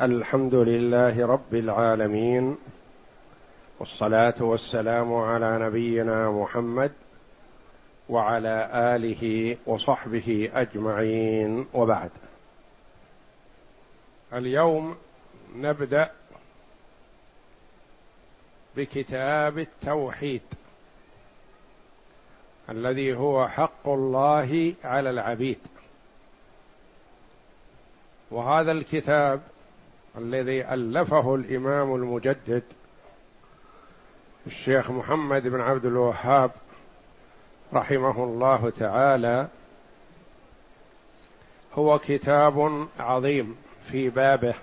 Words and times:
الحمد 0.00 0.54
لله 0.54 1.26
رب 1.26 1.54
العالمين 1.54 2.56
والصلاة 3.78 4.34
والسلام 4.40 5.14
على 5.14 5.58
نبينا 5.58 6.30
محمد 6.30 6.92
وعلى 8.08 8.70
آله 8.72 9.56
وصحبه 9.66 10.50
أجمعين 10.54 11.66
وبعد. 11.74 12.10
اليوم 14.32 14.96
نبدأ 15.56 16.10
بكتاب 18.76 19.58
التوحيد 19.58 20.42
الذي 22.70 23.16
هو 23.16 23.48
حق 23.48 23.88
الله 23.88 24.74
على 24.84 25.10
العبيد. 25.10 25.58
وهذا 28.30 28.72
الكتاب 28.72 29.40
الذي 30.18 30.64
ألفه 30.64 31.34
الإمام 31.34 31.94
المجدد 31.94 32.62
الشيخ 34.46 34.90
محمد 34.90 35.42
بن 35.42 35.60
عبد 35.60 35.84
الوهاب 35.84 36.50
رحمه 37.74 38.24
الله 38.24 38.70
تعالى 38.70 39.48
هو 41.74 41.98
كتاب 41.98 42.88
عظيم 42.98 43.56
في 43.90 44.08
بابه 44.08 44.54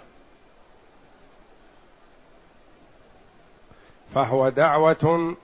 فهو 4.13 4.49
دعوة 4.49 5.35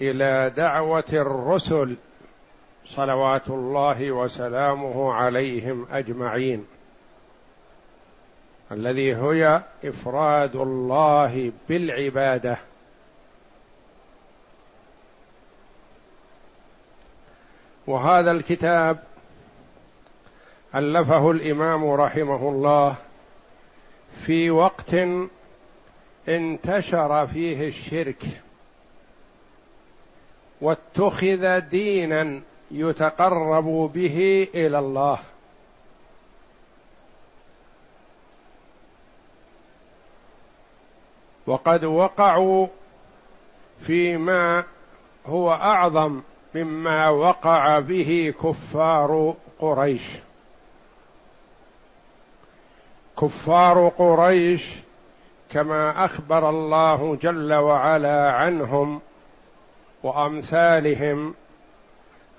إلى 0.00 0.52
دعوة 0.56 1.04
الرسل 1.12 1.96
صلوات 2.86 3.48
الله 3.48 4.12
وسلامه 4.12 5.12
عليهم 5.12 5.86
أجمعين. 5.90 6.66
الذي 8.72 9.16
هي 9.16 9.62
إفراد 9.84 10.56
الله 10.56 11.52
بالعبادة. 11.68 12.58
وهذا 17.86 18.30
الكتاب 18.30 18.98
ألفه 20.74 21.30
الإمام 21.30 21.90
رحمه 21.90 22.48
الله 22.48 22.96
في 24.20 24.50
وقت 24.50 24.94
انتشر 26.28 27.26
فيه 27.26 27.68
الشرك 27.68 28.22
واتخذ 30.60 31.60
دينا 31.60 32.40
يتقرب 32.70 33.64
به 33.94 34.48
إلى 34.54 34.78
الله. 34.78 35.18
وقد 41.46 41.84
وقعوا 41.84 42.66
فيما 43.80 44.64
هو 45.26 45.52
أعظم 45.52 46.20
مما 46.54 47.08
وقع 47.08 47.78
به 47.78 48.34
كفار 48.42 49.34
قريش. 49.58 50.02
كفار 53.20 53.88
قريش 53.88 54.74
كما 55.50 56.04
أخبر 56.04 56.50
الله 56.50 57.18
جل 57.22 57.54
وعلا 57.54 58.32
عنهم 58.32 59.00
وأمثالهم 60.02 61.34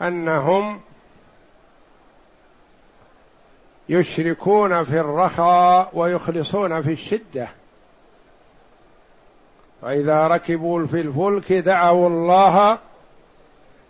أنهم 0.01 0.81
يشركون 3.89 4.83
في 4.83 4.99
الرخاء 4.99 5.89
ويخلصون 5.93 6.81
في 6.81 6.91
الشدة. 6.91 7.47
فإذا 9.81 10.27
ركبوا 10.27 10.85
في 10.85 11.01
الفلك 11.01 11.53
دعوا 11.53 12.09
الله 12.09 12.79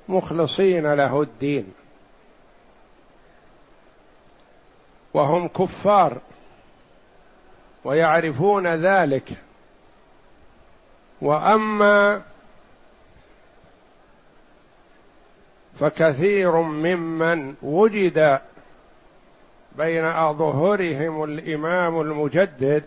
مخلصين 0.10 0.94
له 0.94 1.22
الدين. 1.22 1.74
وهم 5.14 5.48
كفار 5.48 6.18
ويعرفون 7.84 8.68
ذلك. 8.68 9.30
وأما 11.22 12.22
فكثير 15.80 16.52
ممن 16.62 17.56
وجد 17.62 18.40
بين 19.78 20.06
أظهرهم 20.06 21.24
الإمام 21.24 22.02
المجدد 22.02 22.84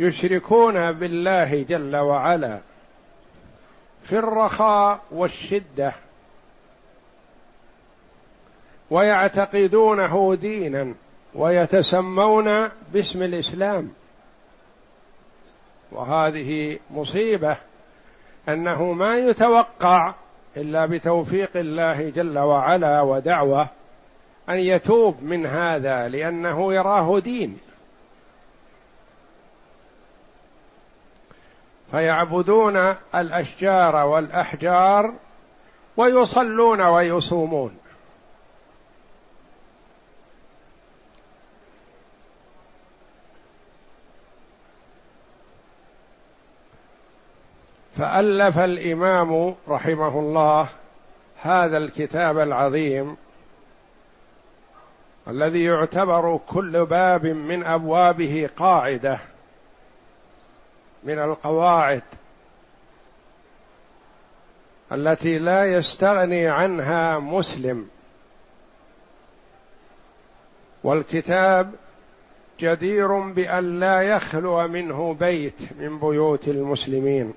يشركون 0.00 0.92
بالله 0.92 1.62
جل 1.62 1.96
وعلا 1.96 2.60
في 4.02 4.18
الرخاء 4.18 5.00
والشدة 5.10 5.94
ويعتقدونه 8.90 10.34
دينا 10.34 10.94
ويتسمون 11.34 12.68
باسم 12.92 13.22
الإسلام. 13.22 13.90
وهذه 15.92 16.78
مصيبة 16.90 17.56
أنه 18.48 18.92
ما 18.92 19.16
يتوقع 19.16 20.14
إلا 20.56 20.86
بتوفيق 20.86 21.50
الله 21.56 22.10
جل 22.10 22.38
وعلا 22.38 23.00
ودعوة 23.00 23.68
أن 24.48 24.58
يتوب 24.58 25.22
من 25.22 25.46
هذا 25.46 26.08
لأنه 26.08 26.74
يراه 26.74 27.18
دين. 27.18 27.58
فيعبدون 31.94 32.76
الأشجار 33.14 34.06
والأحجار 34.06 35.14
ويصلون 35.96 36.80
ويصومون. 36.80 37.78
فألف 47.96 48.58
الإمام 48.58 49.54
رحمه 49.68 50.18
الله 50.18 50.68
هذا 51.42 51.78
الكتاب 51.78 52.38
العظيم 52.38 53.16
الذي 55.28 55.64
يعتبر 55.64 56.40
كل 56.48 56.84
باب 56.84 57.26
من 57.26 57.64
أبوابه 57.64 58.50
قاعدة. 58.56 59.33
من 61.04 61.18
القواعد 61.18 62.02
التي 64.92 65.38
لا 65.38 65.64
يستغني 65.64 66.48
عنها 66.48 67.18
مسلم. 67.18 67.88
والكتاب 70.84 71.74
جدير 72.60 73.18
بأن 73.18 73.80
لا 73.80 74.02
يخلو 74.02 74.68
منه 74.68 75.14
بيت 75.14 75.72
من 75.78 75.98
بيوت 75.98 76.48
المسلمين. 76.48 77.34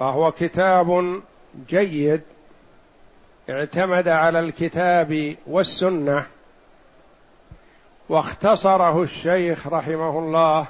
فهو 0.00 0.32
كتاب 0.32 1.20
جيد 1.68 2.22
اعتمد 3.50 4.08
على 4.08 4.40
الكتاب 4.40 5.36
والسنة 5.46 6.26
واختصره 8.08 9.02
الشيخ 9.02 9.66
رحمه 9.66 10.18
الله 10.18 10.66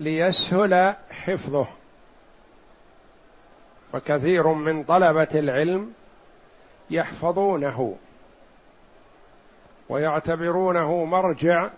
ليسهل 0.00 0.94
حفظه. 1.10 1.66
فكثير 3.92 4.48
من 4.48 4.84
طلبة 4.84 5.28
العلم 5.34 5.92
يحفظونه 6.90 7.96
ويعتبرونه 9.88 11.04
مرجع 11.04 11.70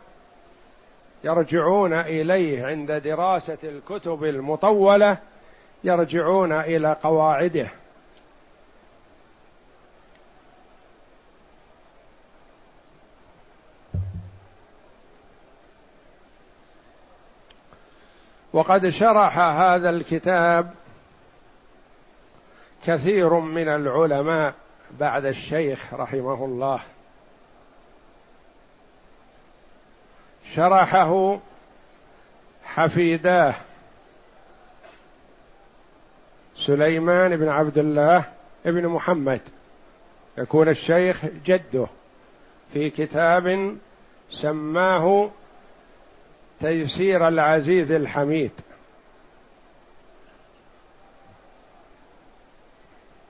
يرجعون 1.24 1.92
إليه 1.92 2.66
عند 2.66 2.92
دراسة 2.92 3.58
الكتب 3.64 4.24
المطولة 4.24 5.18
يرجعون 5.84 6.52
إلى 6.52 6.96
قواعده. 7.02 7.70
وقد 18.56 18.88
شرح 18.88 19.38
هذا 19.38 19.90
الكتاب 19.90 20.74
كثير 22.86 23.34
من 23.34 23.68
العلماء 23.68 24.54
بعد 25.00 25.24
الشيخ 25.24 25.94
رحمه 25.94 26.44
الله. 26.44 26.80
شرحه 30.54 31.38
حفيداه 32.64 33.54
سليمان 36.56 37.36
بن 37.36 37.48
عبد 37.48 37.78
الله 37.78 38.24
بن 38.64 38.88
محمد. 38.88 39.40
يكون 40.38 40.68
الشيخ 40.68 41.24
جده 41.44 41.86
في 42.72 42.90
كتاب 42.90 43.76
سماه 44.30 45.30
تيسير 46.60 47.28
العزيز 47.28 47.92
الحميد. 47.92 48.50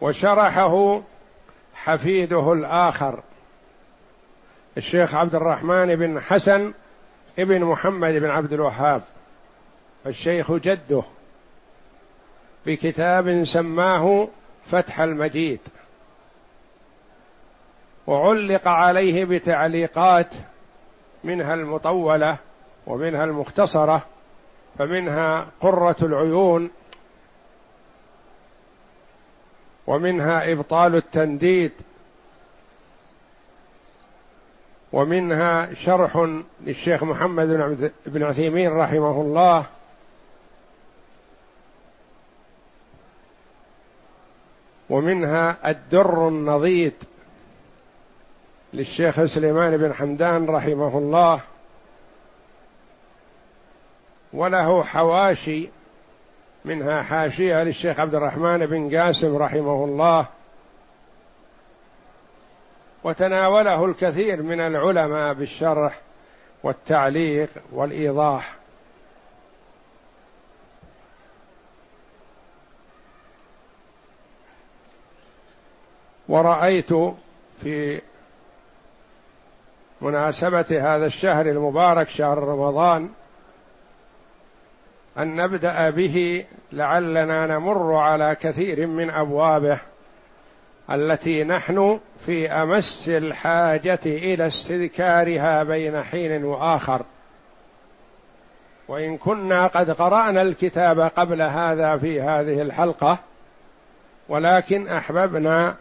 وشرحه 0.01 1.03
حفيده 1.75 2.53
الآخر 2.53 3.23
الشيخ 4.77 5.15
عبد 5.15 5.35
الرحمن 5.35 5.97
بن 5.97 6.21
حسن 6.21 6.73
ابن 7.39 7.65
محمد 7.65 8.15
بن 8.15 8.31
عبد 8.31 8.53
الوهاب 8.53 9.03
الشيخ 10.07 10.53
جده 10.53 11.03
بكتاب 12.67 13.45
سماه 13.45 14.29
فتح 14.67 15.01
المجيد. 15.01 15.61
وعلق 18.07 18.69
عليه 18.69 19.25
بتعليقات 19.25 20.35
منها 21.25 21.55
المطولة 21.55 22.39
ومنها 22.87 23.25
المختصرة 23.25 24.07
فمنها 24.79 25.47
قرة 25.61 25.97
العيون 26.03 26.71
ومنها 29.87 30.53
إبطال 30.53 30.97
التنديد 30.97 31.73
ومنها 34.93 35.75
شرح 35.75 36.29
للشيخ 36.61 37.05
محمد 37.05 37.91
بن 38.07 38.23
عثيمين 38.23 38.73
رحمه 38.73 39.21
الله. 39.21 39.67
ومنها 44.91 45.71
الدر 45.71 46.29
النضيد 46.29 46.95
للشيخ 48.73 49.25
سليمان 49.25 49.77
بن 49.77 49.95
حمدان 49.95 50.47
رحمه 50.47 50.99
الله. 50.99 51.41
وله 54.33 54.83
حواشي 54.83 55.69
منها 56.65 57.03
حاشية 57.03 57.63
للشيخ 57.63 58.01
عبد 58.01 58.15
الرحمن 58.15 58.67
بن 58.67 58.97
قاسم 58.97 59.37
رحمه 59.37 59.85
الله 59.85 60.27
وتناوله 63.05 63.85
الكثير 63.85 64.43
من 64.43 64.61
العلماء 64.61 65.35
بالشرح 65.35 65.99
والتعليق 66.63 67.49
والإيضاح. 67.73 68.55
ورأيت 76.29 76.93
في 77.63 78.01
مناسبة 80.01 80.67
هذا 80.71 81.07
الشهر 81.07 81.47
المبارك 81.47 82.09
شهر 82.09 82.39
رمضان 82.39 83.11
أن 85.19 85.37
نبدأ 85.37 85.91
به 85.91 86.45
لعلنا 86.73 87.47
نمر 87.47 87.95
على 87.95 88.37
كثير 88.41 88.87
من 88.87 89.11
أبوابه 89.11 89.79
التي 90.91 91.45
نحن 91.45 92.01
في 92.27 92.53
أمس 92.53 93.09
الحاجة 93.09 94.01
إلى 94.07 94.47
استذكارها 94.47 95.63
بين 95.63 96.03
حين 96.03 96.45
وآخر. 96.45 97.03
وإن 98.89 99.17
كنا 99.17 99.67
قد 99.67 99.91
قرأنا 99.91 100.43
الكتاب 100.43 101.01
قبل 101.01 101.43
هذا 101.43 101.97
في 101.97 102.21
هذه 102.21 102.63
الحلقة 102.63 103.19
ولكن 104.29 104.89
أحببنا 104.89 105.77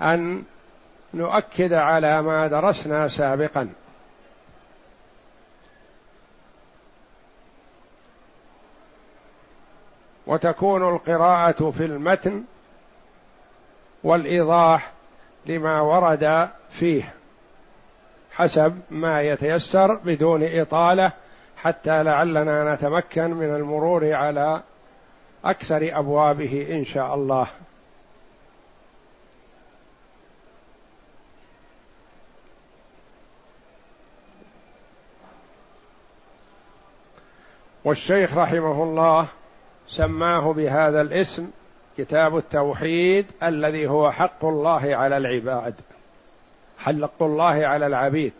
أن 0.00 0.42
نؤكد 1.14 1.72
على 1.72 2.22
ما 2.22 2.46
درسنا 2.46 3.08
سابقا. 3.08 3.68
وتكون 10.26 10.88
القراءة 10.94 11.70
في 11.70 11.84
المتن 11.84 12.44
والإيضاح 14.04 14.92
لما 15.46 15.80
ورد 15.80 16.48
فيه 16.70 17.14
حسب 18.32 18.80
ما 18.90 19.22
يتيسر 19.22 19.94
بدون 19.94 20.40
إطالة 20.60 21.12
حتى 21.56 22.02
لعلنا 22.02 22.74
نتمكن 22.74 23.30
من 23.30 23.54
المرور 23.54 24.14
على 24.14 24.62
أكثر 25.44 25.98
أبوابه 25.98 26.66
إن 26.70 26.84
شاء 26.84 27.14
الله. 27.14 27.46
والشيخ 37.84 38.36
رحمه 38.36 38.82
الله 38.82 39.28
سماه 39.88 40.52
بهذا 40.52 41.00
الاسم 41.00 41.50
كتاب 41.98 42.36
التوحيد 42.36 43.26
الذي 43.42 43.86
هو 43.86 44.10
حق 44.10 44.44
الله 44.44 44.96
على 44.96 45.16
العباد 45.16 45.74
حق 46.78 47.22
الله 47.22 47.66
على 47.66 47.86
العبيد. 47.86 48.32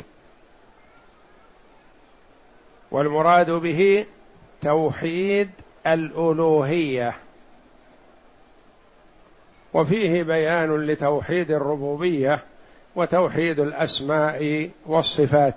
والمراد 2.91 3.51
به 3.51 4.07
توحيد 4.63 5.51
الألوهية. 5.87 7.17
وفيه 9.75 10.23
بيان 10.23 10.87
لتوحيد 10.87 11.51
الربوبية 11.51 12.45
وتوحيد 12.97 13.61
الأسماء 13.61 14.71
والصفات. 14.87 15.55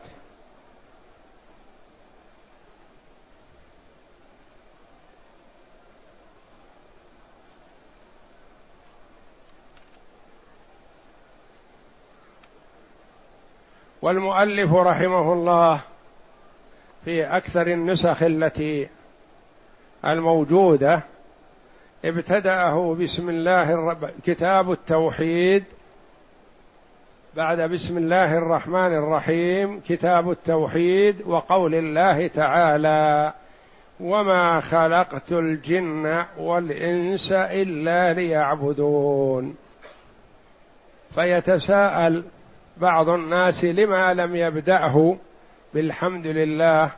والمؤلف 14.02 14.74
رحمه 14.74 15.34
الله 15.34 15.82
في 17.06 17.26
أكثر 17.26 17.68
النسخ 17.68 18.24
التي 18.24 18.88
الموجودة 20.06 21.04
ابتدأه 22.06 22.96
بسم 23.02 23.30
الله 23.30 23.74
الرب 23.74 24.10
كتاب 24.26 24.72
التوحيد 24.72 25.64
بعد 27.36 27.62
بسم 27.62 27.98
الله 27.98 28.38
الرحمن 28.38 28.96
الرحيم 28.96 29.82
كتاب 29.88 30.32
التوحيد 30.32 31.22
وقول 31.26 31.76
الله 31.76 32.28
تعالى 32.28 33.34
وما 34.00 34.60
خلقت 34.60 35.32
الجن 35.32 36.26
والإنس 36.38 37.32
إلا 37.32 38.14
ليعبدون 38.14 39.56
فيتساءل 41.16 42.24
بعض 42.80 43.10
الناس 43.10 43.66
لما 43.66 44.14
لم 44.14 44.36
يبدأه 44.36 45.18
بالحمد 45.74 46.28
لله 46.28 46.92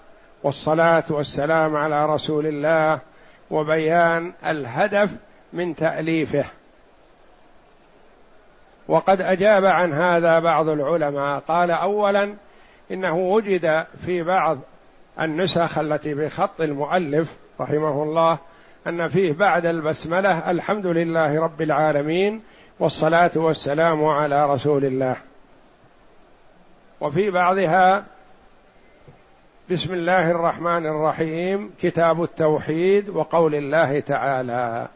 والصلاة 0.43 1.03
والسلام 1.09 1.75
على 1.75 2.05
رسول 2.05 2.47
الله 2.47 2.99
وبيان 3.51 4.33
الهدف 4.45 5.15
من 5.53 5.75
تأليفه. 5.75 6.45
وقد 8.87 9.21
أجاب 9.21 9.65
عن 9.65 9.93
هذا 9.93 10.39
بعض 10.39 10.67
العلماء. 10.69 11.39
قال 11.39 11.71
أولا 11.71 12.33
إنه 12.91 13.17
وجد 13.17 13.85
في 14.05 14.23
بعض 14.23 14.57
النسخ 15.21 15.77
التي 15.77 16.13
بخط 16.13 16.61
المؤلف 16.61 17.37
رحمه 17.61 18.03
الله 18.03 18.39
أن 18.87 19.07
فيه 19.07 19.33
بعد 19.33 19.65
البسملة 19.65 20.51
الحمد 20.51 20.85
لله 20.85 21.39
رب 21.41 21.61
العالمين 21.61 22.41
والصلاة 22.79 23.31
والسلام 23.35 24.05
على 24.05 24.53
رسول 24.53 24.85
الله. 24.85 25.30
وفي 27.01 27.29
بعضها 27.29 28.03
بسم 29.69 29.93
الله 29.93 30.31
الرحمن 30.31 30.85
الرحيم 30.85 31.71
كتاب 31.81 32.23
التوحيد 32.23 33.09
وقول 33.09 33.55
الله 33.55 33.99
تعالى. 33.99 34.87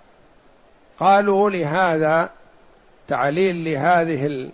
قالوا 0.99 1.49
لهذا 1.49 2.29
تعليل 3.07 3.63
لهذه 3.65 4.25
ال... 4.25 4.49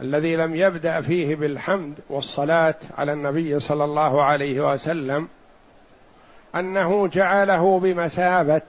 الذي 0.00 0.36
لم 0.36 0.54
يبدأ 0.54 1.00
فيه 1.00 1.36
بالحمد 1.36 1.94
والصلاة 2.08 2.74
على 2.98 3.12
النبي 3.12 3.60
صلى 3.60 3.84
الله 3.84 4.24
عليه 4.24 4.72
وسلم 4.72 5.28
أنه 6.54 7.06
جعله 7.06 7.80
بمثابة 7.80 8.62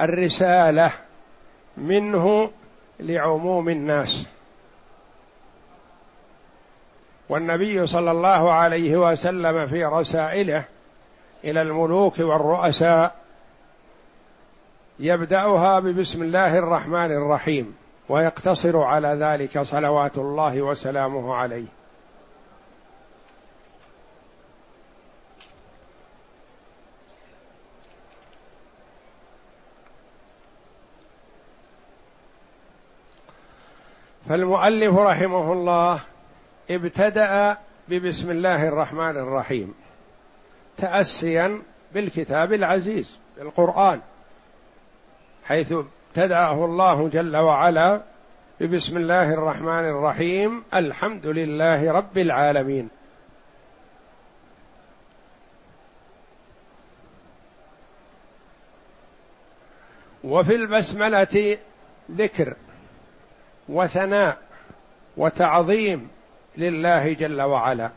الرسالة 0.00 0.90
منه 1.76 2.50
لعموم 3.00 3.68
الناس. 3.68 4.28
والنبي 7.28 7.86
صلى 7.86 8.10
الله 8.10 8.52
عليه 8.52 8.96
وسلم 8.96 9.66
في 9.66 9.84
رسائله 9.84 10.64
إلى 11.44 11.62
الملوك 11.62 12.18
والرؤساء 12.18 13.14
يبدأها 14.98 15.80
ببسم 15.80 16.22
الله 16.22 16.58
الرحمن 16.58 17.12
الرحيم 17.12 17.76
ويقتصر 18.08 18.78
على 18.78 19.08
ذلك 19.08 19.58
صلوات 19.62 20.18
الله 20.18 20.62
وسلامه 20.62 21.34
عليه. 21.34 21.66
فالمؤلف 34.28 34.94
رحمه 34.94 35.52
الله 35.52 36.00
ابتدأ 36.72 37.56
ببسم 37.88 38.30
الله 38.30 38.68
الرحمن 38.68 39.16
الرحيم. 39.16 39.74
تاسيا 40.76 41.62
بالكتاب 41.94 42.52
العزيز 42.52 43.18
القران 43.40 44.00
حيث 45.44 45.72
ابتدأه 45.72 46.64
الله 46.64 47.08
جل 47.08 47.36
وعلا 47.36 48.02
ببسم 48.60 48.96
الله 48.96 49.34
الرحمن 49.34 49.84
الرحيم 49.84 50.64
الحمد 50.74 51.26
لله 51.26 51.92
رب 51.92 52.18
العالمين. 52.18 52.88
وفي 60.24 60.54
البسملة 60.54 61.58
ذكر 62.10 62.56
وثناء 63.68 64.38
وتعظيم 65.16 66.08
لله 66.56 67.12
جل 67.12 67.42
وعلا. 67.42 67.90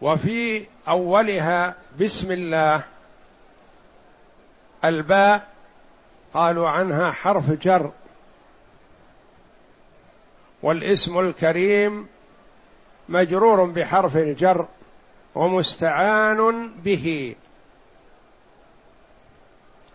وفي 0.00 0.66
أولها 0.88 1.76
بسم 2.00 2.32
الله 2.32 2.84
الباء 4.84 5.48
قالوا 6.34 6.68
عنها 6.68 7.10
حرف 7.10 7.50
جر. 7.50 7.92
والاسم 10.62 11.18
الكريم 11.18 12.08
مجرور 13.08 13.64
بحرف 13.64 14.16
الجر 14.16 14.68
ومستعان 15.34 16.68
به. 16.84 17.36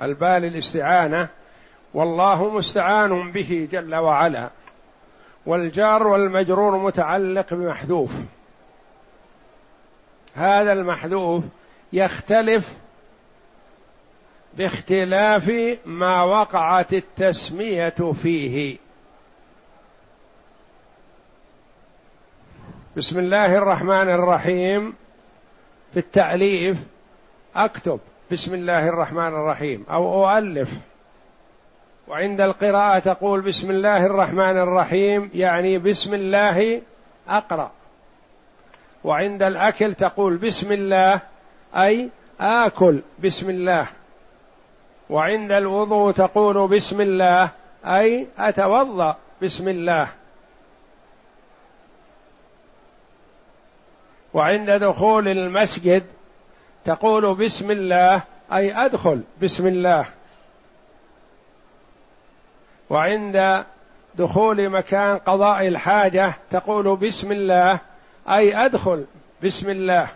الباء 0.02 0.40
للاستعانة 0.40 1.30
والله 1.94 2.50
مستعان 2.50 3.32
به 3.32 3.68
جل 3.72 3.96
وعلا 3.96 4.50
والجار 5.46 6.08
والمجرور 6.08 6.78
متعلق 6.78 7.54
بمحذوف. 7.54 8.12
هذا 10.36 10.74
المحذوف 10.74 11.44
يختلف 11.94 12.74
باختلاف 14.58 15.52
ما 15.86 16.24
وقعت 16.24 16.94
التسمية 16.94 18.14
فيه. 18.22 18.78
بسم 22.98 23.20
الله 23.20 23.58
الرحمن 23.58 24.10
الرحيم. 24.10 24.94
في 25.94 26.00
التأليف 26.00 26.78
أكتب 27.56 28.00
بسم 28.32 28.54
الله 28.54 28.88
الرحمن 28.90 29.28
الرحيم. 29.28 29.86
أو 29.92 30.30
أؤلف. 30.30 30.74
وعند 32.08 32.42
القراءة 32.42 33.00
تقول 33.00 33.42
بسم 33.42 33.72
الله 33.72 34.06
الرحمن 34.06 34.58
الرحيم 34.58 35.30
يعني 35.34 35.78
بسم 35.78 36.14
الله 36.14 36.82
أقرأ. 37.30 37.72
وعند 39.04 39.44
الأكل 39.44 39.94
تقول 39.94 40.38
بسم 40.38 40.72
الله 40.72 41.20
أي 41.76 42.10
آكل 42.40 43.00
بسم 43.24 43.50
الله. 43.50 43.88
وعند 45.10 45.52
الوضوء 45.52 46.12
تقول 46.12 46.68
بسم 46.68 47.02
الله 47.02 47.50
أي 47.86 48.28
أتوضأ 48.38 49.16
بسم 49.42 49.68
الله. 49.68 50.08
وعند 54.34 54.72
دخول 54.72 55.28
المسجد 55.28 56.04
تقول 56.88 57.36
بسم 57.36 57.72
الله 57.72 58.24
أي 58.54 58.86
أدخل 58.86 59.22
بسم 59.42 59.68
الله. 59.68 60.06
وعند 62.90 63.66
دخول 64.16 64.70
مكان 64.70 65.18
قضاء 65.18 65.68
الحاجة 65.68 66.34
تقول 66.52 66.96
بسم 66.96 67.32
الله 67.32 67.80
أي 68.30 68.66
أدخل 68.66 69.06
بسم 69.44 69.70
الله. 69.70 70.08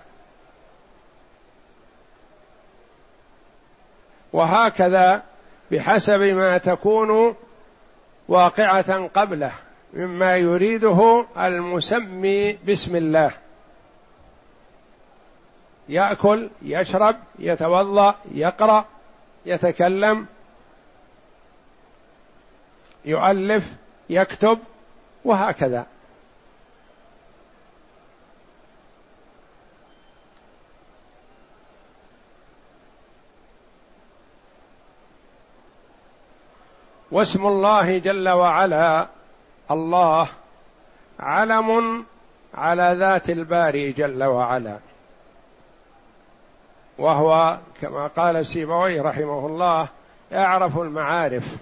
وهكذا 4.33 5.23
بحسب 5.71 6.21
ما 6.21 6.57
تكون 6.57 7.35
واقعة 8.27 9.07
قبله 9.07 9.51
مما 9.93 10.37
يريده 10.37 11.25
المسمي 11.37 12.53
بسم 12.53 12.95
الله. 12.95 13.31
يأكل 15.89 16.49
يشرب 16.61 17.15
يتوضأ 17.39 18.15
يقرأ 18.31 18.85
يتكلم 19.45 20.25
يؤلف 23.05 23.73
يكتب 24.09 24.59
وهكذا. 25.25 25.85
واسم 37.11 37.45
الله 37.47 37.97
جل 37.97 38.29
وعلا 38.29 39.07
الله 39.71 40.27
علم 41.19 42.05
على 42.53 42.95
ذات 42.99 43.29
الباري 43.29 43.91
جل 43.91 44.23
وعلا. 44.23 44.79
وهو 46.97 47.57
كما 47.81 48.07
قال 48.07 48.45
سيبوي 48.45 48.99
رحمه 48.99 49.47
الله 49.47 49.87
يعرف 50.31 50.77
المعارف. 50.77 51.57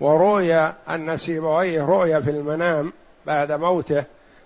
وروي 0.00 0.54
أن 0.88 1.16
سيبويه 1.16 1.82
رؤيا 1.82 2.20
في 2.20 2.30
المنام 2.30 2.92
بعد 3.26 3.52
موته 3.52 4.04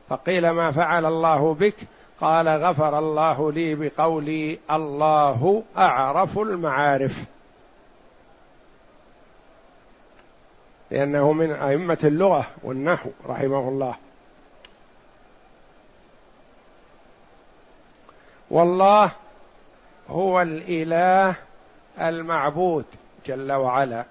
فقيل 0.08 0.50
ما 0.50 0.72
فعل 0.72 1.06
الله 1.06 1.54
بك؟ 1.54 1.74
قال 2.20 2.48
غفر 2.48 2.98
الله 2.98 3.52
لي 3.52 3.74
بقولي 3.74 4.58
الله 4.70 5.62
أعرف 5.78 6.38
المعارف. 6.38 7.24
لأنه 10.90 11.32
من 11.32 11.52
أئمة 11.52 11.98
اللغة 12.04 12.46
والنحو 12.62 13.10
رحمه 13.28 13.68
الله. 13.68 13.94
والله 18.50 19.12
هو 20.08 20.40
الإله 20.40 21.36
المعبود 22.00 22.84
جل 23.26 23.52
وعلا. 23.52 24.04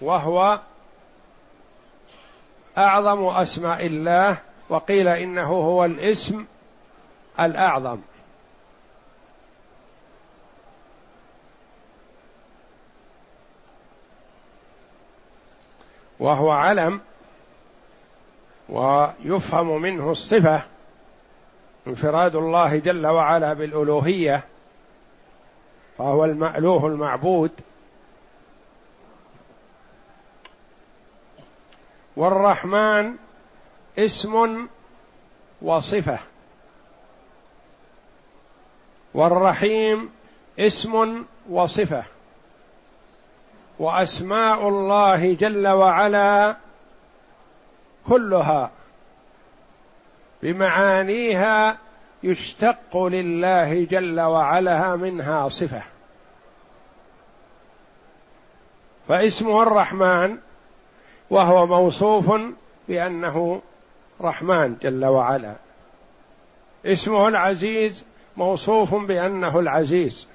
وهو 0.00 0.60
أعظم 2.78 3.26
أسماء 3.26 3.86
الله 3.86 4.38
وقيل 4.68 5.08
إنه 5.08 5.48
هو 5.48 5.84
الاسم 5.84 6.46
الأعظم. 7.40 8.00
وهو 16.20 16.50
علم 16.50 17.00
ويفهم 18.68 19.82
منه 19.82 20.10
الصفة 20.10 20.62
انفراد 21.86 22.36
الله 22.36 22.76
جل 22.76 23.06
وعلا 23.06 23.52
بالألوهية 23.52 24.44
فهو 25.98 26.24
المألوه 26.24 26.86
المعبود. 26.86 27.50
والرحمن 32.16 33.14
اسم 33.98 34.66
وصفة 35.62 36.18
والرحيم 39.14 40.10
اسم 40.58 41.24
وصفة 41.50 42.04
وأسماء 43.78 44.68
الله 44.68 45.34
جل 45.34 45.68
وعلا 45.68 46.56
كلها 48.08 48.70
بمعانيها 50.42 51.78
يشتق 52.22 52.96
لله 52.96 53.84
جل 53.84 54.20
وعلا 54.20 54.96
منها 54.96 55.48
صفة. 55.48 55.82
فاسمه 59.08 59.62
الرحمن 59.62 60.38
وهو 61.30 61.66
موصوف 61.66 62.32
بأنه 62.88 63.62
رحمن 64.20 64.76
جل 64.82 65.04
وعلا. 65.04 65.54
اسمه 66.86 67.28
العزيز 67.28 68.04
موصوف 68.36 68.94
بأنه 68.94 69.58
العزيز 69.58 70.28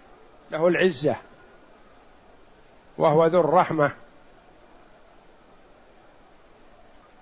له 0.52 0.68
العزة 0.68 1.16
وهو 2.98 3.26
ذو 3.26 3.40
الرحمة. 3.40 3.92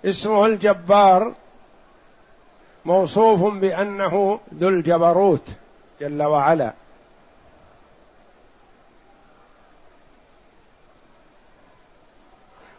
اسمه 0.06 0.46
الجبار 0.46 1.34
موصوف 2.86 3.54
بأنه 3.54 4.40
ذو 4.54 4.70
الجبروت 4.70 5.48
جل 6.02 6.24
وعلا. 6.24 6.74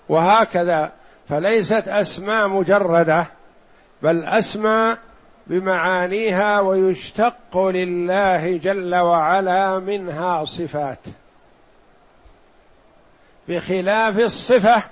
وهكذا 0.09 0.93
فليست 1.29 1.89
أسماء 1.89 2.49
مجردة 2.49 3.27
بل 4.03 4.25
أسماء 4.25 4.99
بمعانيها 5.47 6.61
ويشتق 6.61 7.59
لله 7.59 8.57
جل 8.57 8.95
وعلا 8.95 9.79
منها 9.79 10.45
صفات. 10.45 10.99
بخلاف 13.49 14.19
الصفة 14.19 14.83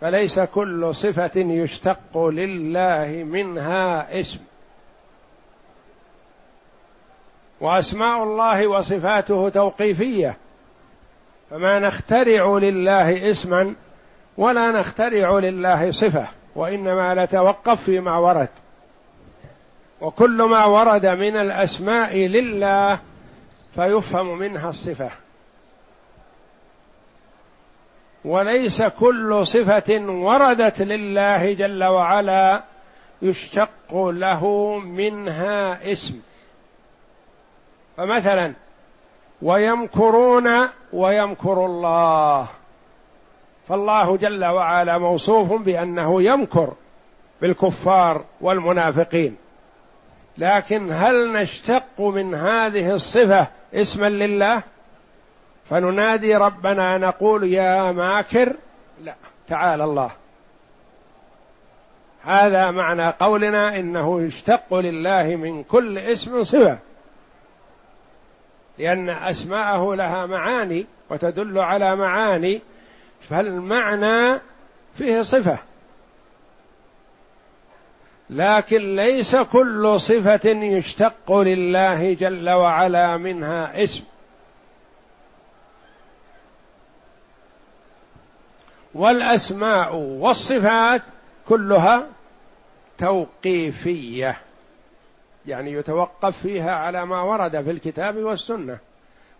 فليس 0.00 0.40
كل 0.40 0.94
صفة 0.94 1.40
يشتق 1.40 2.18
لله 2.18 3.24
منها 3.24 4.20
اسم. 4.20 4.38
وأسماء 7.60 8.22
الله 8.22 8.66
وصفاته 8.66 9.48
توقيفية. 9.48 10.36
فما 11.50 11.78
نخترع 11.78 12.58
لله 12.58 13.30
اسما 13.30 13.74
ولا 14.36 14.70
نخترع 14.70 15.38
لله 15.38 15.90
صفة 15.90 16.28
وإنما 16.56 17.24
نتوقف 17.24 17.82
فيما 17.82 18.18
ورد. 18.18 18.48
وكل 20.00 20.42
ما 20.42 20.64
ورد 20.64 21.06
من 21.06 21.36
الأسماء 21.36 22.16
لله 22.16 23.00
فيفهم 23.74 24.38
منها 24.38 24.68
الصفة. 24.68 25.10
وليس 28.26 28.82
كل 28.82 29.46
صفة 29.46 30.00
وردت 30.08 30.82
لله 30.82 31.52
جل 31.52 31.84
وعلا 31.84 32.62
يشتق 33.22 33.94
له 33.94 34.74
منها 34.78 35.92
اسم. 35.92 36.20
فمثلا 37.96 38.52
ويمكرون 39.42 40.68
ويمكر 40.92 41.66
الله. 41.66 42.48
فالله 43.68 44.16
جل 44.16 44.44
وعلا 44.44 44.98
موصوف 44.98 45.52
بأنه 45.52 46.22
يمكر 46.22 46.72
بالكفار 47.42 48.24
والمنافقين. 48.40 49.36
لكن 50.38 50.92
هل 50.92 51.32
نشتق 51.32 52.00
من 52.00 52.34
هذه 52.34 52.90
الصفة 52.90 53.46
اسما 53.74 54.06
لله؟ 54.08 54.62
فننادي 55.70 56.36
ربنا 56.36 56.98
نقول 56.98 57.44
يا 57.44 57.92
ماكر. 57.92 58.52
لا 59.04 59.14
تعالى 59.48 59.84
الله. 59.84 60.10
هذا 62.24 62.70
معنى 62.70 63.08
قولنا 63.08 63.78
إنه 63.78 64.22
يشتق 64.22 64.74
لله 64.74 65.36
من 65.36 65.62
كل 65.62 65.98
اسم 65.98 66.42
صفه 66.42 66.78
لأن 68.78 69.10
أسماءه 69.10 69.94
لها 69.94 70.26
معاني 70.26 70.86
وتدل 71.10 71.58
على 71.58 71.96
معاني 71.96 72.62
فالمعنى 73.20 74.40
فيه 74.94 75.22
صفة. 75.22 75.58
لكن 78.30 78.96
ليس 78.96 79.36
كل 79.36 80.00
صفة 80.00 80.50
يشتق 80.50 81.32
لله 81.32 82.14
جل 82.14 82.50
وعلا 82.50 83.16
منها 83.16 83.84
اسم. 83.84 84.04
والأسماء 88.96 89.94
والصفات 89.96 91.02
كلها 91.48 92.06
توقيفية. 92.98 94.40
يعني 95.46 95.72
يتوقف 95.72 96.38
فيها 96.38 96.70
على 96.70 97.06
ما 97.06 97.22
ورد 97.22 97.62
في 97.62 97.70
الكتاب 97.70 98.16
والسنة 98.16 98.78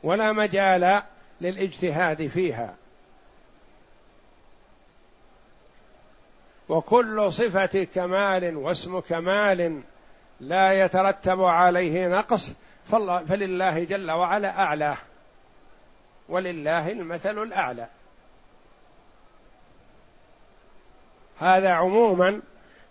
ولا 0.02 0.32
مجال 0.32 1.02
للاجتهاد 1.40 2.26
فيها. 2.26 2.74
وكل 6.68 7.32
صفة 7.32 7.84
كمال 7.94 8.56
واسم 8.56 9.00
كمال 9.00 9.80
لا 10.40 10.72
يترتب 10.72 11.44
عليه 11.44 12.08
نقص 12.08 12.56
فلله 13.28 13.84
جل 13.84 14.10
وعلا 14.10 14.62
اعلاه 14.62 14.96
ولله 16.28 16.88
المثل 16.92 17.42
الأعلى. 17.42 17.86
هذا 21.40 21.70
عموما 21.70 22.40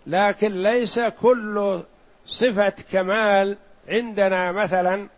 لكن 0.06 0.62
ليس 0.62 1.00
كل 1.00 1.82
صفة 2.26 2.74
كمال 2.92 3.56
عندنا 3.88 4.52
مثلا 4.52 5.08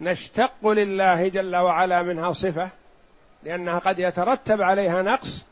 نشتق 0.00 0.68
لله 0.68 1.28
جل 1.28 1.56
وعلا 1.56 2.02
منها 2.02 2.32
صفة 2.32 2.68
لأنها 3.42 3.78
قد 3.78 3.98
يترتب 3.98 4.62
عليها 4.62 5.02
نقص 5.02 5.44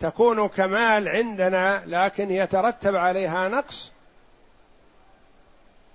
تكون 0.00 0.48
كمال 0.48 1.08
عندنا 1.08 1.82
لكن 1.86 2.30
يترتب 2.30 2.96
عليها 2.96 3.48
نقص. 3.48 3.92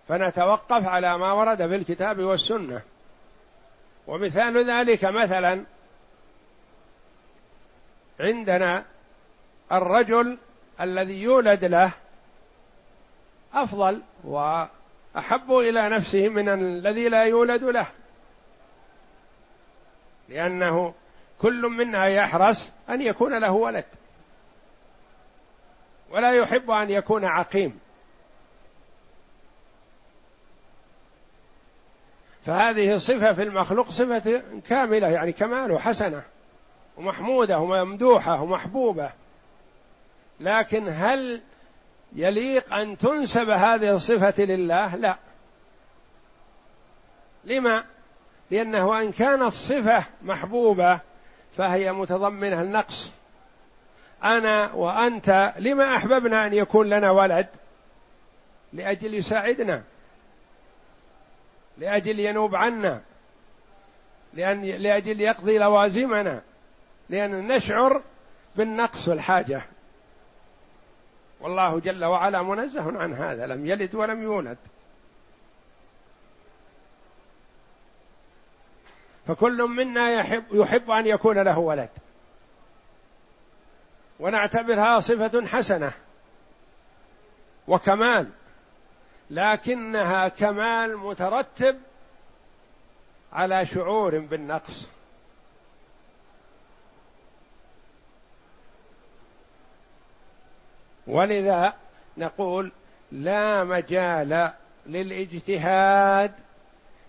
فنتوقف 0.08 0.88
على 0.88 1.18
ما 1.18 1.32
ورد 1.32 1.68
في 1.68 1.76
الكتاب 1.76 2.20
والسنة. 2.20 2.82
ومثال 4.08 4.70
ذلك 4.70 5.06
مثلا 5.06 5.64
عندنا 8.20 8.86
الرجل 9.74 10.38
الذي 10.82 11.22
يولد 11.22 11.66
له 11.66 11.92
أفضل 13.54 14.02
وأحب 14.24 15.52
إلى 15.52 15.90
نفسه 15.90 16.30
من 16.30 16.50
الذي 16.50 17.10
لا 17.10 17.24
يولد 17.24 17.64
له. 17.64 17.88
لأنه 20.30 20.94
كل 21.42 21.62
منا 21.62 22.06
يحرص 22.06 22.72
أن 22.90 23.02
يكون 23.02 23.40
له 23.40 23.52
ولد. 23.52 23.86
ولا 26.12 26.32
يحب 26.32 26.72
أن 26.72 26.90
يكون 26.90 27.26
عقيم. 27.26 27.80
فهذه 32.46 32.98
صفة 32.98 33.34
في 33.34 33.44
المخلوق 33.44 33.92
صفة 33.92 34.44
كاملة 34.70 35.08
يعني 35.08 35.32
كمال 35.32 35.80
حسنة 35.80 36.24
ومحمودة 36.98 37.60
وممدوحة 37.60 38.42
ومحبوبة. 38.42 39.23
لكن 40.40 40.88
هل 40.88 41.42
يليق 42.16 42.74
أن 42.74 42.98
تنسب 42.98 43.50
هذه 43.50 43.96
الصفة 43.96 44.44
لله؟ 44.44 44.96
لا. 44.96 45.18
لما؟ 47.44 47.84
لأنه 48.52 49.02
إن 49.02 49.12
كانت 49.12 49.54
صفة 49.54 50.06
محبوبة 50.22 51.00
فهي 51.58 51.92
متضمنة 51.92 52.62
النقص. 52.62 53.12
أنا 54.24 54.74
وأنت 54.74 55.54
لما 55.58 55.96
أحببنا 55.96 56.48
أن 56.48 56.54
يكون 56.54 56.90
لنا 56.90 57.12
ولد؟ 57.12 57.48
لأجل 58.74 59.14
يساعدنا. 59.14 59.84
لأجل 61.78 62.20
ينوب 62.20 62.56
عنا. 62.56 63.02
لأن 64.34 64.62
لأجل 64.62 65.22
يقضي 65.22 65.58
لوازمنا. 65.58 66.42
لأن 67.10 67.48
نشعر 67.48 68.02
بالنقص 68.56 69.08
والحاجة. 69.08 69.62
والله 71.44 71.80
جل 71.80 72.06
وعلا 72.06 72.42
منزه 72.42 73.00
عن 73.00 73.14
هذا 73.14 73.46
لم 73.46 73.66
يلد 73.66 73.96
ولم 73.96 74.24
يولد. 74.24 74.58
فكل 79.28 79.64
منا 79.64 80.12
يحب 80.12 80.44
يحب 80.52 80.92
أن 80.92 81.08
يكون 81.08 81.38
له 81.38 81.60
ولد. 81.60 81.90
ونعتبرها 84.20 85.00
صفة 85.00 85.48
حسنة 85.48 85.92
وكمال 87.68 88.30
لكنها 89.30 90.28
كمال 90.28 90.98
مترتب 90.98 91.80
على 93.34 93.66
شعور 93.66 94.20
بالنقص. 94.20 94.88
ولذا 101.08 101.74
نقول 102.18 102.72
لا 103.12 103.64
مجال 103.64 104.52
للاجتهاد 104.86 106.32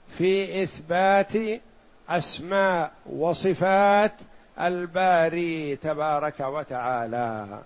في 0.09 0.63
إثبات 0.63 1.61
أسماء 2.09 2.93
وصفات 3.07 4.13
الباري 4.61 5.77
تبارك 5.77 6.41
وتعالى. 6.41 7.59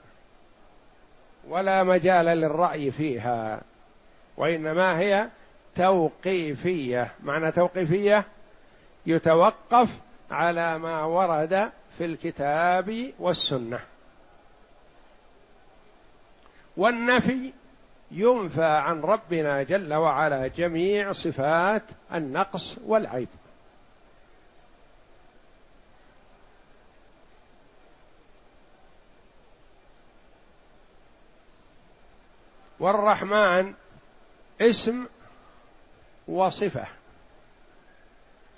ولا 1.49 1.83
مجال 1.83 2.25
للرأي 2.25 2.91
فيها 2.91 3.61
وإنما 4.37 4.99
هي 4.99 5.29
توقيفية. 5.77 7.13
معنى 7.23 7.53
توقيفية 7.53 8.25
يتوقف 9.07 9.89
على 10.31 10.79
ما 10.79 11.05
ورد 11.05 11.71
في 11.99 12.05
الكتاب 12.05 13.11
والسنة. 13.19 13.81
والنفي 16.79 17.53
ينفى 18.11 18.65
عن 18.65 19.01
ربنا 19.01 19.63
جل 19.63 19.95
وعلا 19.95 20.47
جميع 20.47 21.13
صفات 21.13 21.83
النقص 22.15 22.79
والعيب. 22.87 23.29
والرحمن 32.81 33.75
اسم 34.61 35.07
وصفة 36.29 36.87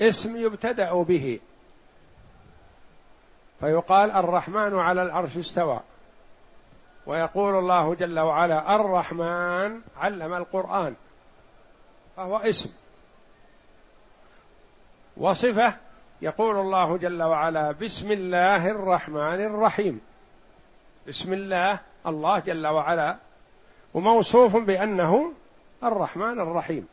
اسم 0.01 0.37
يبتدأ 0.37 1.03
به 1.03 1.41
فيقال 3.61 4.11
الرحمن 4.11 4.79
على 4.79 5.03
العرش 5.03 5.37
استوى. 5.37 5.81
ويقول 7.07 7.59
الله 7.59 7.95
جل 7.95 8.21
وعلا 8.21 8.77
الرحمن 8.77 9.81
علم 9.97 10.35
القرآن 10.35 10.95
فهو 12.17 12.37
اسم. 12.37 12.71
وصفة 15.17 15.75
يقول 16.23 16.57
الله 16.57 16.97
جل 16.97 17.23
وعلا 17.23 17.73
بسم 17.73 18.13
الله 18.13 18.71
الرحمن 18.71 19.41
الرحيم. 19.41 20.01
بسم 21.09 21.33
الله 21.33 21.81
الله 22.07 22.39
جل 22.39 22.67
وعلا 22.67 23.17
وموصوف 23.95 24.57
بأنه 24.57 25.33
الرحمن 25.85 26.41
الرحيم. 26.41 26.89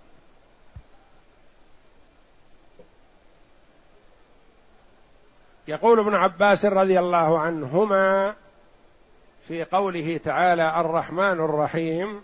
يقول 5.67 6.00
ابن 6.00 6.15
عباس 6.15 6.65
رضي 6.65 7.00
الله 7.00 7.39
عنهما 7.39 8.36
في 9.47 9.63
قوله 9.63 10.17
تعالى 10.17 10.79
الرحمن 10.79 11.39
الرحيم 11.39 12.21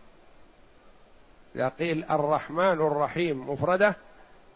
إذا 1.55 1.67
قيل 1.67 2.05
الرحمن 2.11 2.73
الرحيم 2.73 3.49
مفردة 3.49 3.95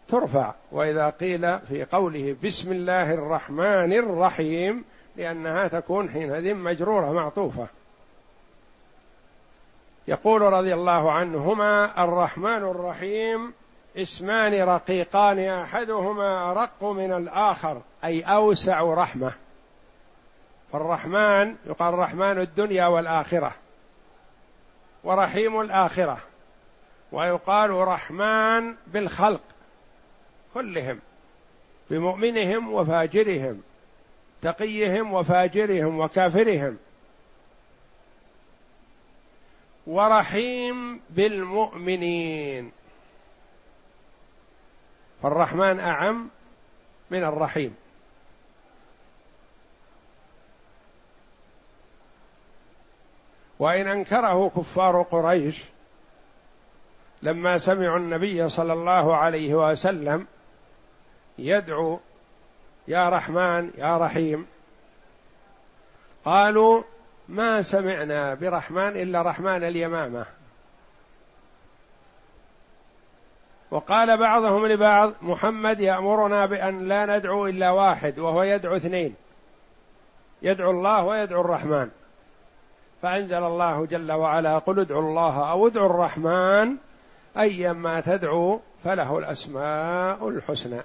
ترفع 0.07 0.53
وإذا 0.71 1.09
قيل 1.09 1.59
في 1.59 1.83
قوله 1.83 2.35
بسم 2.43 2.71
الله 2.71 3.13
الرحمن 3.13 3.93
الرحيم 3.93 4.83
لأنها 5.15 5.67
تكون 5.67 6.09
حينئذ 6.09 6.55
مجرورة 6.55 7.11
معطوفة. 7.11 7.67
يقول 10.07 10.41
رضي 10.41 10.73
الله 10.73 11.11
عنهما 11.11 12.03
الرحمن 12.03 12.63
الرحيم 12.63 13.53
اسمان 13.97 14.53
رقيقان 14.53 15.39
أحدهما 15.39 16.51
أرق 16.51 16.83
من 16.83 17.13
الآخر 17.13 17.81
أي 18.03 18.21
أوسع 18.21 18.81
رحمة. 18.81 19.33
فالرحمن 20.77 21.55
يقال 21.65 21.93
رحمن 21.93 22.41
الدنيا 22.41 22.87
والآخرة 22.87 23.55
ورحيم 25.03 25.61
الآخرة 25.61 26.17
ويقال 27.11 27.69
رحمن 27.69 28.75
بالخلق 28.87 29.41
كلهم 30.53 30.99
بمؤمنهم 31.89 32.73
وفاجرهم 32.73 33.61
تقيهم 34.41 35.13
وفاجرهم 35.13 35.99
وكافرهم 35.99 36.77
ورحيم 39.87 41.01
بالمؤمنين 41.09 42.71
فالرحمن 45.23 45.79
أعم 45.79 46.29
من 47.11 47.23
الرحيم 47.23 47.75
وإن 53.59 53.87
أنكره 53.87 54.49
كفار 54.49 55.01
قريش 55.01 55.63
لما 57.21 57.57
سمعوا 57.57 57.97
النبي 57.97 58.49
صلى 58.49 58.73
الله 58.73 59.15
عليه 59.15 59.53
وسلم 59.53 60.27
يدعو 61.37 61.99
يا 62.87 63.09
رحمن 63.09 63.71
يا 63.77 63.97
رحيم 63.97 64.47
قالوا 66.25 66.83
ما 67.29 67.61
سمعنا 67.61 68.33
برحمن 68.33 68.87
إلا 68.87 69.21
رحمن 69.21 69.63
اليمامة. 69.63 70.25
وقال 73.71 74.17
بعضهم 74.17 74.67
لبعض 74.67 75.13
محمد 75.21 75.79
يأمرنا 75.79 76.45
بأن 76.45 76.87
لا 76.87 77.17
ندعو 77.17 77.47
إلا 77.47 77.71
واحد 77.71 78.19
وهو 78.19 78.43
يدعو 78.43 78.75
اثنين 78.75 79.15
يدعو 80.41 80.71
الله 80.71 81.03
ويدعو 81.03 81.41
الرحمن. 81.41 81.89
فأنزل 83.01 83.43
الله 83.43 83.85
جل 83.85 84.11
وعلا 84.11 84.57
قل 84.57 84.79
ادعوا 84.79 85.01
الله 85.01 85.51
أو 85.51 85.67
ادعوا 85.67 85.89
الرحمن 85.89 86.77
ايما 87.37 88.01
تدعو 88.01 88.59
فله 88.83 89.17
الأسماء 89.17 90.29
الحسنى. 90.29 90.81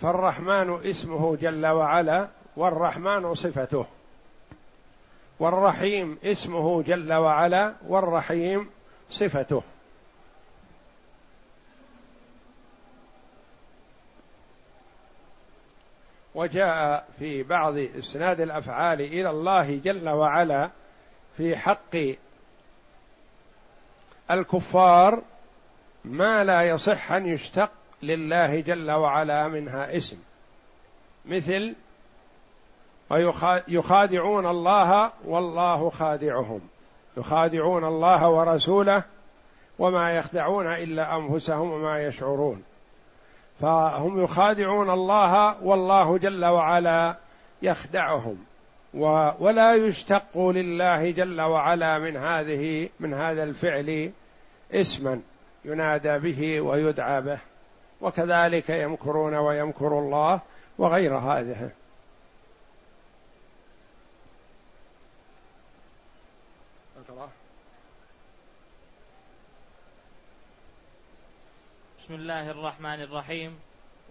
فالرحمن 0.00 0.86
اسمه 0.86 1.36
جل 1.36 1.66
وعلا 1.66 2.28
والرحمن 2.56 3.34
صفته. 3.34 3.86
والرحيم 5.38 6.18
اسمه 6.24 6.82
جل 6.82 7.12
وعلا 7.12 7.74
والرحيم 7.86 8.70
صفته. 9.10 9.62
وجاء 16.34 17.08
في 17.18 17.42
بعض 17.42 17.76
إسناد 17.78 18.40
الأفعال 18.40 19.00
إلى 19.00 19.30
الله 19.30 19.80
جل 19.84 20.08
وعلا 20.08 20.70
في 21.36 21.56
حق 21.56 21.96
الكفار 24.30 25.22
ما 26.04 26.44
لا 26.44 26.62
يصح 26.62 27.12
أن 27.12 27.26
يشتق 27.26 27.70
لله 28.02 28.60
جل 28.60 28.90
وعلا 28.90 29.48
منها 29.48 29.96
اسم 29.96 30.16
مثل 31.24 31.74
ويخادعون 33.14 34.46
الله 34.46 35.10
والله 35.24 35.90
خادعهم. 35.90 36.60
يخادعون 37.16 37.84
الله 37.84 38.28
ورسوله 38.28 39.02
وما 39.78 40.12
يخدعون 40.12 40.66
إلا 40.66 41.16
أنفسهم 41.16 41.72
وما 41.72 42.02
يشعرون. 42.02 42.62
فهم 43.60 44.24
يخادعون 44.24 44.90
الله 44.90 45.62
والله 45.62 46.18
جل 46.18 46.44
وعلا 46.44 47.16
يخدعهم. 47.62 48.36
ولا 49.40 49.74
يشتق 49.74 50.38
لله 50.38 51.10
جل 51.10 51.40
وعلا 51.40 51.98
من 51.98 52.16
هذه 52.16 52.88
من 53.00 53.14
هذا 53.14 53.42
الفعل 53.42 54.10
اسما 54.72 55.20
ينادى 55.64 56.18
به 56.18 56.60
ويدعى 56.60 57.20
به. 57.20 57.38
وكذلك 58.00 58.70
يمكرون 58.70 59.34
ويمكر 59.34 59.98
الله 59.98 60.40
وغير 60.78 61.16
هذه. 61.16 61.70
بسم 72.04 72.14
الله 72.14 72.50
الرحمن 72.50 73.02
الرحيم. 73.02 73.58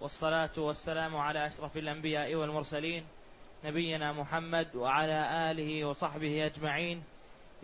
والصلاة 0.01 0.49
والسلام 0.57 1.17
على 1.17 1.45
أشرف 1.45 1.77
الأنبياء 1.77 2.35
والمرسلين 2.35 3.03
نبينا 3.65 4.11
محمد 4.13 4.75
وعلى 4.75 5.51
آله 5.51 5.85
وصحبه 5.85 6.45
أجمعين. 6.45 7.03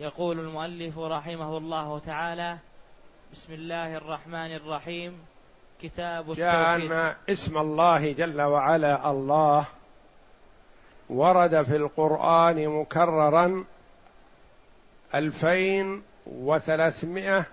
يقول 0.00 0.40
المؤلف 0.40 0.98
رحمه 0.98 1.58
الله 1.58 1.98
تعالى 1.98 2.58
بسم 3.32 3.52
الله 3.52 3.96
الرحمن 3.96 4.54
الرحيم. 4.54 5.18
كتاب 5.82 6.34
جاء 6.34 6.76
أن 6.76 7.14
اسم 7.30 7.58
الله 7.58 8.12
جل 8.12 8.40
وعلا 8.40 9.10
الله. 9.10 9.66
ورد 11.10 11.62
في 11.62 11.76
القرآن 11.76 12.68
مكررا 12.68 13.64
ألفين 15.14 16.02
وثلاثمائة 16.26 17.46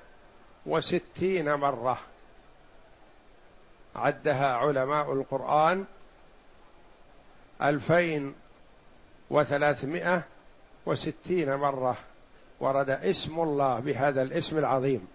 وستين 0.65 1.53
مرة. 1.53 1.99
عدها 3.97 4.53
علماء 4.53 5.13
القرآن 5.13 5.86
ألفين 7.62 8.36
وثلاثمائة 9.29 10.23
وستين 10.86 11.55
مرة 11.55 11.97
ورد 12.60 12.89
اسم 12.89 13.39
الله 13.39 13.79
بهذا 13.79 14.21
الاسم 14.21 14.57
العظيم 14.57 15.07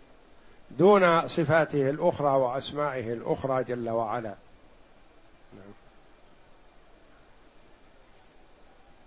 دون 0.78 1.28
صفاته 1.28 1.90
الأخرى 1.90 2.28
وأسمائه 2.28 3.12
الأخرى 3.12 3.64
جل 3.64 3.90
وعلا. 3.90 4.34
نعم. 5.54 5.72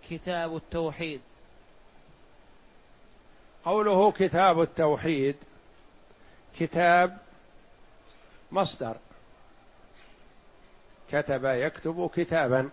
كتاب 0.09 0.55
التوحيد. 0.55 1.21
قوله 3.65 4.11
كتاب 4.11 4.61
التوحيد 4.61 5.35
كتاب 6.59 7.17
مصدر. 8.51 8.95
كتب 11.21 11.45
يكتب 11.45 12.10
كتابا. 12.15 12.69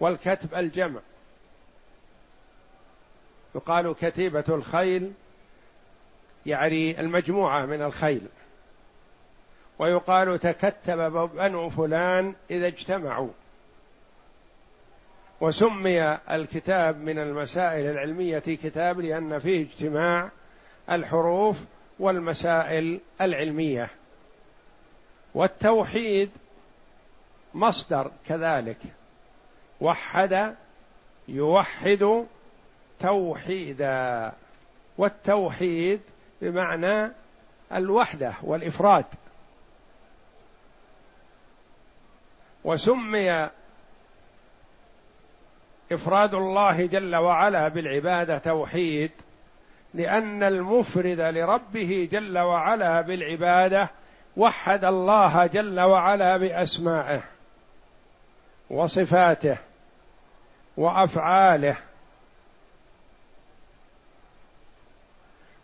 والكتب 0.00 0.54
الجمع. 0.54 1.00
يقال 3.54 3.94
كتيبة 3.94 4.44
الخيل 4.48 5.12
يعني 6.46 7.00
المجموعة 7.00 7.66
من 7.66 7.82
الخيل. 7.82 8.28
ويقال 9.78 10.38
تكتب 10.38 11.12
بنو 11.34 11.70
فلان 11.70 12.34
إذا 12.50 12.66
اجتمعوا. 12.66 13.30
وسمي 15.40 16.18
الكتاب 16.30 17.00
من 17.00 17.18
المسائل 17.18 17.90
العلمية 17.90 18.38
كتاب 18.38 19.00
لأن 19.00 19.38
فيه 19.38 19.62
اجتماع 19.62 20.30
الحروف 20.90 21.60
والمسائل 21.98 23.00
العلمية. 23.20 23.90
والتوحيد 25.36 26.30
مصدر 27.54 28.10
كذلك. 28.26 28.78
وحد 29.80 30.54
يوحد 31.28 32.26
توحيدا 33.00 34.32
والتوحيد 34.98 36.00
بمعنى 36.42 37.12
الوحدة 37.72 38.34
والإفراد. 38.42 39.04
وسمي 42.64 43.48
إفراد 45.92 46.34
الله 46.34 46.86
جل 46.86 47.16
وعلا 47.16 47.68
بالعبادة 47.68 48.38
توحيد 48.38 49.10
لأن 49.94 50.42
المفرد 50.42 51.20
لربه 51.20 52.08
جل 52.12 52.38
وعلا 52.38 53.00
بالعبادة 53.00 53.90
وحد 54.36 54.84
الله 54.84 55.46
جل 55.46 55.80
وعلا 55.80 56.36
بأسمائه 56.36 57.22
وصفاته 58.70 59.58
وأفعاله 60.76 61.76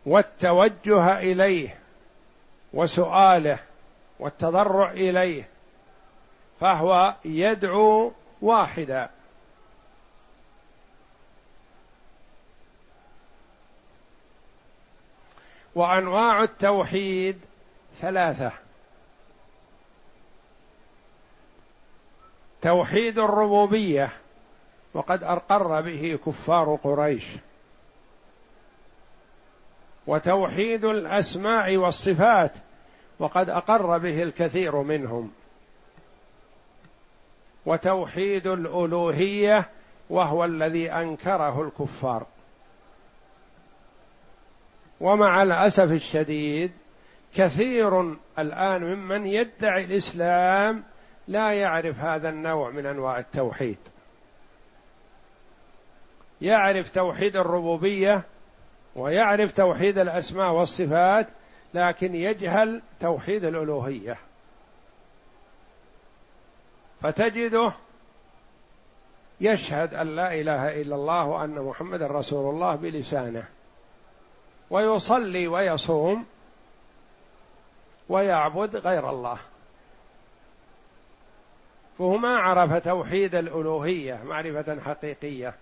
والتوجه 0.06 1.18
إليه 1.18 1.78
وسؤاله 2.72 3.58
والتضرع 4.18 4.90
إليه 4.90 5.48
فهو 6.60 7.14
يدعو 7.24 8.12
واحدا. 8.42 9.10
وأنواع 15.74 16.42
التوحيد 16.42 17.40
ثلاثة. 18.00 18.61
توحيد 22.62 23.18
الربوبية 23.18 24.12
وقد 24.94 25.24
اقر 25.24 25.80
به 25.80 26.18
كفار 26.26 26.78
قريش. 26.84 27.26
وتوحيد 30.06 30.84
الأسماء 30.84 31.76
والصفات 31.76 32.52
وقد 33.18 33.50
أقر 33.50 33.98
به 33.98 34.22
الكثير 34.22 34.82
منهم. 34.82 35.32
وتوحيد 37.66 38.46
الألوهية 38.46 39.68
وهو 40.10 40.44
الذي 40.44 40.92
أنكره 40.92 41.62
الكفار. 41.62 42.26
ومع 45.00 45.42
الأسف 45.42 45.92
الشديد 45.92 46.72
كثير 47.34 48.16
الآن 48.38 48.82
ممن 48.82 49.26
يدعي 49.26 49.84
الإسلام 49.84 50.84
لا 51.32 51.52
يعرف 51.52 51.98
هذا 51.98 52.28
النوع 52.28 52.70
من 52.70 52.86
أنواع 52.86 53.18
التوحيد. 53.18 53.78
يعرف 56.40 56.90
توحيد 56.90 57.36
الربوبية 57.36 58.24
ويعرف 58.96 59.52
توحيد 59.52 59.98
الأسماء 59.98 60.52
والصفات 60.52 61.28
لكن 61.74 62.14
يجهل 62.14 62.82
توحيد 63.00 63.44
الألوهية. 63.44 64.18
فتجده 67.02 67.72
يشهد 69.40 69.94
أن 69.94 70.16
لا 70.16 70.34
إله 70.34 70.82
إلا 70.82 70.94
الله 70.94 71.26
وأن 71.26 71.54
محمدا 71.54 72.06
رسول 72.06 72.54
الله 72.54 72.74
بلسانه. 72.74 73.44
ويصلي 74.70 75.48
ويصوم 75.48 76.26
ويعبد 78.08 78.76
غير 78.76 79.10
الله. 79.10 79.38
فهو 81.98 82.16
ما 82.16 82.36
عرف 82.36 82.84
توحيد 82.84 83.34
الألوهية 83.34 84.20
معرفة 84.24 84.80
حقيقية. 84.80 85.54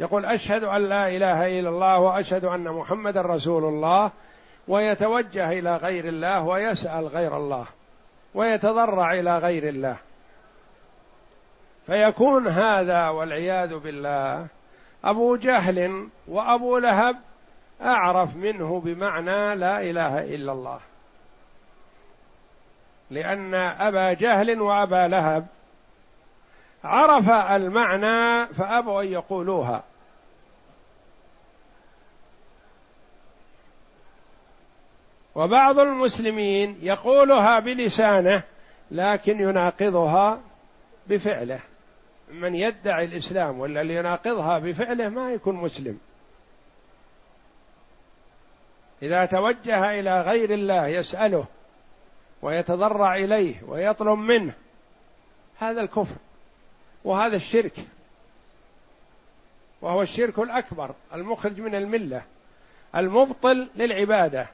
يقول 0.00 0.24
أشهد 0.24 0.64
أن 0.64 0.88
لا 0.88 1.08
إله 1.08 1.60
إلا 1.60 1.68
الله 1.68 1.98
وأشهد 1.98 2.44
أن 2.44 2.64
محمدا 2.64 3.22
رسول 3.22 3.64
الله 3.64 4.10
ويتوجه 4.68 5.52
إلى 5.58 5.76
غير 5.76 6.08
الله 6.08 6.42
ويسأل 6.42 7.06
غير 7.06 7.36
الله 7.36 7.66
ويتضرع 8.34 9.12
إلى 9.12 9.38
غير 9.38 9.68
الله. 9.68 9.96
فيكون 11.86 12.48
هذا 12.48 13.08
والعياذ 13.08 13.78
بالله 13.78 14.46
أبو 15.04 15.36
جهل 15.36 16.08
وأبو 16.28 16.78
لهب 16.78 17.16
أعرف 17.82 18.36
منه 18.36 18.80
بمعنى 18.80 19.54
لا 19.54 19.82
إله 19.82 20.34
إلا 20.34 20.52
الله. 20.52 20.80
لأن 23.10 23.54
أبا 23.54 24.12
جهل 24.12 24.60
وأبا 24.60 25.08
لهب 25.08 25.46
عرف 26.84 27.28
المعنى 27.30 28.46
فأبوا 28.46 29.02
أن 29.02 29.08
يقولوها. 29.12 29.84
وبعض 35.34 35.78
المسلمين 35.78 36.78
يقولها 36.82 37.60
بلسانه 37.60 38.42
لكن 38.90 39.40
يناقضها 39.40 40.40
بفعله. 41.06 41.60
من 42.32 42.54
يدعي 42.54 43.04
الإسلام 43.04 43.60
ولا 43.60 43.80
اللي 43.80 43.94
يناقضها 43.94 44.58
بفعله 44.58 45.08
ما 45.08 45.32
يكون 45.32 45.54
مسلم. 45.54 45.98
إذا 49.02 49.26
توجه 49.26 50.00
إلى 50.00 50.20
غير 50.20 50.50
الله 50.50 50.86
يسأله 50.86 51.44
ويتضرع 52.42 53.16
إليه 53.16 53.62
ويطلب 53.66 54.18
منه. 54.18 54.52
هذا 55.58 55.80
الكفر 55.80 56.16
وهذا 57.04 57.36
الشرك. 57.36 57.76
وهو 59.82 60.02
الشرك 60.02 60.38
الأكبر 60.38 60.94
المخرج 61.14 61.60
من 61.60 61.74
الملة 61.74 62.22
المبطل 62.96 63.68
للعبادة. 63.76 64.46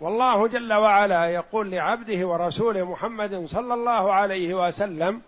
والله 0.00 0.48
جل 0.48 0.72
وعلا 0.72 1.26
يقول 1.26 1.70
لعبده 1.70 2.26
ورسوله 2.26 2.84
محمد 2.84 3.46
صلى 3.46 3.74
الله 3.74 4.12
عليه 4.12 4.54
وسلم 4.54 5.22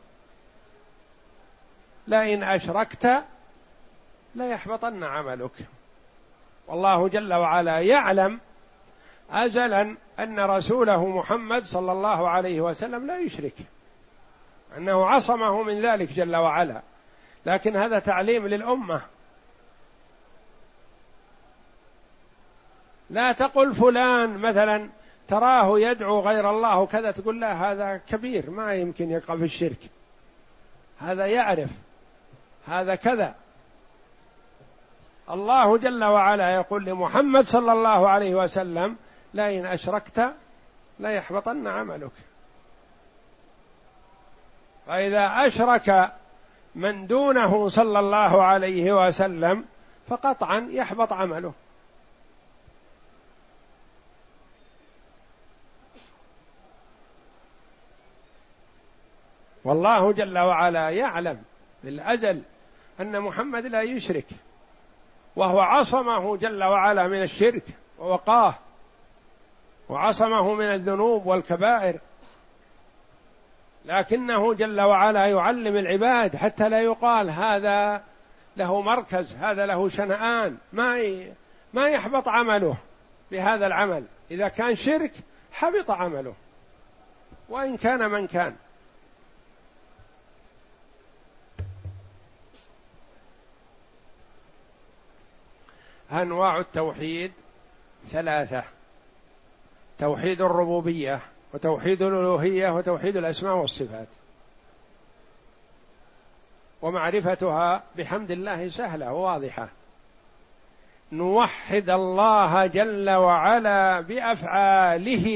لئن 2.07 2.43
أشركت 2.43 3.25
ليحبطن 4.35 5.05
عملك. 5.05 5.51
والله 6.67 7.09
جل 7.09 7.35
وعلا 7.35 7.81
يعلم 7.81 8.41
ازلا 9.33 9.97
ان 10.19 10.41
رسوله 10.41 11.07
محمد 11.07 11.65
صلى 11.65 11.93
الله 11.93 12.29
عليه 12.29 12.61
وسلم 12.61 13.07
لا 13.07 13.19
يشرك. 13.19 13.55
أنه 14.77 15.07
عصمه 15.07 15.63
من 15.63 15.81
ذلك 15.81 16.13
جل 16.13 16.37
وعلا. 16.37 16.83
لكن 17.47 17.77
هذا 17.77 17.99
تعليم 17.99 18.47
للأمة. 18.47 19.03
لا 23.11 23.33
تقل 23.33 23.75
فلان 23.75 24.39
مثلا 24.39 24.89
تراه 25.29 25.79
يدعو 25.79 26.21
غير 26.21 26.51
الله 26.51 26.79
وكذا 26.79 27.11
تقول 27.11 27.41
لا 27.41 27.53
هذا 27.53 27.97
كبير 27.97 28.51
ما 28.51 28.75
يمكن 28.75 29.11
يقع 29.11 29.37
في 29.37 29.45
الشرك. 29.45 29.79
هذا 30.99 31.27
يعرف. 31.27 31.71
هذا 32.67 32.95
كذا. 32.95 33.35
الله 35.31 35.79
جل 35.79 36.05
وعلا 36.05 36.55
يقول 36.55 36.85
لمحمد 36.85 37.45
صلى 37.45 37.73
الله 37.73 38.09
عليه 38.09 38.35
وسلم 38.35 38.97
لئن 39.35 39.67
أشركت 39.67 40.35
ليحبطن 40.99 41.67
عملك. 41.67 42.11
فإذا 44.87 45.47
أشرك 45.47 46.13
من 46.75 47.07
دونه 47.07 47.69
صلى 47.69 47.99
الله 47.99 48.43
عليه 48.43 49.07
وسلم 49.07 49.65
فقطعا 50.09 50.69
يحبط 50.71 51.13
عمله. 51.13 51.53
والله 59.65 60.13
جل 60.13 60.39
وعلا 60.39 60.91
يعلم 60.91 61.43
بالأزل 61.85 62.43
أن 63.01 63.21
محمد 63.21 63.67
لا 63.67 63.83
يشرك 63.83 64.27
وهو 65.37 65.61
عصمه 65.61 66.37
جل 66.37 66.65
وعلا 66.65 67.09
من 67.09 67.23
الشرك 67.23 67.65
ووقاه. 67.99 68.55
وعصمه 69.89 70.55
من 70.55 70.65
الذنوب 70.65 71.27
والكبائر. 71.27 71.99
لكنه 73.85 74.55
جل 74.55 74.81
وعلا 74.81 75.27
يعلم 75.27 75.77
العباد 75.77 76.37
حتى 76.37 76.69
لا 76.69 76.81
يقال 76.81 77.31
هذا 77.31 78.03
له 78.57 78.81
مركز 78.81 79.35
هذا 79.35 79.67
له 79.67 79.89
شنآن. 79.89 80.59
ما 80.73 81.25
ما 81.73 81.89
يحبط 81.89 82.29
عمله 82.29 82.77
بهذا 83.31 83.67
العمل. 83.67 84.05
إذا 84.31 84.49
كان 84.49 84.77
شرك 84.77 85.13
حبط 85.53 85.91
عمله. 85.91 86.35
وإن 87.49 87.77
كان 87.77 88.11
من 88.11 88.27
كان. 88.27 88.57
أنواع 96.13 96.59
التوحيد 96.59 97.33
ثلاثة. 98.11 98.65
توحيد 100.03 100.41
الربوبية 100.41 101.21
وتوحيد 101.55 102.03
الألوهية 102.03 102.71
وتوحيد 102.71 103.17
الأسماء 103.17 103.57
والصفات. 103.57 104.09
ومعرفتها 106.83 107.83
بحمد 107.97 108.31
الله 108.31 108.69
سهلة 108.69 109.13
وواضحة. 109.13 109.69
نوحد 111.13 111.91
الله 111.91 112.67
جل 112.67 113.11
وعلا 113.11 114.01
بأفعاله. 114.01 115.27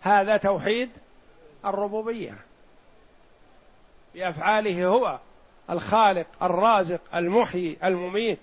هذا 0.00 0.36
توحيد 0.36 0.90
الربوبية. 1.64 2.34
بأفعاله 4.14 4.86
هو 4.86 5.18
الخالق 5.70 6.26
الرازق 6.42 7.00
المحيي 7.14 7.76
المميت. 7.84 8.38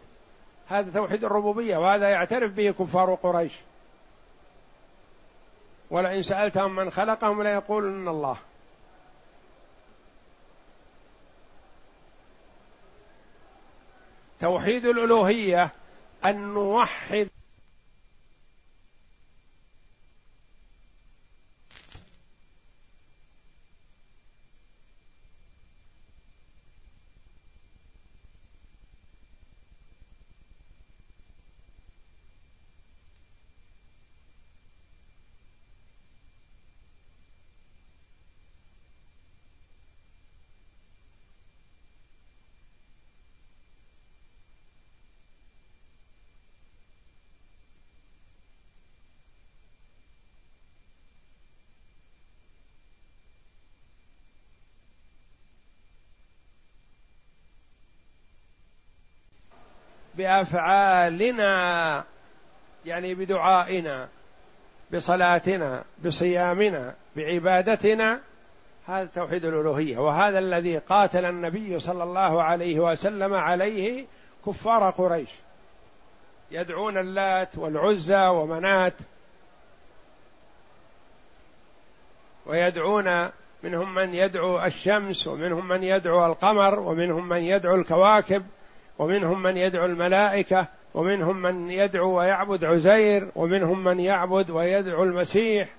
هذا 0.67 0.91
توحيد 0.91 1.23
الربوبية 1.23 1.77
وهذا 1.77 2.10
يعترف 2.10 2.51
به 2.51 2.71
كفار 2.71 3.15
قريش. 3.15 3.53
ولئن 5.93 6.21
سألتهم 6.21 6.75
من 6.75 6.89
خلقهم 6.89 7.43
ليقولن 7.43 8.08
الله. 8.08 8.38
توحيد 14.39 14.86
الألوهية 14.86 15.71
أن 16.25 16.53
نوحد 16.53 17.29
بأفعالنا 60.23 62.03
يعني 62.86 63.13
بدعائنا 63.13 64.07
بصلاتنا 64.93 65.83
بصيامنا 66.05 66.93
بعبادتنا 67.15 68.19
هذا 68.88 69.09
توحيد 69.15 69.45
الألوهية. 69.45 69.97
وهذا 69.97 70.39
الذي 70.39 70.77
قاتل 70.77 71.25
النبي 71.25 71.79
صلى 71.79 72.03
الله 72.03 72.43
عليه 72.43 72.79
وسلم 72.79 73.33
عليه 73.33 74.05
كفار 74.45 74.89
قريش. 74.89 75.29
يدعون 76.51 76.97
اللات 76.97 77.57
والعزى 77.57 78.27
ومنات 78.27 78.93
ويدعون 82.45 83.29
منهم 83.63 83.93
من 83.93 84.13
يدعو 84.13 84.63
الشمس 84.65 85.27
ومنهم 85.27 85.67
من 85.67 85.83
يدعو 85.83 86.25
القمر 86.25 86.79
ومنهم 86.79 87.29
من 87.29 87.43
يدعو 87.43 87.75
الكواكب. 87.75 88.45
ومنهم 88.99 89.43
من 89.43 89.58
يدعو 89.58 89.86
الملائكة 89.86 90.67
ومنهم 90.93 91.41
من 91.41 91.71
يدعو 91.71 92.19
ويعبد 92.19 92.63
عزير 92.63 93.32
ومنهم 93.36 93.84
من 93.84 93.99
يعبد 93.99 94.49
ويدعو 94.49 95.03
المسيح. 95.03 95.69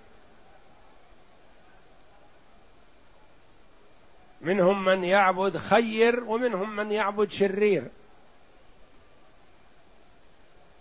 منهم 4.40 4.84
من 4.84 5.04
يعبد 5.04 5.56
خير 5.56 6.24
ومنهم 6.24 6.76
من 6.76 6.92
يعبد 6.92 7.30
شرير. 7.30 7.84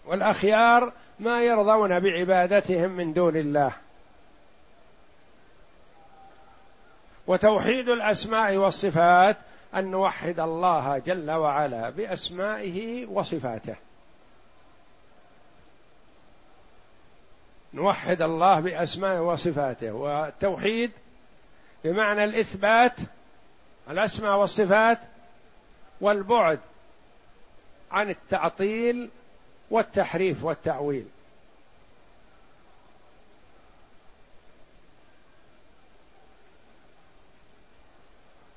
والأخيار 0.05 0.93
ما 1.19 1.43
يرضون 1.43 1.99
بعبادتهم 1.99 2.91
من 2.91 3.13
دون 3.13 3.35
الله. 3.35 3.71
وتوحيد 7.27 7.89
الأسماء 7.89 8.55
والصفات 8.55 9.37
أن 9.75 9.91
نوحد 9.91 10.39
الله 10.39 10.97
جل 10.97 11.31
وعلا 11.31 11.89
بأسمائه 11.89 13.05
وصفاته. 13.05 13.75
نوحد 17.73 18.21
الله 18.21 18.59
بأسمائه 18.59 19.19
وصفاته. 19.19 19.91
والتوحيد 19.91 20.91
بمعنى 21.83 22.23
الإثبات 22.23 22.95
الأسماء 23.89 24.37
والصفات 24.37 24.99
والبعد 26.01 26.59
عن 27.91 28.09
التعطيل 28.09 29.09
والتحريف 29.69 30.43
والتأويل. 30.43 31.05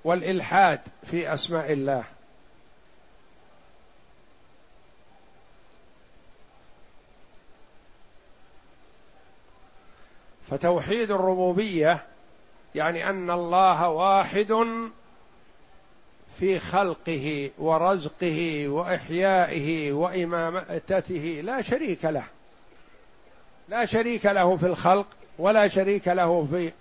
والإلحاد 0.07 0.81
في 1.11 1.35
أسماء 1.35 1.73
الله. 1.73 2.05
فتوحيد 10.51 11.11
الربوبية 11.11 12.05
يعني 12.75 13.11
أن 13.11 13.31
الله 13.31 13.89
واحد 13.89 14.67
في 16.39 16.59
خلقه 16.59 17.51
ورزقه 17.59 18.69
وإحيائه 18.69 19.93
وإمامته. 19.93 21.41
لا 21.45 21.63
شريك 21.63 22.05
له. 22.05 22.25
لا 23.69 23.85
شريك 23.85 24.27
له 24.27 24.57
في 24.57 24.67
الخلق 24.67 25.07
ولا 25.39 25.69
شريك 25.69 26.09
له 26.09 26.47
في 26.51 26.73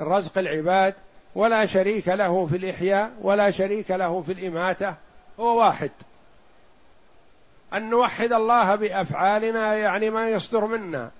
رزق 0.00 0.38
العباد. 0.38 0.94
ولا 1.34 1.66
شريك 1.66 2.08
له 2.08 2.46
في 2.46 2.56
الإحياء 2.56 3.12
ولا 3.22 3.50
شريك 3.50 3.90
له 3.90 4.22
في 4.22 4.32
الإماتة. 4.32 4.94
هو 5.40 5.58
واحد. 5.58 5.90
أن 7.74 7.90
نوحد 7.90 8.32
الله 8.32 8.74
بأفعالنا 8.74 9.74
يعني 9.74 10.10
ما 10.10 10.28
يصدر 10.28 10.64
منا 10.64 11.10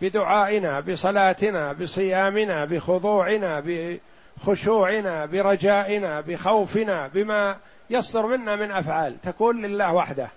بدعائنا 0.00 0.80
بصلاتنا 0.80 1.72
بصيامنا 1.72 2.64
بخضوعنا 2.64 3.62
بخشوعنا 3.66 5.26
برجائنا 5.26 6.20
بخوفنا 6.20 7.06
بما 7.06 7.56
يصدر 7.90 8.26
منا 8.26 8.56
من 8.56 8.70
أفعال. 8.70 9.16
تكون 9.22 9.62
لله 9.62 9.94
وحده. 9.94 10.28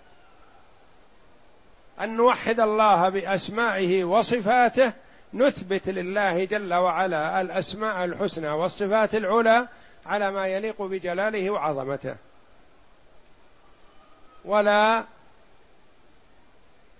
أن 2.01 2.18
نوحد 2.18 2.59
الله 2.59 3.09
بأسمائه 3.09 4.03
وصفاته 4.03 4.93
نثبت 5.34 5.89
لله 5.89 6.45
جل 6.45 6.73
وعلا 6.73 7.41
الأسماء 7.41 8.05
الحسنى 8.05 8.49
والصفات 8.49 9.15
العلى 9.15 9.67
على 10.05 10.31
ما 10.31 10.47
يليق 10.47 10.81
بجلاله 10.81 11.49
وعظمته. 11.49 12.15
ولا 14.45 15.03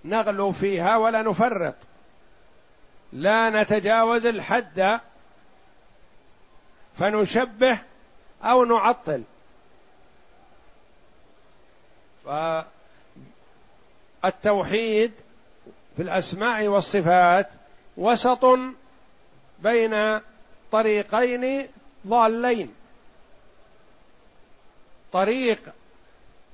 نغلو 0.06 0.52
فيها 0.52 0.98
ولا 0.98 1.22
نفرط. 1.22 1.76
لا 3.14 3.50
نتجاوز 3.50 4.26
الحد 4.26 5.00
فنشبه 6.98 7.82
أو 8.44 8.66
نعطل. 8.66 9.24
فالتوحيد 14.24 15.12
في 15.96 16.02
الأسماء 16.02 16.68
والصفات 16.68 17.50
وسط 17.98 18.46
بين 19.60 20.20
طريقين 20.72 21.68
ضالين. 22.08 22.74
طريق 25.12 25.60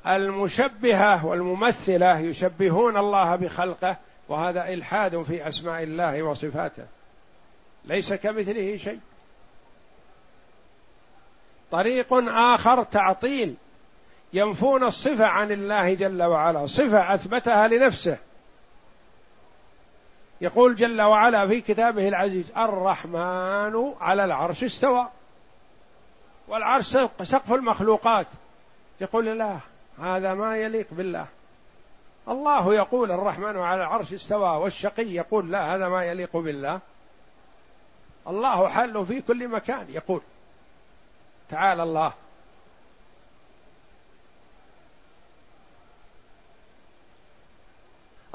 المشبهة 0.08 1.26
والممثلة 1.26 2.20
يشبهون 2.20 2.98
الله 2.98 3.36
بخلقه 3.36 3.98
وهذا 4.30 4.74
إلحاد 4.74 5.22
في 5.22 5.48
أسماء 5.48 5.84
الله 5.84 6.24
وصفاته. 6.24 6.86
ليس 7.86 8.14
كمثله 8.14 8.78
شيء. 8.78 9.00
طريق 11.72 12.14
آخر 12.30 12.84
تعطيل 12.84 13.56
ينفون 14.34 14.84
الصفة 14.84 15.26
عن 15.26 15.52
الله 15.52 15.94
جل 15.94 16.24
وعلا. 16.24 16.66
صفة 16.66 17.14
أثبتها 17.14 17.68
لنفسه. 17.68 18.18
يقول 20.42 20.76
جل 20.76 21.02
وعلا 21.02 21.48
في 21.48 21.62
كتابه 21.62 22.08
العزيز 22.08 22.52
الرحمن 22.58 23.94
على 24.02 24.26
العرش 24.26 24.64
استوى. 24.64 25.08
والعرش 26.48 26.86
سقف 27.24 27.54
المخلوقات. 27.54 28.28
يقول 29.02 29.26
لا 29.26 29.60
هذا 30.02 30.34
ما 30.34 30.58
يليق 30.58 30.88
بالله. 30.92 31.26
الله 32.28 32.74
يقول 32.74 33.12
الرحمن 33.12 33.58
على 33.58 33.82
العرش 33.82 34.14
استوى 34.14 34.58
والشقي 34.58 35.08
يقول 35.08 35.52
لا 35.52 35.76
هذا 35.76 35.88
ما 35.88 36.06
يليق 36.06 36.38
بالله. 36.38 36.80
الله 38.28 38.68
حل 38.68 39.06
في 39.06 39.22
كل 39.22 39.48
مكان 39.48 39.86
يقول. 39.90 40.22
تعالى 41.50 41.84
الله. 41.84 42.14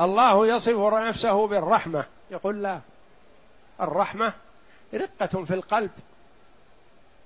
الله 0.01 0.47
يصف 0.47 0.93
نفسه 0.95 1.47
بالرحمة. 1.47 2.05
يقول 2.31 2.63
لا. 2.63 2.81
الرحمة 3.81 4.33
رقة 4.95 5.45
في 5.45 5.55
القلب. 5.55 5.91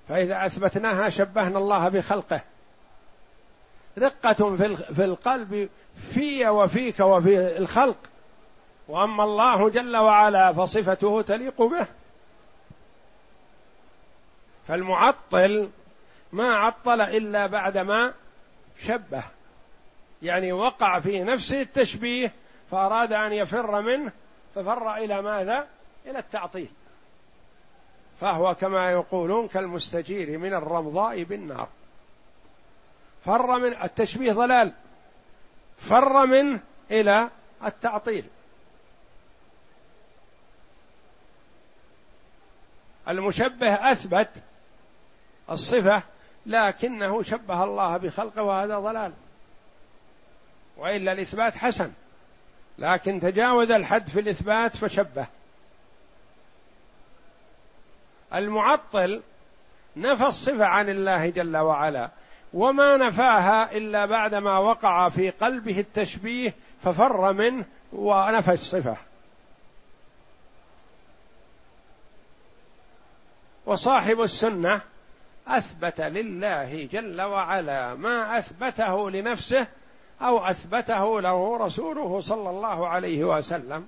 فإذا 0.09 0.45
أثبتناها 0.45 1.09
شبهنا 1.09 1.57
الله 1.57 1.89
بخلقه. 1.89 2.41
رقة 3.97 4.55
في 4.93 5.05
القلب 5.05 5.69
في 6.13 6.47
وفيك 6.49 6.99
وفي 6.99 7.57
الخلق. 7.57 7.97
وأما 8.87 9.23
الله 9.23 9.69
جل 9.69 9.97
وعلا 9.97 10.53
فصفته 10.53 11.21
تليق 11.21 11.61
به. 11.61 11.87
فالمعطل 14.67 15.69
ما 16.31 16.53
عطل 16.53 17.01
إلا 17.01 17.47
بعدما 17.47 18.13
شبه. 18.85 19.23
يعني 20.21 20.51
وقع 20.51 20.99
في 20.99 21.23
نفسه 21.23 21.61
التشبيه 21.61 22.33
فأراد 22.71 23.13
أن 23.13 23.33
يفر 23.33 23.81
منه 23.81 24.11
ففر 24.55 24.95
إلى 24.95 25.21
ماذا؟ 25.21 25.67
إلى 26.05 26.19
التعطيل. 26.19 26.69
فهو 28.21 28.55
كما 28.55 28.91
يقولون 28.91 29.47
كالمستجير 29.47 30.37
من 30.37 30.53
الرمضاء 30.53 31.23
بالنار. 31.23 31.67
فر 33.25 33.59
من 33.59 33.83
التشبيه 33.83 34.33
ضلال. 34.33 34.73
فر 35.77 36.25
منه 36.25 36.59
إلى 36.91 37.29
التعطيل. 37.65 38.25
المشبه 43.07 43.91
أثبت 43.91 44.29
الصفة 45.49 46.03
لكنه 46.45 47.23
شبه 47.23 47.63
الله 47.63 47.97
بخلقه 47.97 48.43
وهذا 48.43 48.79
ضلال. 48.79 49.13
وإلا 50.77 51.11
الإثبات 51.11 51.57
حسن. 51.57 51.91
لكن 52.79 53.19
تجاوز 53.19 53.71
الحد 53.71 54.07
في 54.07 54.19
الإثبات 54.19 54.77
فشبه. 54.77 55.27
المعطل 58.33 59.21
نفى 59.97 60.25
الصفة 60.25 60.65
عن 60.65 60.89
الله 60.89 61.29
جل 61.29 61.57
وعلا 61.57 62.09
وما 62.53 62.97
نفاها 62.97 63.71
إلا 63.71 64.05
بعدما 64.05 64.57
وقع 64.57 65.09
في 65.09 65.29
قلبه 65.29 65.79
التشبيه 65.79 66.53
ففر 66.83 67.33
منه 67.33 67.65
ونفى 67.93 68.53
الصفة. 68.53 68.97
وصاحب 73.65 74.21
السنة 74.21 74.81
أثبت 75.47 76.01
لله 76.01 76.83
جل 76.91 77.21
وعلا 77.21 77.95
ما 77.95 78.39
أثبته 78.39 79.09
لنفسه 79.09 79.67
أو 80.21 80.37
أثبته 80.37 81.21
له 81.21 81.57
رسوله 81.57 82.21
صلى 82.21 82.49
الله 82.49 82.87
عليه 82.87 83.23
وسلم. 83.23 83.87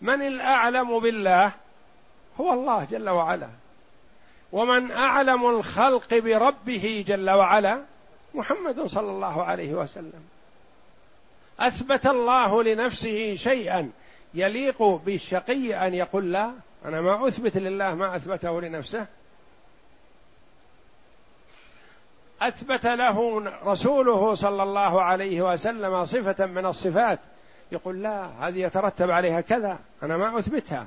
من 0.00 0.22
الأعلم 0.22 1.00
بالله 1.00 1.52
هو 2.40 2.52
الله 2.52 2.86
جل 2.90 3.08
وعلا. 3.08 3.48
ومن 4.52 4.90
أعلم 4.90 5.46
الخلق 5.46 6.14
بربه 6.14 7.04
جل 7.08 7.30
وعلا 7.30 7.82
محمد 8.34 8.86
صلى 8.86 9.10
الله 9.10 9.44
عليه 9.44 9.74
وسلم. 9.74 10.28
أثبت 11.60 12.06
الله 12.06 12.62
لنفسه 12.62 13.34
شيئا 13.34 13.90
يليق 14.34 14.82
بالشقي 14.82 15.86
أن 15.86 15.94
يقول 15.94 16.32
لا 16.32 16.52
أنا 16.84 17.00
ما 17.00 17.28
أثبت 17.28 17.56
لله 17.56 17.94
ما 17.94 18.16
أثبته 18.16 18.60
لنفسه. 18.60 19.06
أثبت 22.42 22.86
له 22.86 23.44
رسوله 23.64 24.34
صلى 24.34 24.62
الله 24.62 25.02
عليه 25.02 25.52
وسلم 25.52 26.04
صفة 26.04 26.46
من 26.46 26.66
الصفات. 26.66 27.18
يقول 27.72 28.02
لا 28.02 28.48
هذه 28.48 28.58
يترتب 28.58 29.10
عليها 29.10 29.40
كذا 29.40 29.78
أنا 30.02 30.16
ما 30.16 30.38
أثبتها. 30.38 30.86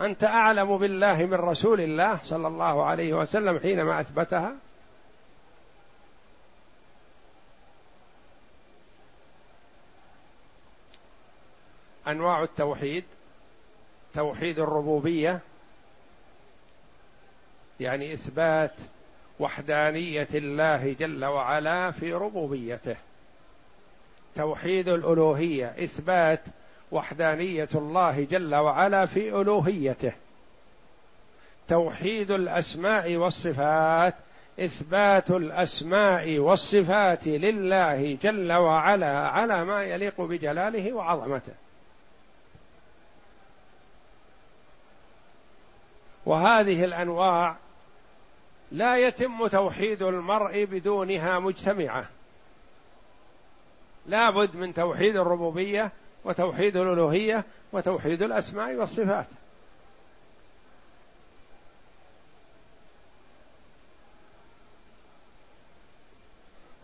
أنت 0.00 0.24
أعلم 0.24 0.78
بالله 0.78 1.26
من 1.26 1.34
رسول 1.34 1.80
الله 1.80 2.20
صلى 2.24 2.46
الله 2.48 2.84
عليه 2.84 3.14
وسلم 3.14 3.58
حينما 3.58 4.00
أثبتها؟ 4.00 4.52
أنواع 12.08 12.42
التوحيد 12.42 13.04
توحيد 14.14 14.58
الربوبية 14.58 15.40
يعني 17.80 18.14
إثبات 18.14 18.72
وحدانية 19.40 20.28
الله 20.34 20.96
جل 21.00 21.24
وعلا 21.24 21.90
في 21.90 22.12
ربوبيته. 22.12 22.96
توحيد 24.36 24.88
الألوهية 24.88 25.74
إثبات 25.84 26.40
وحدانية 26.92 27.68
الله 27.74 28.26
جل 28.30 28.54
وعلا 28.54 29.06
في 29.06 29.40
ألوهيته. 29.40 30.12
توحيد 31.68 32.30
الأسماء 32.30 33.16
والصفات 33.16 34.14
إثبات 34.60 35.30
الأسماء 35.30 36.38
والصفات 36.38 37.26
لله 37.26 38.18
جل 38.22 38.52
وعلا 38.52 39.28
على 39.28 39.64
ما 39.64 39.82
يليق 39.82 40.20
بجلاله 40.20 40.92
وعظمته. 40.92 41.52
وهذه 46.26 46.84
الأنواع 46.84 47.56
لا 48.72 48.96
يتم 48.96 49.46
توحيد 49.46 50.02
المرء 50.02 50.64
بدونها 50.64 51.38
مجتمعة. 51.38 52.08
لا 54.06 54.30
بد 54.30 54.56
من 54.56 54.74
توحيد 54.74 55.16
الربوبية 55.16 55.92
وتوحيد 56.24 56.76
الألوهية 56.76 57.44
وتوحيد 57.72 58.22
الأسماء 58.22 58.74
والصفات. 58.74 59.26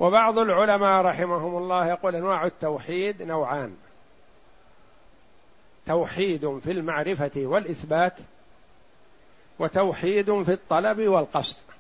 وبعض 0.01 0.39
العلماء 0.39 1.05
رحمهم 1.05 1.57
الله 1.57 1.87
يقول 1.87 2.17
أنواع 2.17 2.47
التوحيد 2.47 3.23
نوعان. 3.23 3.77
توحيد 5.87 6.59
في 6.59 6.71
المعرفة 6.71 7.31
والإثبات 7.37 8.19
وتوحيد 9.59 10.43
في 10.43 10.53
الطلب 10.53 11.01
والقصد. 11.01 11.72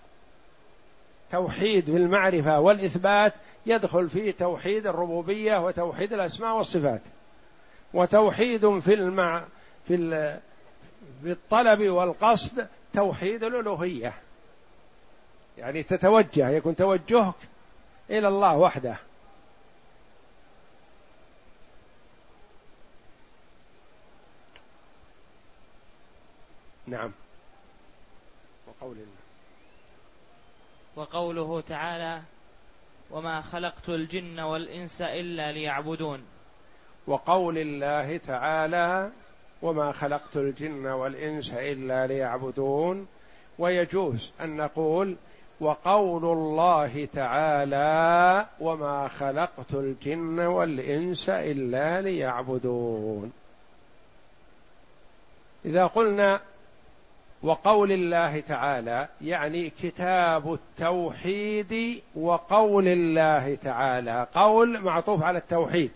توحيد 1.32 1.84
في 1.84 1.96
المعرفة 1.96 2.60
والإثبات 2.60 3.32
يدخل 3.66 4.10
فيه 4.10 4.30
توحيد 4.30 4.86
الربوبية 4.86 5.66
وتوحيد 5.66 6.12
الأسماء 6.12 6.56
والصفات. 6.56 7.00
وتوحيد 7.94 8.78
في 8.78 8.94
المع 8.94 9.44
في 9.88 9.94
ال... 9.94 10.40
في 11.22 11.32
الطلب 11.32 11.80
والقصد 11.80 12.68
توحيد 12.92 13.44
الألوهية. 13.44 14.14
يعني 15.58 15.82
تتوجه 15.82 16.48
يكون 16.48 16.76
توجهك 16.76 17.34
إلى 18.10 18.28
الله 18.28 18.56
وحده. 18.56 18.96
نعم. 26.86 27.12
وقول 28.66 28.96
الله. 28.96 29.21
وقوله 30.96 31.60
تعالى 31.60 32.22
وما 33.10 33.40
خلقت 33.40 33.88
الجن 33.88 34.40
والانس 34.40 35.02
الا 35.02 35.52
ليعبدون 35.52 36.22
وقول 37.06 37.58
الله 37.58 38.16
تعالى 38.16 39.10
وما 39.62 39.92
خلقت 39.92 40.36
الجن 40.36 40.86
والانس 40.86 41.52
الا 41.52 42.06
ليعبدون 42.06 43.06
ويجوز 43.58 44.32
أن 44.40 44.56
نقول 44.56 45.16
وقول 45.60 46.24
الله 46.24 47.08
تعالى 47.12 48.46
وما 48.60 49.08
خلقت 49.08 49.74
الجن 49.74 50.40
والانس 50.40 51.28
الا 51.28 52.00
ليعبدون 52.00 53.32
إذا 55.64 55.86
قلنا 55.86 56.40
وقول 57.42 57.92
الله 57.92 58.40
تعالى 58.40 59.08
يعني 59.20 59.70
كتاب 59.70 60.52
التوحيد 60.52 62.02
وقول 62.14 62.88
الله 62.88 63.54
تعالى. 63.54 64.26
قول 64.34 64.80
معطوف 64.80 65.22
على 65.22 65.38
التوحيد. 65.38 65.90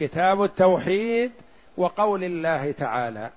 كتاب 0.00 0.44
التوحيد 0.44 1.32
وقول 1.76 2.24
الله 2.24 2.72
تعالى. 2.72 3.30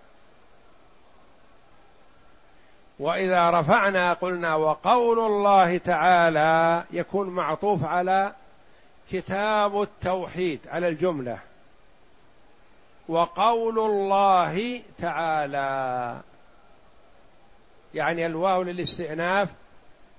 وإذا 2.99 3.49
رفعنا 3.49 4.13
قلنا 4.13 4.55
وقول 4.55 5.19
الله 5.19 5.77
تعالى 5.77 6.83
يكون 6.91 7.29
معطوف 7.29 7.83
على 7.83 8.33
كتاب 9.11 9.81
التوحيد 9.81 10.59
على 10.67 10.87
الجملة. 10.87 11.39
وقول 13.09 13.79
الله 13.79 14.81
تعالى. 14.99 16.21
يعني 17.93 18.25
الواو 18.25 18.61
للاستئناف 18.63 19.49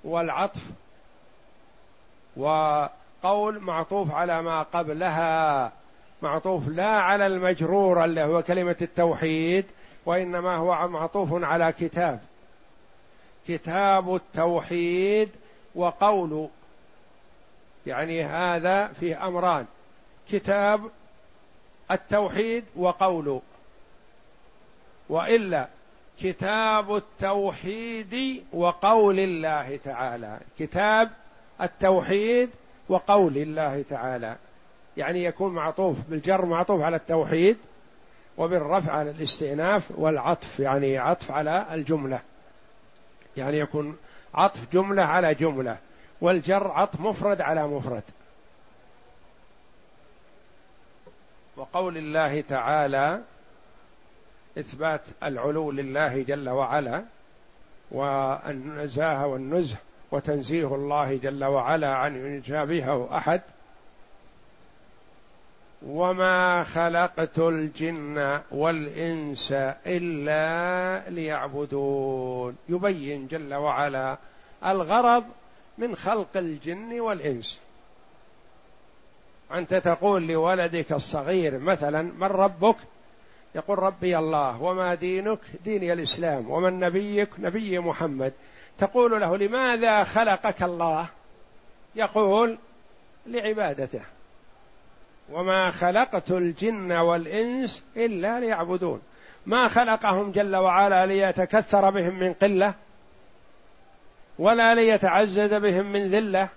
والعطف 0.03 0.61
وقول 2.37 3.59
معطوف 3.59 4.13
على 4.13 4.41
ما 4.41 4.63
قبلها 4.63 5.71
معطوف 6.21 6.67
لا 6.67 6.89
على 6.89 7.27
المجرور 7.27 8.05
اللي 8.05 8.23
هو 8.23 8.41
كلمة 8.41 8.75
التوحيد 8.81 9.65
وإنما 10.05 10.57
هو 10.57 10.87
معطوف 10.87 11.43
على 11.43 11.71
كتاب. 11.71 12.19
كتاب 13.47 14.15
التوحيد 14.15 15.29
وقول 15.75 16.47
يعني 17.87 18.23
هذا 18.23 18.87
فيه 18.87 19.27
أمران. 19.27 19.65
كتاب 20.31 20.81
التوحيد 21.91 22.63
وقول. 22.75 23.39
وإلا 25.09 25.67
كتاب 26.21 26.95
التوحيد 26.95 28.43
وقول 28.53 29.19
الله 29.19 29.79
تعالى. 29.83 30.37
كتاب 30.59 31.09
التوحيد 31.61 32.49
وقول 32.89 33.37
الله 33.37 33.83
تعالى. 33.89 34.35
يعني 34.97 35.23
يكون 35.23 35.53
معطوف 35.53 35.97
بالجر 36.09 36.45
معطوف 36.45 36.81
على 36.81 36.95
التوحيد 36.95 37.57
وبالرفع 38.37 38.91
على 38.93 39.09
الاستئناف 39.09 39.91
والعطف 39.95 40.59
يعني 40.59 40.97
عطف 40.97 41.31
على 41.31 41.65
الجملة. 41.71 42.19
يعني 43.37 43.59
يكون 43.59 43.97
عطف 44.33 44.73
جملة 44.73 45.03
على 45.03 45.33
جملة 45.33 45.77
والجر 46.21 46.71
عطف 46.71 46.99
مفرد 47.01 47.41
على 47.41 47.67
مفرد. 47.67 48.03
وقول 51.59 51.97
الله 51.97 52.41
تعالى 52.41 53.21
إثبات 54.57 55.01
العلو 55.23 55.71
لله 55.71 56.21
جل 56.21 56.49
وعلا 56.49 57.03
والنزاهه 57.91 59.27
والنزه 59.27 59.77
وتنزيه 60.11 60.75
الله 60.75 61.15
جل 61.17 61.43
وعلا 61.43 61.95
عن 61.95 62.37
يشابهه 62.37 63.17
أحد 63.17 63.41
وما 65.87 66.63
خلقت 66.63 67.39
الجن 67.39 68.39
والإنس 68.51 69.51
إلا 69.87 71.09
ليعبدون. 71.09 72.57
يبين 72.69 73.27
جل 73.27 73.53
وعلا 73.53 74.17
الغرض 74.65 75.23
من 75.77 75.95
خلق 75.95 76.37
الجن 76.37 76.99
والإنس. 76.99 77.59
أنت 79.53 79.73
تقول 79.73 80.27
لولدك 80.27 80.91
الصغير 80.91 81.59
مثلا 81.59 82.01
من 82.01 82.27
ربك؟ 82.27 82.75
يقول 83.55 83.79
ربي 83.79 84.17
الله. 84.17 84.61
وما 84.61 84.95
دينك؟ 84.95 85.39
ديني 85.65 85.93
الإسلام. 85.93 86.51
ومن 86.51 86.79
نبيك؟ 86.79 87.29
نبي 87.39 87.79
محمد. 87.79 88.33
تقول 88.77 89.21
له 89.21 89.37
لماذا 89.37 90.03
خلقك 90.03 90.63
الله؟ 90.63 91.09
يقول 91.95 92.57
لعبادته. 93.27 94.01
وما 95.31 95.69
خلقت 95.71 96.31
الجن 96.31 96.91
والإنس 96.91 97.83
إلا 97.97 98.39
ليعبدون. 98.39 99.01
ما 99.45 99.67
خلقهم 99.67 100.31
جل 100.31 100.55
وعلا 100.55 101.05
ليتكثر 101.05 101.89
بهم 101.89 102.19
من 102.19 102.33
قلة؟ 102.33 102.73
ولا 104.39 104.75
ليتعزز 104.75 105.53
بهم 105.53 105.91
من 105.91 106.09
ذلة؟ 106.09 106.49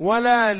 ولا 0.00 0.54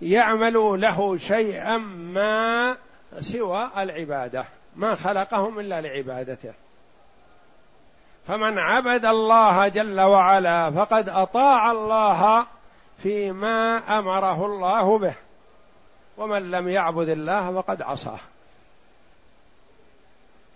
ليعملوا 0.00 0.76
له 0.76 1.16
شيئا 1.16 1.76
ما 1.78 2.76
سوى 3.20 3.70
العبادة 3.76 4.44
ما 4.76 4.94
خلقهم 4.94 5.58
إلا 5.60 5.80
لعبادته. 5.80 6.52
فمن 8.26 8.58
عبد 8.58 9.04
الله 9.04 9.68
جل 9.68 10.00
وعلا 10.00 10.70
فقد 10.70 11.08
أطاع 11.08 11.70
الله 11.70 12.46
فيما 12.98 13.78
أمره 13.98 14.46
الله 14.46 14.98
به 14.98 15.14
ومن 16.16 16.50
لم 16.50 16.68
يعبد 16.68 17.08
الله 17.08 17.60
فقد 17.60 17.82
عصاه. 17.82 18.18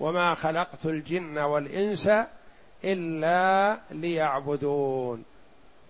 وما 0.00 0.34
خلقت 0.34 0.86
الجن 0.86 1.38
والإنس 1.38 2.10
إلا 2.84 3.78
ليعبدون. 3.90 5.24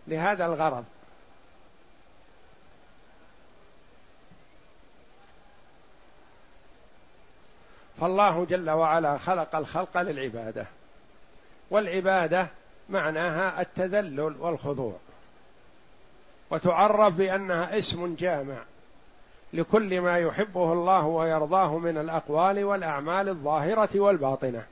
لهذا 0.08 0.46
الغرض. 0.46 0.84
فالله 8.00 8.44
جل 8.44 8.70
وعلا 8.70 9.18
خلق 9.18 9.56
الخلق 9.56 9.98
للعبادة. 9.98 10.66
والعبادة 11.70 12.48
معناها 12.88 13.60
التذلل 13.60 14.20
والخضوع. 14.20 14.96
وتعرف 16.50 17.14
بأنها 17.14 17.78
اسم 17.78 18.14
جامع 18.14 18.56
لكل 19.52 20.00
ما 20.00 20.18
يحبه 20.18 20.72
الله 20.72 21.06
ويرضاه 21.06 21.78
من 21.78 21.98
الأقوال 21.98 22.64
والأعمال 22.64 23.28
الظاهرة 23.28 24.00
والباطنة. 24.00 24.62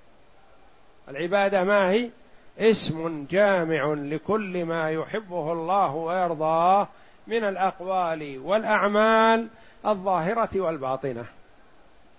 العبادة 1.08 1.64
ما 1.64 1.90
هي؟ 1.90 2.10
اسم 2.58 3.26
جامع 3.30 3.94
لكل 3.98 4.64
ما 4.64 4.90
يحبه 4.90 5.52
الله 5.52 5.94
ويرضاه 5.94 6.88
من 7.26 7.44
الأقوال 7.44 8.38
والأعمال 8.38 9.48
الظاهرة 9.86 10.60
والباطنة. 10.60 11.24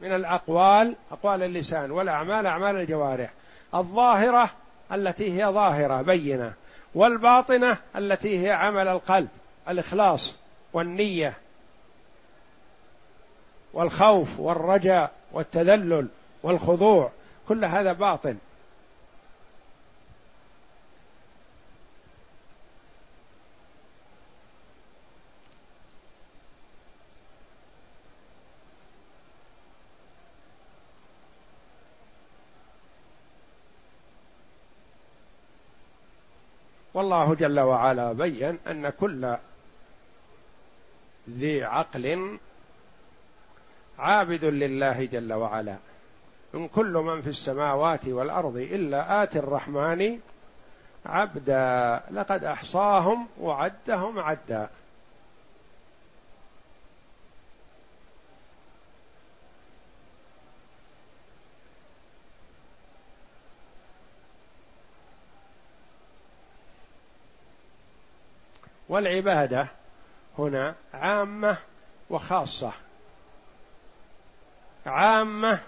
من 0.02 0.16
الأقوال 0.16 0.96
أقوال 1.12 1.44
اللسان 1.44 1.92
والأعمال 1.92 2.46
أعمال 2.46 2.76
الجوارح. 2.76 3.30
الظاهرة 3.76 4.52
التي 4.92 5.42
هي 5.42 5.46
ظاهرة 5.46 6.02
بينة. 6.02 6.54
والباطنة 6.96 7.78
التي 7.96 8.46
هي 8.46 8.52
عمل 8.52 8.88
القلب 8.88 9.28
الإخلاص 9.70 10.36
والنية. 10.74 11.34
والخوف 13.74 14.40
والرجاء 14.40 15.12
والتذلل 15.32 16.08
والخضوع 16.44 17.12
كل 17.48 17.66
هذا 17.66 17.94
باطن. 17.94 18.38
والله 37.08 37.36
جل 37.36 37.60
وعلا 37.60 38.14
بين 38.14 38.58
أن 38.68 38.90
كل 38.90 39.36
ذي 41.30 41.64
عقل 41.64 42.38
عابد 44.00 44.46
لله 44.46 45.06
جل 45.06 45.34
وعلا. 45.34 45.76
إن 46.56 46.68
كل 46.68 46.94
من 46.94 47.22
في 47.22 47.30
السماوات 47.30 48.08
والأرض 48.08 48.58
إلا 48.58 49.24
اتي 49.24 49.40
الرحمن 49.40 50.20
عبدا. 51.06 52.02
لقد 52.12 52.44
أحصاهم 52.44 53.28
وعدهم 53.40 54.20
عدا. 54.20 54.70
والعبادة 68.90 69.68
هنا 70.38 70.76
عامة 70.94 71.58
وخاصة. 72.10 72.72
عامة 74.86 75.60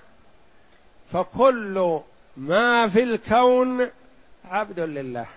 فكل 1.11 2.01
ما 2.37 2.87
في 2.87 3.03
الكون 3.03 3.89
عبد 4.45 4.79
لله. 4.79 5.27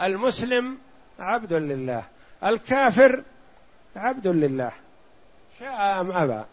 المسلم 0.00 0.78
عبد 1.18 1.52
لله. 1.52 2.04
الكافر 2.44 3.22
عبد 3.96 4.26
لله. 4.26 4.72
شاء 5.58 6.00
أم 6.00 6.12
أبى. 6.12 6.44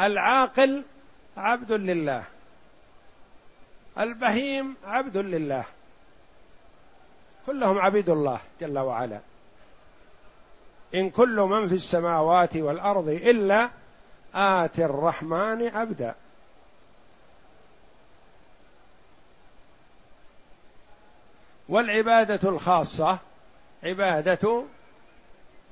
العاقل 0.00 0.82
عبد 1.36 1.72
لله. 1.72 2.24
البهيم 3.98 4.76
عبد 4.84 5.16
لله. 5.16 5.64
كلهم 7.46 7.78
عبيد 7.78 8.10
الله 8.10 8.40
جل 8.60 8.78
وعلا. 8.78 9.20
إن 10.94 11.10
كل 11.10 11.36
من 11.40 11.68
في 11.68 11.74
السماوات 11.74 12.56
والأرض 12.56 13.08
إلا 13.08 13.70
اتي 14.34 14.84
الرحمن 14.84 15.68
عبدا. 15.68 16.14
والعبادة 21.68 22.48
الخاصة 22.48 23.18
عبادة 23.82 24.62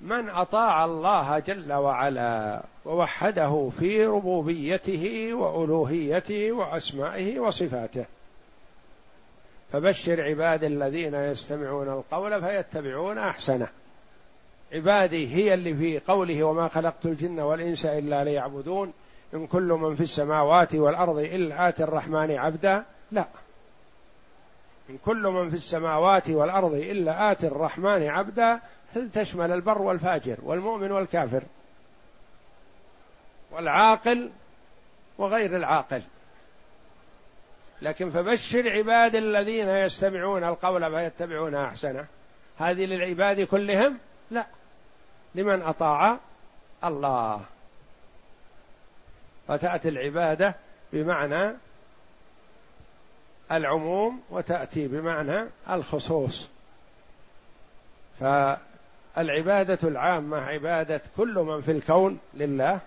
من 0.00 0.28
أطاع 0.28 0.84
الله 0.84 1.38
جل 1.38 1.72
وعلا 1.72 2.62
ووحده 2.84 3.70
في 3.78 4.06
ربوبيته 4.06 5.34
وألوهيته 5.34 6.52
وأسمائه 6.52 7.38
وصفاته. 7.40 8.06
فبشر 9.72 10.22
عباد 10.22 10.64
الذين 10.64 11.14
يستمعون 11.14 11.88
القول 11.88 12.42
فيتبعون 12.42 13.18
أحسنه. 13.18 13.68
عبادي 14.72 15.34
هي 15.34 15.54
اللي 15.54 15.74
في 15.74 15.98
قوله 15.98 16.42
وما 16.42 16.68
خلقت 16.68 17.06
الجن 17.06 17.40
والإنس 17.40 17.86
إلا 17.86 18.24
ليعبدون. 18.24 18.92
إن 19.34 19.46
كل 19.46 19.62
من 19.62 19.94
في 19.94 20.00
السماوات 20.00 20.74
والأرض 20.74 21.18
إلا 21.18 21.68
آتي 21.68 21.84
الرحمن 21.84 22.30
عبدا. 22.30 22.84
لا. 23.12 23.26
إن 24.90 24.98
كل 25.04 25.22
من 25.22 25.50
في 25.50 25.56
السماوات 25.56 26.30
والأرض 26.30 26.74
إلا 26.74 27.32
آتي 27.32 27.46
الرحمن 27.46 28.02
عبدا 28.08 28.60
تشمل 29.14 29.52
البر 29.52 29.82
والفاجر 29.82 30.36
والمؤمن 30.42 30.92
والكافر؟ 30.92 31.42
والعاقل 33.50 34.30
وغير 35.18 35.56
العاقل. 35.56 36.02
لكن 37.82 38.10
فبشر 38.10 38.70
عباد 38.70 39.14
الذين 39.14 39.68
يستمعون 39.68 40.44
القول 40.44 40.90
فيتبعون 40.90 41.54
أحسنه. 41.54 42.06
هذه 42.58 42.84
للعباد 42.84 43.40
كلهم؟ 43.40 43.98
لا. 44.30 44.46
لمن 45.34 45.62
أطاع 45.62 46.18
الله. 46.84 47.40
فتأتي 49.48 49.88
العبادة 49.88 50.54
بمعنى 50.92 51.54
العموم 53.52 54.22
وتأتي 54.30 54.88
بمعنى 54.88 55.48
الخصوص. 55.70 56.48
فالعبادة 58.20 59.88
العامة 59.88 60.36
عبادة 60.36 61.00
كل 61.16 61.34
من 61.34 61.60
في 61.60 61.70
الكون 61.70 62.18
لله. 62.34 62.80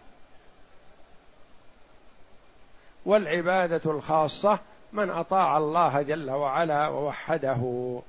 والعبادة 3.05 3.91
الخاصة 3.91 4.59
من 4.95 5.09
أطاع 5.09 5.57
الله 5.57 6.01
جل 6.01 6.31
وعلا 6.31 6.87
ووحده. 6.87 8.01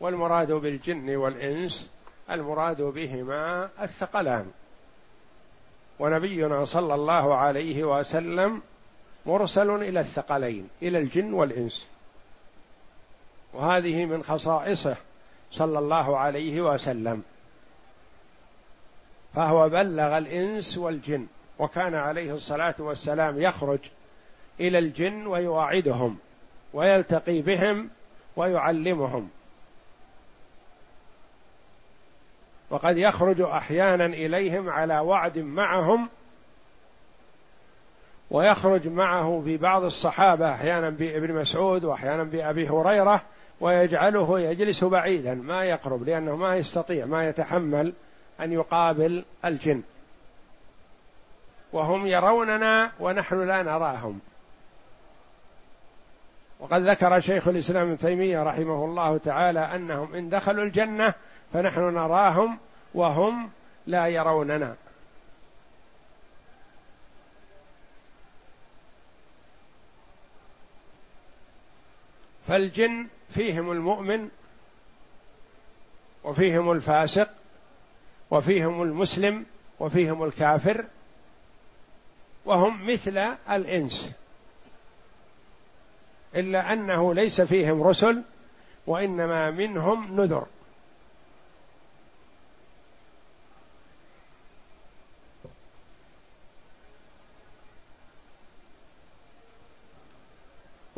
والمراد 0.00 0.52
بالجن 0.52 1.16
والإنس 1.16 1.90
المراد 2.30 2.82
بهما 2.82 3.68
الثقلان. 3.82 4.50
ونبينا 5.98 6.64
صلى 6.64 6.94
الله 6.94 7.34
عليه 7.34 7.84
وسلم 7.84 8.62
مرسل 9.26 9.70
إلى 9.70 10.00
الثقلين 10.00 10.68
إلى 10.82 10.98
الجن 10.98 11.32
والإنس. 11.32 11.86
وهذه 13.52 14.04
من 14.04 14.22
خصائصه 14.22 14.96
صلى 15.52 15.78
الله 15.78 16.18
عليه 16.18 16.60
وسلم. 16.60 17.22
فهو 19.34 19.68
بلغ 19.68 20.18
الإنس 20.18 20.78
والجن 20.78 21.26
وكان 21.58 21.94
عليه 21.94 22.32
الصلاة 22.32 22.74
والسلام 22.78 23.42
يخرج 23.42 23.78
إلى 24.60 24.78
الجن 24.78 25.26
ويواعدهم 25.26 26.18
ويلتقي 26.72 27.40
بهم 27.40 27.90
ويعلمهم. 28.36 29.30
وقد 32.70 32.96
يخرج 32.96 33.40
أحيانا 33.40 34.06
إليهم 34.06 34.70
على 34.70 34.98
وعد 34.98 35.38
معهم 35.38 36.08
ويخرج 38.30 38.88
معه 38.88 39.42
في 39.44 39.56
بعض 39.56 39.84
الصحابة 39.84 40.54
أحيانا 40.54 40.90
بابن 40.90 41.34
مسعود 41.34 41.84
وأحيانا 41.84 42.24
بأبي 42.24 42.68
هريرة 42.68 43.22
ويجعله 43.60 44.40
يجلس 44.40 44.84
بعيدا 44.84 45.34
ما 45.34 45.64
يقرب 45.64 46.08
لأنه 46.08 46.36
ما 46.36 46.56
يستطيع 46.56 47.06
ما 47.06 47.28
يتحمل 47.28 47.92
أن 48.40 48.52
يقابل 48.52 49.24
الجن. 49.44 49.82
وهم 51.72 52.06
يروننا 52.06 52.90
ونحن 53.00 53.46
لا 53.46 53.62
نراهم. 53.62 54.20
وقد 56.60 56.88
ذكر 56.88 57.20
شيخ 57.20 57.48
الإسلام 57.48 57.86
ابن 57.86 57.98
تيمية 57.98 58.42
رحمه 58.42 58.84
الله 58.84 59.18
تعالى 59.18 59.60
أنهم 59.60 60.14
إن 60.14 60.28
دخلوا 60.28 60.64
الجنة 60.64 61.14
فنحن 61.52 61.80
نراهم 61.80 62.58
وهم 62.94 63.50
لا 63.86 64.06
يروننا. 64.06 64.74
فالجن 72.48 73.06
فيهم 73.34 73.72
المؤمن 73.72 74.28
وفيهم 76.24 76.72
الفاسق 76.72 77.30
وفيهم 78.30 78.82
المسلم 78.82 79.46
وفيهم 79.80 80.24
الكافر 80.24 80.84
وهم 82.44 82.90
مثل 82.90 83.18
الإنس. 83.50 84.12
إلا 86.34 86.72
أنه 86.72 87.14
ليس 87.14 87.40
فيهم 87.40 87.82
رسل 87.82 88.22
وإنما 88.86 89.50
منهم 89.50 90.20
نذر. 90.20 90.46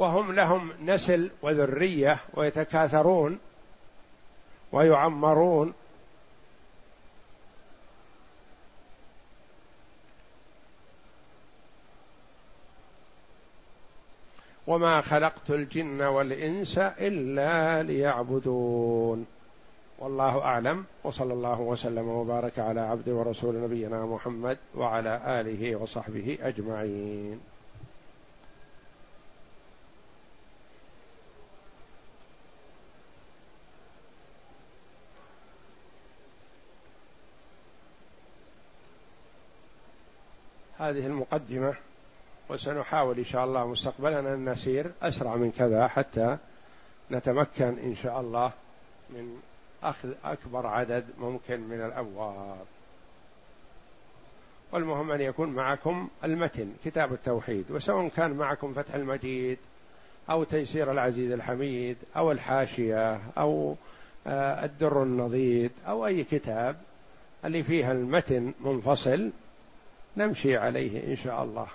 وهم 0.00 0.32
لهم 0.32 0.72
نسل 0.84 1.30
وذرية 1.42 2.18
ويتكاثرون 2.34 3.38
ويعمرون. 4.72 5.72
وما 14.66 15.00
خلقت 15.00 15.50
الجن 15.50 16.02
والإنس 16.02 16.78
إلا 16.78 17.82
ليعبدون. 17.82 19.26
والله 19.98 20.42
أعلم. 20.42 20.84
وصلى 21.04 21.32
الله 21.32 21.60
وسلم 21.60 22.08
وبارك 22.08 22.58
على 22.58 22.80
عبد 22.80 23.08
ورسول 23.08 23.62
نبينا 23.62 24.06
محمد 24.06 24.58
وعلى 24.74 25.40
آله 25.40 25.76
وصحبه 25.76 26.38
أجمعين. 26.42 27.49
هذه 40.80 41.06
المقدمة 41.06 41.74
وسنحاول 42.48 43.18
إن 43.18 43.24
شاء 43.24 43.44
الله 43.44 43.66
مستقبلا 43.66 44.20
أن 44.20 44.48
نسير 44.48 44.90
أسرع 45.02 45.36
من 45.36 45.52
كذا 45.58 45.88
حتى 45.88 46.36
نتمكن 47.10 47.78
إن 47.78 47.96
شاء 48.02 48.20
الله 48.20 48.52
من 49.10 49.40
أخذ 49.82 50.12
أكبر 50.24 50.66
عدد 50.66 51.04
ممكن 51.18 51.60
من 51.60 51.80
الأبواب. 51.80 52.66
والمهم 54.72 55.10
أن 55.10 55.20
يكون 55.20 55.48
معكم 55.48 56.08
المتن 56.24 56.72
كتاب 56.84 57.12
التوحيد 57.12 57.70
وسواء 57.70 58.08
كان 58.08 58.32
معكم 58.32 58.74
فتح 58.74 58.94
المجيد 58.94 59.58
أو 60.30 60.44
تيسير 60.44 60.92
العزيز 60.92 61.32
الحميد 61.32 61.96
أو 62.16 62.32
الحاشية 62.32 63.20
أو 63.38 63.76
آه، 64.26 64.64
الدر 64.64 65.02
النضيد 65.02 65.72
أو 65.88 66.06
أي 66.06 66.24
كتاب 66.24 66.76
اللي 67.44 67.62
فيها 67.62 67.92
المتن 67.92 68.52
منفصل 68.60 69.30
نمشي 70.16 70.56
عليه 70.56 71.10
إن 71.12 71.16
شاء 71.16 71.44
الله. 71.44 71.66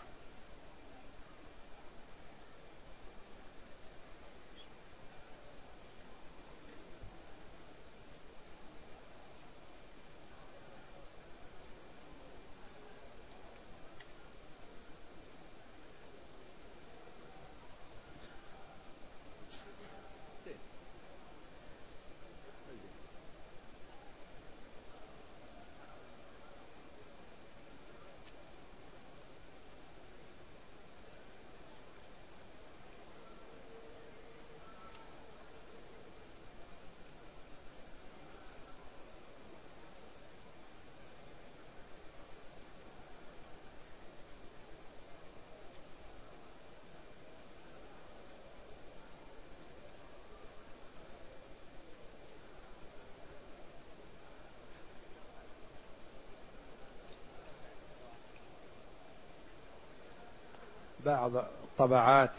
بعض 61.28 61.46
طبعات 61.78 62.32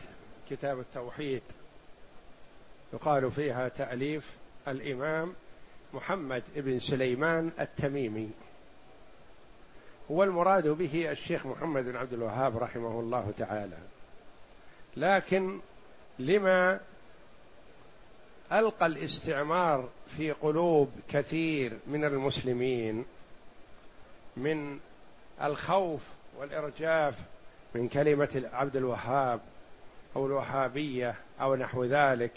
كتاب 0.51 0.81
التوحيد 0.81 1.43
يقال 2.93 3.31
فيها 3.31 3.69
تأليف 3.69 4.31
الإمام 4.69 5.35
محمد 5.95 6.43
بن 6.57 6.79
سليمان 6.79 7.53
التميمي. 7.61 8.31
والمراد 10.09 10.69
به 10.69 11.11
الشيخ 11.11 11.47
محمد 11.47 11.85
بن 11.85 11.97
عبد 11.97 12.13
الوهاب 12.13 12.57
رحمه 12.59 13.01
الله 13.01 13.33
تعالى. 13.39 13.79
لكن 14.97 15.61
لما 16.19 16.81
ألقى 18.53 18.87
الاستعمار 18.87 19.89
في 20.17 20.33
قلوب 20.33 20.91
كثير 21.09 21.79
من 21.87 22.05
المسلمين 22.05 23.05
من 24.37 24.81
الخوف 25.43 26.01
والإرجاف 26.37 27.15
من 27.75 27.89
كلمة 27.89 28.51
عبد 28.53 28.77
الوهاب 28.77 29.41
أو 30.17 30.27
الوهابية 30.27 31.15
أو 31.41 31.55
نحو 31.55 31.85
ذلك. 31.85 32.33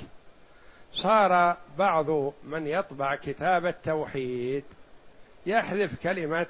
صار 0.93 1.57
بعض 1.77 2.09
من 2.43 2.67
يطبع 2.67 3.15
كتاب 3.15 3.65
التوحيد 3.65 4.63
يحذف 5.45 6.03
كلمة 6.03 6.47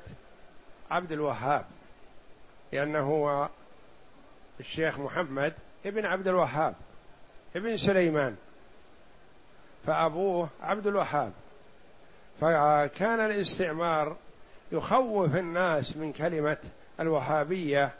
عبد 0.92 1.12
الوهاب 1.12 1.66
لأنه 2.72 3.00
هو 3.00 3.50
الشيخ 4.60 5.00
محمد 5.00 5.54
ابن 5.86 6.06
عبد 6.06 6.28
الوهاب 6.28 6.76
ابن 7.56 7.78
سليمان 7.78 8.36
فأبوه 9.86 10.50
عبد 10.62 10.88
الوهاب. 10.88 11.32
فكان 12.42 13.20
الاستعمار 13.20 14.16
يخوف 14.72 15.36
الناس 15.36 15.98
من 15.98 16.14
كلمة 16.14 16.58
الوهابية 17.00 17.92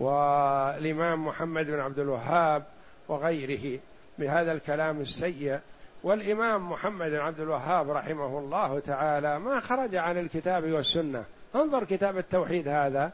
والإمام 0.00 1.26
محمد 1.26 1.66
بن 1.66 1.80
عبد 1.80 1.98
الوهاب 1.98 2.64
وغيره 3.08 3.80
بهذا 4.18 4.52
الكلام 4.52 5.00
السيء. 5.00 5.58
والإمام 6.02 6.72
محمد 6.72 7.10
بن 7.10 7.18
عبد 7.18 7.40
الوهاب 7.40 7.90
رحمه 7.90 8.38
الله 8.38 8.80
تعالى 8.80 9.38
ما 9.38 9.60
خرج 9.60 9.96
عن 9.96 10.18
الكتاب 10.18 10.72
والسنة. 10.72 11.24
انظر 11.54 11.84
كتاب 11.84 12.18
التوحيد 12.18 12.68
هذا. 12.68 13.10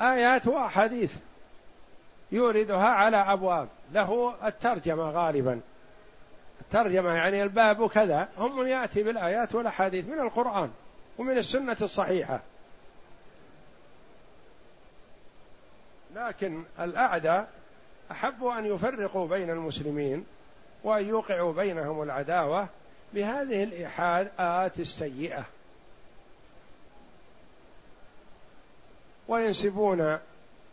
آيات 0.00 0.46
وأحاديث 0.46 1.16
يوردها 2.32 2.86
على 2.86 3.16
أبواب. 3.16 3.68
له 3.92 4.34
الترجمة 4.44 5.10
غالبا. 5.10 5.60
الترجمة 6.60 7.14
يعني 7.14 7.42
الباب 7.42 7.88
كذا. 7.88 8.28
هم 8.38 8.66
يأتي 8.66 9.02
بالآيات 9.02 9.54
والأحاديث 9.54 10.08
من 10.08 10.20
القرآن 10.20 10.70
ومن 11.18 11.38
السنة 11.38 11.76
الصحيحة. 11.82 12.40
لكن 16.14 16.62
الأعداء 16.80 17.48
أحبوا 18.10 18.58
أن 18.58 18.66
يفرقوا 18.66 19.28
بين 19.28 19.50
المسلمين 19.50 20.24
وأن 20.84 21.08
يوقعوا 21.08 21.52
بينهم 21.52 22.02
العداوة 22.02 22.68
بهذه 23.14 23.62
الإيحاءات 23.62 24.80
السيئة. 24.80 25.44
وينسبون 29.28 30.18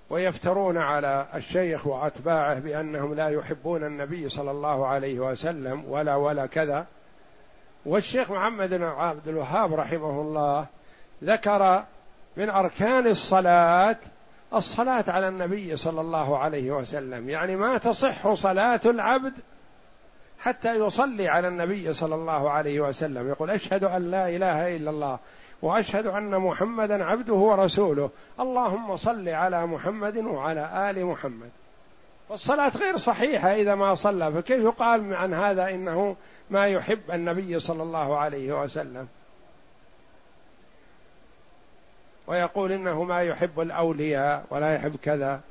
ويفترون 0.09 0.77
على 0.77 1.27
الشيخ 1.35 1.87
وأتباعه 1.87 2.59
بأنهم 2.59 3.13
لا 3.13 3.29
يحبون 3.29 3.83
النبي 3.83 4.29
صلى 4.29 4.51
الله 4.51 4.87
عليه 4.87 5.19
وسلم 5.19 5.85
ولا 5.87 6.15
ولا 6.15 6.45
كذا. 6.45 6.85
والشيخ 7.85 8.31
محمد 8.31 8.69
بن 8.69 8.83
عبد 8.83 9.27
الوهاب 9.27 9.73
رحمه 9.73 10.21
الله 10.21 10.65
ذكر 11.23 11.83
من 12.37 12.49
أركان 12.49 13.07
الصلاة 13.07 13.97
الصلاة 14.53 15.05
على 15.07 15.27
النبي 15.27 15.77
صلى 15.77 16.01
الله 16.01 16.37
عليه 16.37 16.71
وسلم. 16.71 17.29
يعني 17.29 17.55
ما 17.55 17.77
تصح 17.77 18.33
صلاة 18.33 18.81
العبد 18.85 19.33
حتى 20.39 20.75
يصلي 20.75 21.27
على 21.27 21.47
النبي 21.47 21.93
صلى 21.93 22.15
الله 22.15 22.49
عليه 22.51 22.79
وسلم. 22.79 23.29
يقول 23.29 23.49
أشهد 23.49 23.83
أن 23.83 24.11
لا 24.11 24.29
إله 24.29 24.75
إلا 24.75 24.89
الله 24.89 25.19
وأشهد 25.61 26.07
أن 26.07 26.37
محمدا 26.39 27.05
عبده 27.05 27.33
ورسوله. 27.33 28.09
اللهم 28.39 28.95
صل 28.95 29.29
على 29.29 29.67
محمد 29.67 30.17
وعلى 30.17 30.89
آل 30.89 31.05
محمد. 31.05 31.49
والصلاة 32.29 32.71
غير 32.77 32.97
صحيحة 32.97 33.53
إذا 33.53 33.75
ما 33.75 33.95
صلى. 33.95 34.31
فكيف 34.31 34.63
يقال 34.63 35.13
عن 35.13 35.33
هذا 35.33 35.69
إنه 35.69 36.15
ما 36.49 36.67
يحب 36.67 37.11
النبي 37.13 37.59
صلى 37.59 37.83
الله 37.83 38.17
عليه 38.17 38.61
وسلم؟ 38.61 39.07
ويقول 42.29 42.71
إنه 42.71 43.03
ما 43.03 43.21
يحب 43.21 43.59
الأولياء 43.59 44.45
ولا 44.49 44.75
يحب 44.75 44.95
كذا 45.03 45.41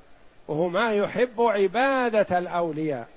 وهو 0.49 0.69
ما 0.69 0.93
يحب 0.93 1.41
عبادة 1.41 2.39
الأولياء. 2.39 3.09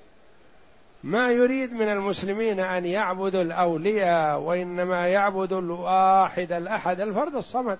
ما 1.04 1.30
يريد 1.30 1.72
من 1.72 1.88
المسلمين 1.88 2.60
أن 2.60 2.86
يعبدوا 2.86 3.42
الأولياء 3.42 4.40
وإنما 4.40 5.08
يعبدوا 5.08 5.60
الواحد 5.60 6.52
الأحد 6.52 7.00
الفرد 7.00 7.34
الصمد. 7.34 7.78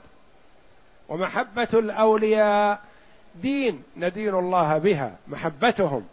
ومحبة 1.09 1.69
الأولياء 1.75 2.81
دين 3.35 3.83
ندين 3.97 4.35
الله 4.35 4.79
بها 4.79 5.17
محبتهم. 5.29 6.07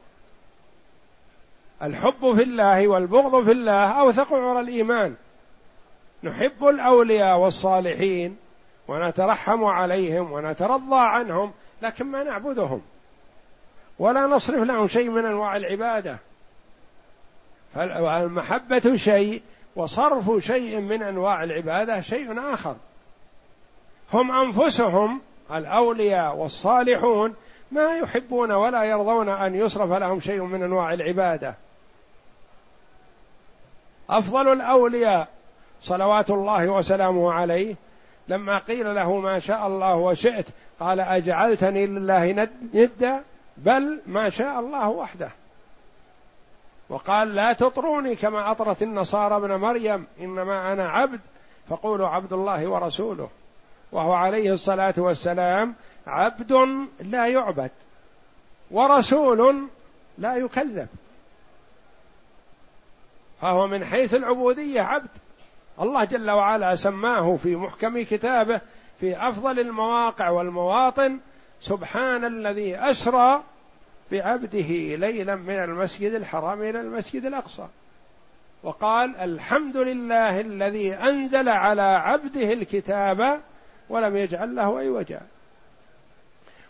الحب 1.82 2.36
في 2.36 2.44
الله 2.44 2.88
والبغض 2.88 3.46
في 3.46 3.52
الله 3.52 3.92
أوثق 4.02 4.34
عرى 4.34 4.60
الإيمان. 4.60 5.16
نحب 6.24 6.68
الأولياء 6.68 7.38
والصالحين 7.38 8.38
ونترحم 8.90 9.64
عليهم 9.64 10.32
ونترضى 10.32 11.00
عنهم 11.00 11.52
لكن 11.82 12.06
ما 12.06 12.24
نعبدهم. 12.24 12.82
ولا 14.00 14.28
نصرف 14.28 14.64
لهم 14.64 14.88
شيء 14.88 15.10
من 15.10 15.26
أنواع 15.26 15.56
العبادة. 15.56 16.18
فالمحبه 17.76 18.96
شيء 18.96 19.42
وصرف 19.76 20.46
شيء 20.46 20.80
من 20.80 21.04
أنواع 21.04 21.44
العبادة 21.44 22.02
شيء 22.02 22.54
آخر. 22.54 22.76
هم 24.14 24.32
أنفسهم 24.32 25.22
الأولياء 25.52 26.36
والصالحون 26.36 27.36
ما 27.72 27.98
يحبون 27.98 28.52
ولا 28.52 28.84
يرضون 28.84 29.30
أن 29.30 29.56
يصرف 29.56 29.92
لهم 29.92 30.20
شيء 30.20 30.44
من 30.44 30.64
أنواع 30.64 30.94
العبادة. 30.94 31.56
أفضل 34.10 34.54
الأولياء 34.54 35.28
صلوات 35.82 36.30
الله 36.30 36.68
وسلامه 36.68 37.34
عليه 37.34 37.76
لما 38.30 38.60
قيل 38.60 38.96
له 38.96 39.20
ما 39.20 39.40
شاء 39.40 39.68
الله 39.68 39.96
وشئت 39.96 40.46
قال 40.80 41.00
أجعلتني 41.00 41.88
لله 41.88 42.48
ندا 42.74 43.24
بل 43.58 44.02
ما 44.08 44.30
شاء 44.30 44.60
الله 44.60 44.90
وحده. 44.90 45.30
وقال 46.90 47.36
لا 47.36 47.54
تطروني 47.54 48.16
كما 48.16 48.52
أطرت 48.52 48.82
النصارى 48.82 49.36
ابن 49.36 49.56
مريم 49.56 50.08
إنما 50.20 50.74
أنا 50.74 50.90
عبد 50.90 51.20
فقولوا 51.70 52.08
عبد 52.08 52.34
الله 52.34 52.68
ورسوله. 52.68 53.30
وهو 53.92 54.14
عليه 54.14 54.54
الصلاة 54.54 54.94
والسلام 54.98 55.76
عبد 56.08 56.52
لا 57.00 57.28
يعبد 57.28 57.72
ورسول 58.72 59.68
لا 60.18 60.36
يكذب. 60.36 60.88
فهو 63.42 63.68
من 63.68 63.86
حيث 63.86 64.14
العبودية 64.14 64.82
عبد. 64.82 65.10
الله 65.82 66.04
جل 66.04 66.32
وعلا 66.32 66.76
سماه 66.76 67.36
في 67.36 67.56
محكم 67.56 68.02
كتابه 68.02 68.62
في 69.00 69.28
أفضل 69.28 69.60
المواقع 69.60 70.30
والمواطن 70.30 71.20
سبحان 71.62 72.26
الذي 72.26 72.76
أسرى 72.78 73.44
بعبده 74.12 74.96
ليلا 74.96 75.36
من 75.36 75.56
المسجد 75.56 76.14
الحرام 76.14 76.62
إلى 76.62 76.82
المسجد 76.82 77.26
الأقصى. 77.26 77.68
وقال 78.64 79.16
الحمد 79.16 79.78
لله 79.78 80.40
الذي 80.40 80.94
أنزل 80.94 81.50
على 81.50 81.82
عبده 81.82 82.54
الكتاب 82.54 83.42
ولم 83.90 84.18
يجعل 84.18 84.56
له 84.56 84.80
عوجا. 84.80 85.22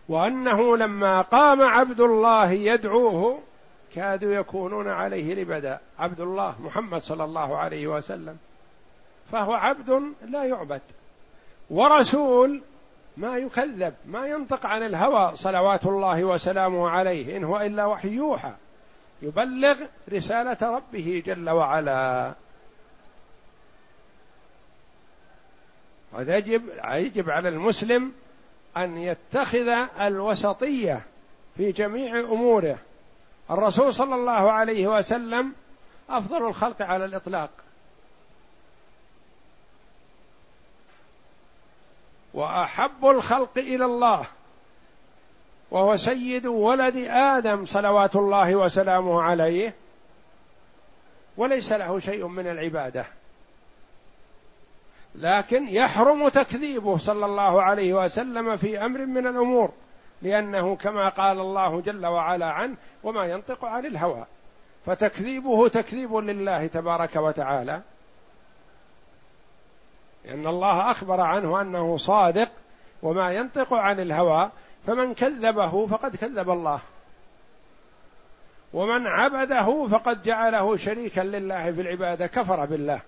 وأنه 0.10 0.78
لما 0.78 1.22
قام 1.22 1.62
عبد 1.62 2.00
الله 2.00 2.52
يدعوه 2.52 3.40
كادوا 3.96 4.34
يكونون 4.34 4.88
عليه 4.88 5.36
لبدا. 5.36 5.80
عبد 6.00 6.20
الله 6.20 6.56
محمد 6.62 7.02
صلى 7.02 7.24
الله 7.24 7.58
عليه 7.58 7.88
وسلم. 7.88 8.38
فهو 9.32 9.54
عبد 9.54 10.14
لا 10.26 10.44
يعبد. 10.44 10.82
ورسول 11.70 12.62
ما 13.18 13.38
يكذب 13.38 13.94
ما 14.06 14.28
ينطق 14.28 14.66
عن 14.66 14.84
الهوى 14.84 15.36
صلوات 15.36 15.86
الله 15.86 16.24
وسلامه 16.24 16.90
عليه 16.90 17.38
إن 17.38 17.44
هو 17.44 17.60
إلا 17.62 17.86
وحي 17.86 18.10
يوحى. 18.10 18.52
يبلغ 19.22 19.76
رسالة 20.14 20.58
ربه 20.62 21.24
جل 21.26 21.50
وعلا. 21.50 22.34
ويجب 26.14 26.64
يجب 26.92 27.30
على 27.30 27.50
المسلم 27.50 28.12
أن 28.78 28.98
يتخذ 28.98 29.68
الوسطية 30.02 31.02
في 31.58 31.72
جميع 31.72 32.20
أموره. 32.20 32.78
الرسول 33.52 33.94
صلى 33.94 34.16
الله 34.16 34.52
عليه 34.52 34.88
وسلم 34.88 35.54
أفضل 36.10 36.48
الخلق 36.48 36.82
على 36.82 37.06
الإطلاق. 37.06 37.50
وأحب 42.34 43.06
الخلق 43.06 43.58
إلى 43.58 43.86
الله 43.86 44.26
وهو 45.72 45.96
سيد 45.96 46.46
ولد 46.46 46.96
آدم 47.10 47.66
صلوات 47.66 48.16
الله 48.16 48.56
وسلامه 48.56 49.22
عليه 49.22 49.74
وليس 51.38 51.72
له 51.72 52.00
شيء 52.00 52.28
من 52.28 52.48
العبادة. 52.48 53.06
لكن 55.16 55.68
يحرم 55.68 56.28
تكذيبه 56.28 56.98
صلى 56.98 57.26
الله 57.26 57.62
عليه 57.62 57.94
وسلم 57.94 58.58
في 58.58 58.86
أمر 58.86 59.06
من 59.06 59.28
الأمور 59.28 59.72
لأنه 60.22 60.76
كما 60.76 61.10
قال 61.10 61.40
الله 61.40 61.82
جل 61.82 62.06
وعلا 62.06 62.46
عنه 62.46 62.76
وما 63.04 63.26
ينطق 63.26 63.66
عن 63.66 63.86
الهوى 63.86 64.26
فتكذيبه 64.86 65.68
تكذيب 65.68 66.16
لله 66.16 66.68
تبارك 66.68 67.16
وتعالى. 67.16 67.82
لأن 70.26 70.48
الله 70.48 70.92
أخبر 70.92 71.22
عنه 71.22 71.62
أنه 71.62 71.98
صادق 71.98 72.50
وما 73.04 73.32
ينطق 73.32 73.74
عن 73.74 74.00
الهوى 74.00 74.50
فمن 74.88 75.14
كذبه 75.14 75.88
فقد 75.88 76.16
كذب 76.16 76.50
الله. 76.50 76.80
ومن 78.74 79.08
عبده 79.08 79.88
فقد 79.88 80.22
جعله 80.22 80.78
شريكا 80.78 81.22
لله 81.22 81.72
في 81.72 81.82
العبادة 81.82 82.28
كفر 82.28 82.66
بالله. 82.66 83.02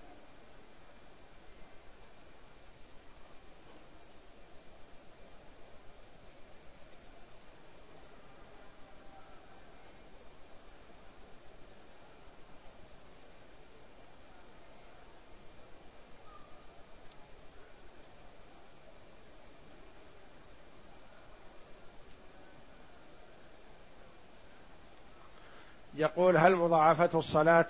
يقول 26.21 26.37
هل 26.37 26.55
مضاعفة 26.55 27.19
الصلاة 27.19 27.65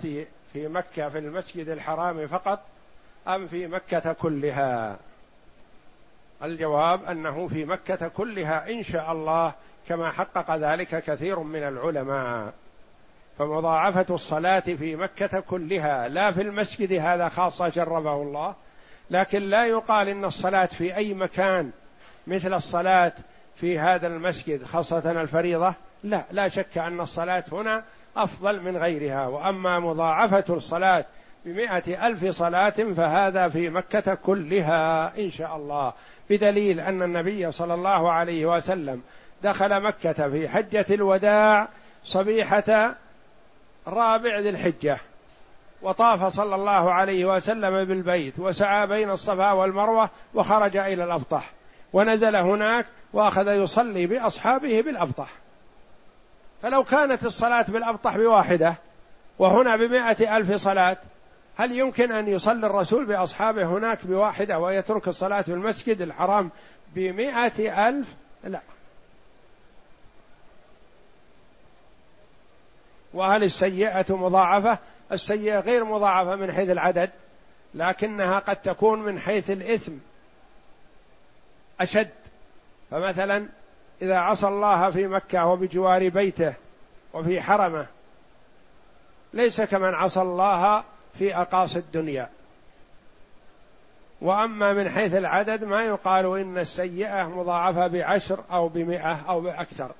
في 0.52 0.68
مكة 0.68 1.08
في 1.08 1.18
المسجد 1.18 1.68
الحرام 1.68 2.26
فقط 2.26 2.60
أم 3.28 3.46
في 3.46 3.66
مكة 3.66 4.12
كلها؟ 4.12 4.98
الجواب 6.42 7.04
أنه 7.04 7.48
في 7.48 7.64
مكة 7.64 8.08
كلها 8.08 8.70
إن 8.70 8.82
شاء 8.82 9.12
الله 9.12 9.52
كما 9.88 10.10
حقق 10.10 10.56
ذلك 10.56 11.02
كثير 11.04 11.38
من 11.38 11.62
العلماء 11.62 12.52
فمضاعفة 13.38 14.14
الصلاة 14.14 14.60
في 14.60 14.96
مكة 14.96 15.40
كلها 15.40 16.08
لا 16.08 16.30
في 16.30 16.42
المسجد 16.42 16.92
هذا 16.92 17.28
خاصة 17.28 17.68
جربه 17.68 18.14
الله 18.14 18.54
لكن 19.10 19.42
لا 19.42 19.66
يقال 19.66 20.08
إن 20.08 20.24
الصلاة 20.24 20.66
في 20.66 20.96
أي 20.96 21.14
مكان 21.14 21.70
مثل 22.26 22.54
الصلاة 22.54 23.12
في 23.56 23.78
هذا 23.78 24.06
المسجد 24.06 24.64
خاصة 24.64 25.22
الفريضة 25.22 25.74
لا 26.04 26.24
لا 26.30 26.48
شك 26.48 26.78
أن 26.78 27.00
الصلاة 27.00 27.44
هنا 27.52 27.84
أفضل 28.16 28.60
من 28.60 28.76
غيرها. 28.76 29.26
وأما 29.26 29.80
مضاعفة 29.80 30.44
الصلاة 30.54 31.04
بمائة 31.44 32.06
ألف 32.06 32.26
صلاة 32.26 32.70
فهذا 32.96 33.48
في 33.48 33.70
مكة 33.70 34.14
كلها 34.14 35.12
إن 35.18 35.30
شاء 35.30 35.56
الله. 35.56 35.92
بدليل 36.30 36.80
أن 36.80 37.02
النبي 37.02 37.52
صلى 37.52 37.74
الله 37.74 38.12
عليه 38.12 38.46
وسلم 38.46 39.02
دخل 39.42 39.82
مكة 39.82 40.28
في 40.30 40.48
حجة 40.48 40.86
الوداع 40.90 41.68
صبيحة 42.04 42.94
رابع 43.86 44.38
ذي 44.38 44.48
الحجة 44.48 44.98
وطاف 45.82 46.24
صلى 46.36 46.54
الله 46.54 46.92
عليه 46.92 47.24
وسلم 47.24 47.84
بالبيت 47.84 48.38
وسعى 48.38 48.86
بين 48.86 49.10
الصفا 49.10 49.52
والمروة 49.52 50.10
وخرج 50.34 50.76
إلى 50.76 51.04
الأبطح 51.04 51.50
ونزل 51.92 52.36
هناك 52.36 52.86
وأخذ 53.12 53.48
يصلي 53.48 54.06
بأصحابه 54.06 54.80
بالأبطح 54.80 55.28
فلو 56.62 56.84
كانت 56.84 57.24
الصلاة 57.24 57.62
بالأبطح 57.62 58.16
بواحدة 58.16 58.74
وهنا 59.38 59.76
بمائة 59.76 60.36
ألف 60.36 60.52
صلاة 60.52 60.96
هل 61.56 61.78
يمكن 61.78 62.12
أن 62.12 62.28
يصلي 62.28 62.66
الرسول 62.66 63.04
بأصحابه 63.04 63.66
هناك 63.66 64.06
بواحدة 64.06 64.58
ويترك 64.58 65.08
الصلاة 65.08 65.42
في 65.42 65.52
المسجد 65.52 66.02
الحرام 66.02 66.50
بمائة 66.94 67.88
ألف؟ 67.88 68.14
لا. 68.44 68.60
وهل 73.14 73.44
السيئة 73.44 74.16
مضاعفة؟ 74.16 74.78
السيئة 75.12 75.60
غير 75.60 75.84
مضاعفة 75.84 76.36
من 76.36 76.52
حيث 76.52 76.70
العدد 76.70 77.10
لكنها 77.74 78.38
قد 78.38 78.56
تكون 78.56 79.02
من 79.02 79.20
حيث 79.20 79.50
الإثم 79.50 79.92
أشد. 81.80 82.10
فمثلا 82.90 83.48
إذا 84.02 84.18
عصى 84.18 84.48
الله 84.48 84.90
في 84.90 85.06
مكة 85.06 85.46
وبجوار 85.46 86.08
بيته 86.08 86.54
وفي 87.14 87.40
حرمه 87.40 87.86
ليس 89.34 89.60
كمن 89.60 89.94
عصى 89.94 90.20
الله 90.20 90.84
في 91.18 91.36
أقاصي 91.36 91.78
الدنيا. 91.78 92.28
وأما 94.20 94.72
من 94.72 94.88
حيث 94.88 95.14
العدد 95.14 95.64
ما 95.64 95.82
يقال 95.82 96.38
إن 96.40 96.58
السيئة 96.58 97.28
مضاعفة 97.28 97.86
بعشر 97.86 98.40
أو 98.52 98.68
بمئة 98.68 99.20
أو 99.28 99.40
بأكثر. 99.40 99.90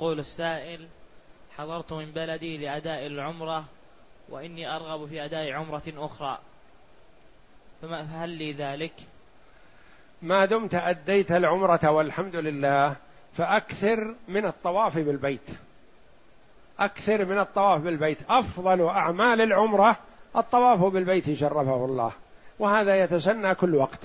يقول 0.00 0.18
السائل 0.18 0.86
حضرت 1.56 1.92
من 1.92 2.10
بلدي 2.10 2.56
لأداء 2.56 3.06
العمرة 3.06 3.64
وإني 4.28 4.76
أرغب 4.76 5.08
في 5.08 5.24
أداء 5.24 5.52
عمرة 5.52 5.82
أخرى. 5.96 6.38
فهل 7.82 8.30
لي 8.30 8.52
ذلك؟ 8.52 8.92
ما 10.22 10.44
دمت 10.44 10.74
أديت 10.74 11.32
العمرة 11.32 11.90
والحمد 11.90 12.36
لله 12.36 12.96
فأكثر 13.36 14.14
من 14.28 14.46
الطواف 14.46 14.98
بالبيت. 14.98 15.50
أكثر 16.78 17.24
من 17.24 17.38
الطواف 17.38 17.80
بالبيت. 17.80 18.18
أفضل 18.28 18.86
أعمال 18.86 19.40
العمرة 19.40 19.96
الطواف 20.36 20.80
بالبيت 20.80 21.32
شرفه 21.32 21.84
الله. 21.84 22.12
وهذا 22.58 23.02
يتسنى 23.04 23.54
كل 23.54 23.74
وقت. 23.74 24.00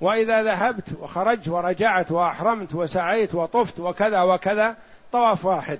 وإذا 0.00 0.42
ذهبت 0.42 0.92
وخرجت 1.00 1.48
ورجعت 1.48 2.12
وأحرمت 2.12 2.74
وسعيت 2.74 3.34
وطفت 3.34 3.80
وكذا 3.80 4.22
وكذا 4.22 4.76
طواف 5.12 5.44
واحد. 5.44 5.78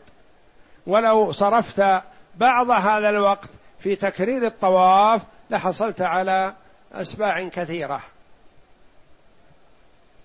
ولو 0.86 1.32
صرفت 1.32 2.02
بعض 2.36 2.70
هذا 2.70 3.08
الوقت 3.08 3.48
في 3.78 3.96
تكرير 3.96 4.46
الطواف 4.46 5.22
لحصلت 5.50 6.02
على 6.02 6.54
أسباع 6.92 7.48
كثيرة. 7.48 8.00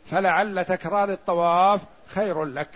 فلعل 0.06 0.66
تكرار 0.66 1.12
الطواف 1.12 1.82
خير 2.08 2.44
لك. 2.44 2.76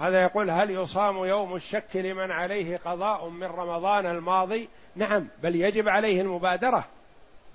هذا 0.00 0.22
يقول 0.22 0.50
هل 0.50 0.70
يصام 0.70 1.16
يوم 1.16 1.56
الشك 1.56 1.96
لمن 1.96 2.30
عليه 2.30 2.76
قضاء 2.84 3.28
من 3.28 3.46
رمضان 3.46 4.06
الماضي؟ 4.06 4.68
نعم 4.96 5.28
بل 5.42 5.56
يجب 5.56 5.88
عليه 5.88 6.20
المبادرة. 6.20 6.84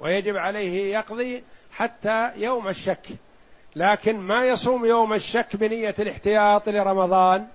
ويجب 0.04 0.38
عليه 0.38 0.94
يقضي 0.94 1.44
حتى 1.72 2.32
يوم 2.36 2.68
الشك. 2.68 3.08
لكن 3.76 4.18
ما 4.18 4.46
يصوم 4.46 4.86
يوم 4.86 5.14
الشك 5.14 5.56
بنية 5.56 5.96
الاحتياط 6.00 6.70
لرمضان 6.70 7.48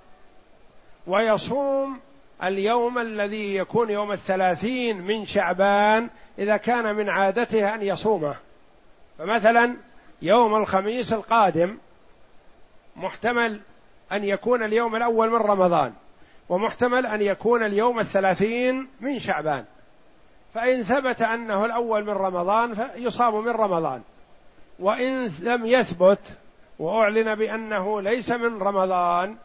ويصوم 1.06 1.98
اليوم 2.42 2.98
الذي 2.98 3.56
يكون 3.56 3.90
يوم 3.90 4.12
الثلاثين 4.12 4.96
من 4.96 5.26
شعبان 5.26 6.08
إذا 6.38 6.56
كان 6.56 6.94
من 6.94 7.08
عادته 7.08 7.74
أن 7.74 7.82
يصومه. 7.82 8.34
فمثلا 9.18 9.76
يوم 10.22 10.56
الخميس 10.56 11.12
القادم 11.12 11.78
محتمل 12.96 13.60
أن 14.12 14.24
يكون 14.24 14.64
اليوم 14.64 14.96
الأول 14.96 15.30
من 15.30 15.36
رمضان 15.36 15.92
ومحتمل 16.48 17.06
أن 17.06 17.22
يكون 17.22 17.64
اليوم 17.64 18.00
الثلاثين 18.00 18.88
من 19.00 19.18
شعبان. 19.18 19.64
فإن 20.54 20.82
ثبت 20.82 21.22
أنه 21.22 21.64
الأول 21.64 22.04
من 22.04 22.12
رمضان 22.12 22.74
فيصاب 22.74 23.34
من 23.34 23.48
رمضان. 23.48 24.02
وإن 24.78 25.26
لم 25.42 25.66
يثبت 25.66 26.18
وأعلن 26.78 27.34
بأنه 27.34 28.02
ليس 28.02 28.30
من 28.30 28.62
رمضان 28.62 29.36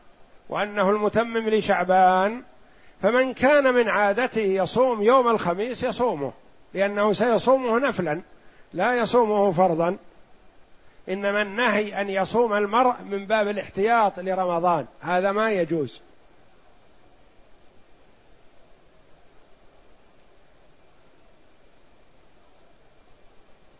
وأنه 0.49 0.89
المتمم 0.89 1.49
لشعبان 1.49 2.41
فمن 3.01 3.33
كان 3.33 3.73
من 3.73 3.89
عادته 3.89 4.41
يصوم 4.41 5.03
يوم 5.03 5.29
الخميس 5.29 5.83
يصومه 5.83 6.31
لأنه 6.73 7.13
سيصومه 7.13 7.79
نفلا 7.79 8.21
لا 8.73 8.95
يصومه 8.95 9.51
فرضا. 9.51 9.97
إنما 11.09 11.41
النهي 11.41 12.01
أن 12.01 12.09
يصوم 12.09 12.53
المرء 12.53 12.95
من 13.09 13.25
باب 13.25 13.47
الاحتياط 13.47 14.19
لرمضان 14.19 14.85
هذا 15.01 15.31
ما 15.31 15.51
يجوز. 15.51 16.01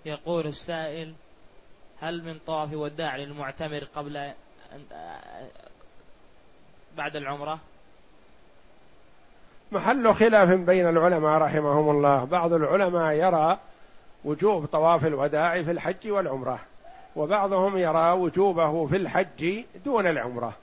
يقول 0.05 0.47
السائل 0.47 1.13
هل 2.01 2.23
من 2.23 2.39
طواف 2.47 2.73
وداع 2.73 3.15
للمعتمر 3.17 3.87
قبل 3.95 4.31
بعد 6.97 7.15
العمرة؟ 7.15 7.59
محل 9.71 10.13
خلاف 10.13 10.49
بين 10.49 10.89
العلماء 10.89 11.37
رحمهم 11.37 11.89
الله. 11.89 12.23
بعض 12.23 12.53
العلماء 12.53 13.13
يرى 13.13 13.57
وجوب 14.25 14.65
طواف 14.65 15.05
الوداع 15.05 15.63
في 15.63 15.71
الحج 15.71 16.07
والعمرة 16.09 16.59
وبعضهم 17.15 17.77
يرى 17.77 18.11
وجوبه 18.11 18.87
في 18.87 18.95
الحج 18.95 19.63
دون 19.85 20.07
العمرة. 20.07 20.53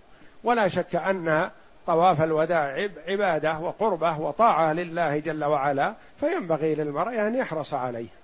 ولا 0.44 0.68
شك 0.68 0.96
أن 0.96 1.50
طواف 1.86 2.22
الوداع 2.22 2.88
عبادة 3.08 3.58
وقربة 3.58 4.20
وطاعة 4.20 4.72
لله 4.72 5.18
جل 5.18 5.44
وعلا 5.44 5.94
فينبغي 6.20 6.74
للمرء 6.74 7.20
أن 7.26 7.34
يحرص 7.34 7.74
عليه. 7.74 8.19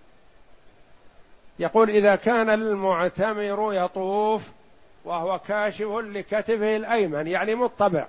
يقول 1.59 1.91
إذا 1.91 2.17
كان 2.17 2.51
المعتمر 2.51 3.75
يطوف 3.75 4.43
وهو 5.05 5.39
كاشف 5.39 5.89
لكتفه 5.89 6.77
الأيمن 6.77 7.27
يعني 7.27 7.55
مطبع. 7.55 8.07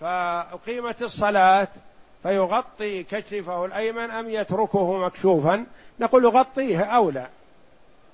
فأقيمت 0.00 1.02
الصلاة 1.02 1.68
فيغطي 2.22 3.02
كتفه 3.02 3.64
الأيمن 3.64 4.10
أم 4.10 4.30
يتركه 4.30 4.98
مكشوفا؟ 4.98 5.66
نقول 6.00 6.24
يغطيه 6.24 6.82
أولى. 6.84 7.26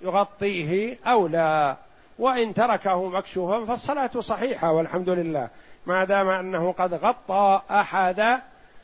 يغطيه 0.00 0.98
أولى. 1.06 1.76
وإن 2.18 2.54
تركه 2.54 3.08
مكشوفا 3.08 3.64
فالصلاة 3.64 4.20
صحيحة 4.20 4.72
والحمد 4.72 5.08
لله. 5.08 5.48
ما 5.86 6.04
دام 6.04 6.28
أنه 6.28 6.72
قد 6.72 6.94
غطى 6.94 7.62
أحد 7.70 8.40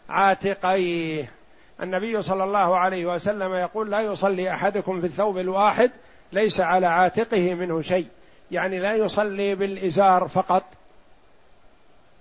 عاتقيه. 0.09 1.40
النبي 1.83 2.23
صلى 2.23 2.45
الله 2.45 2.79
عليه 2.79 3.07
وسلم 3.07 3.55
يقول 3.55 3.91
لا 3.91 4.01
يصلي 4.01 4.51
أحدكم 4.51 5.01
في 5.01 5.07
الثوب 5.07 5.39
الواحد 5.39 5.91
ليس 6.33 6.61
على 6.61 6.87
عاتقه 6.87 7.55
منه 7.55 7.83
شيء. 7.83 8.07
يعني 8.51 8.79
لا 8.79 8.95
يصلي 8.95 9.55
بالإزار 9.55 10.29
فقط. 10.29 10.63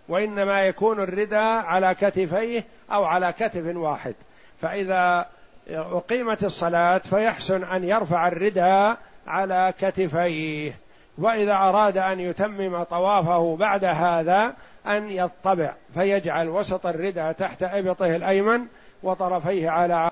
وإنما 0.09 0.61
يكون 0.61 0.99
الرداء 0.99 1.65
على 1.65 1.95
كتفيه 1.95 2.63
أو 2.91 3.05
على 3.05 3.33
كتف 3.33 3.75
واحد. 3.75 4.15
فإذا 4.61 5.25
أقيمت 5.69 6.43
الصلاة 6.43 6.97
فيحسن 6.97 7.63
أن 7.63 7.83
يرفع 7.83 8.27
الرداء 8.27 8.97
على 9.27 9.73
كتفيه. 9.81 10.73
وإذا 11.17 11.53
أراد 11.53 11.97
أن 11.97 12.19
يتمم 12.19 12.83
طوافه 12.83 13.55
بعد 13.55 13.85
هذا 13.85 14.53
أن 14.87 15.11
يطبع. 15.11 15.73
فيجعل 15.93 16.49
وسط 16.49 16.85
الرداء 16.85 17.31
تحت 17.31 17.63
إبطه 17.63 18.15
الأيمن 18.15 18.65
وطرفيه 19.03 19.69
على 19.69 20.08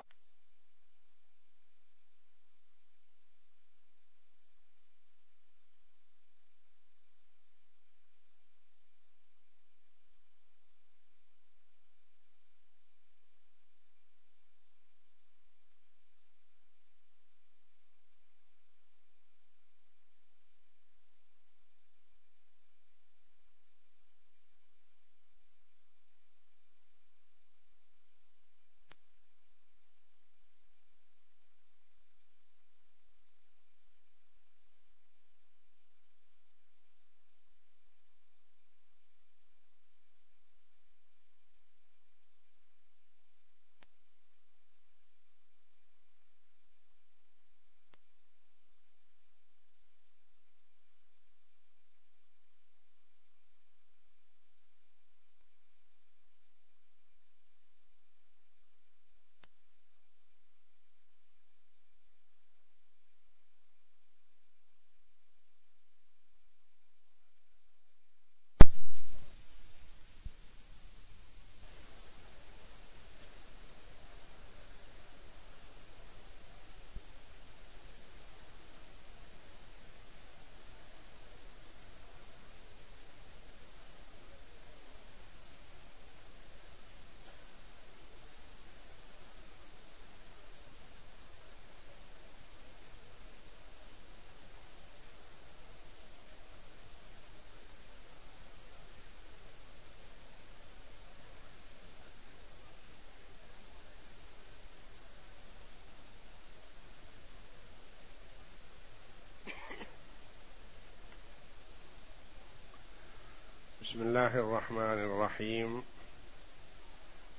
بسم 113.98 114.06
الله 114.06 114.34
الرحمن 114.34 114.98
الرحيم. 114.98 115.82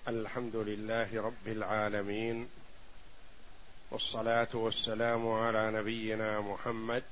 الحمد 0.07 0.55
لله 0.55 1.21
رب 1.21 1.47
العالمين. 1.47 2.49
والصلاة 3.91 4.47
والسلام 4.53 5.31
على 5.31 5.71
نبينا 5.71 6.39
محمد 6.39 7.03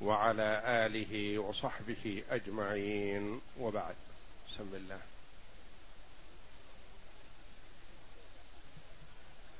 وعلى 0.00 0.62
آله 0.64 1.38
وصحبه 1.38 2.22
أجمعين. 2.30 3.40
وبعد 3.60 3.94
بسم 4.48 4.70
الله. 4.74 5.00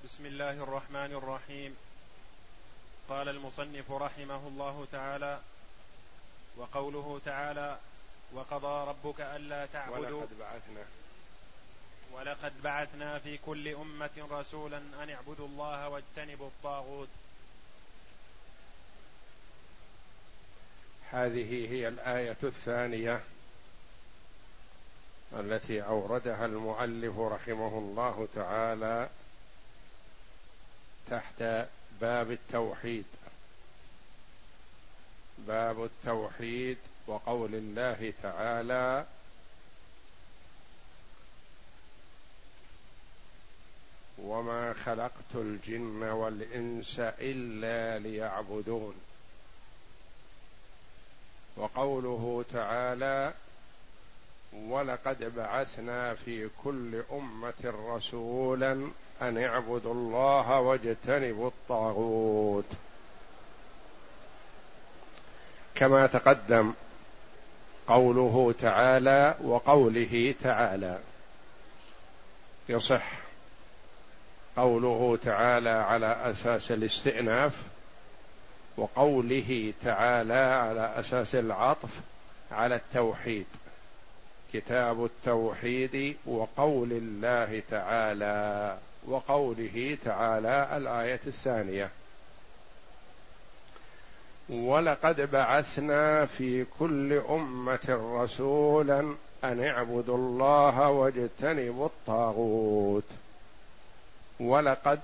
بسم 0.05 0.27
الله 0.27 0.51
الرحمن 0.51 1.13
الرحيم. 1.13 1.77
قال 3.09 3.29
المصنف 3.29 3.93
رحمه 3.93 4.49
الله 4.49 4.87
تعالى 4.93 5.41
وقوله 6.57 7.21
تعالى 7.25 7.79
وقضى 8.33 8.89
ربك 8.89 9.21
ألا 9.21 9.67
تعبدوا 9.67 10.21
ولقد 10.21 10.39
بعثنا. 10.39 10.85
ولقد 12.13 12.63
بعثنا 12.63 13.19
في 13.19 13.39
كل 13.39 13.69
أمة 13.69 14.29
رسولا 14.31 14.79
أن 15.03 15.11
اعبدوا 15.11 15.47
الله 15.47 15.89
واجتنبوا 15.89 16.49
الطاغوت. 16.49 17.09
هذه 21.11 21.73
هي 21.73 21.89
الآية 21.89 22.37
الثانية 22.43 23.21
التي 25.33 25.83
أوردها 25.83 26.47
المؤلف 26.47 27.19
رحمه 27.19 27.79
الله 27.79 28.29
تعالى 28.35 29.09
تحت 31.11 31.43
باب 32.01 32.31
التوحيد. 32.31 33.05
باب 35.39 35.85
التوحيد 35.85 36.79
وقول 37.07 37.55
الله 37.55 38.13
تعالى 38.23 39.05
وما 44.19 44.73
خلقت 44.73 45.35
الجن 45.35 46.03
والانس 46.03 46.97
الا 47.01 47.99
ليعبدون 47.99 48.95
وقوله 51.57 52.45
تعالى 52.53 53.35
ولقد 54.53 55.35
بعثنا 55.37 56.15
في 56.15 56.49
كل 56.65 57.03
امه 57.13 57.75
رسولا 57.97 58.91
ان 59.23 59.39
اعبدوا 59.39 59.95
الله 59.95 60.61
واجتنبوا 60.61 61.49
الطاغوت 61.49 62.65
كما 65.75 66.07
تقدم 66.07 66.73
قوله 67.89 68.55
تعالى 68.61 69.35
وقوله 69.45 70.35
تعالى. 70.43 70.99
يصح 72.69 73.13
قوله 74.57 75.19
تعالى 75.25 75.71
على 75.71 76.17
أساس 76.31 76.73
الاستئناف 76.73 77.53
وقوله 78.77 79.73
تعالى 79.85 80.35
على 80.35 80.93
أساس 80.97 81.35
العطف 81.35 81.91
على 82.53 82.75
التوحيد. 82.75 83.47
كتاب 84.53 85.05
التوحيد 85.05 86.17
وقول 86.27 86.93
الله 86.93 87.63
تعالى 87.71 88.79
وقوله 89.07 89.99
تعالى 90.05 90.77
الآية 90.77 91.21
الثانية. 91.27 91.91
ولقد 94.49 95.31
بعثنا 95.31 96.27
في 96.27 96.65
كل 96.79 97.13
أمة 97.13 98.01
رسولا 98.23 99.15
أن 99.45 99.65
اعبدوا 99.65 100.17
الله 100.17 100.91
واجتنبوا 100.91 101.87
الطاغوت. 101.87 103.05
ولقد 104.41 105.01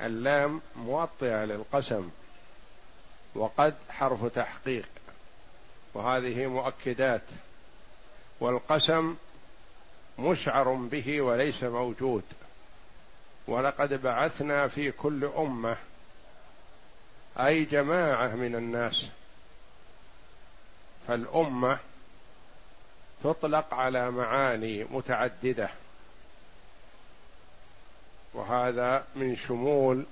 اللام 0.00 0.60
موطئة 0.76 1.44
للقسم 1.44 2.10
وقد 3.34 3.74
حرف 3.90 4.24
تحقيق 4.24 4.88
وهذه 5.94 6.46
مؤكدات 6.46 7.22
والقسم 8.40 9.14
مشعر 10.18 10.72
به 10.72 11.20
وليس 11.20 11.64
موجود. 11.64 12.24
ولقد 13.48 14.02
بعثنا 14.02 14.68
في 14.68 14.92
كل 14.92 15.24
أمة 15.24 15.76
أي 17.40 17.64
جماعة 17.64 18.28
من 18.28 18.54
الناس. 18.54 19.06
فالأمة 21.08 21.78
تطلق 23.24 23.74
على 23.74 24.10
معاني 24.10 24.84
متعددة. 24.84 25.68
وهذا 28.34 29.04
من 29.16 29.36
شمول 29.36 30.04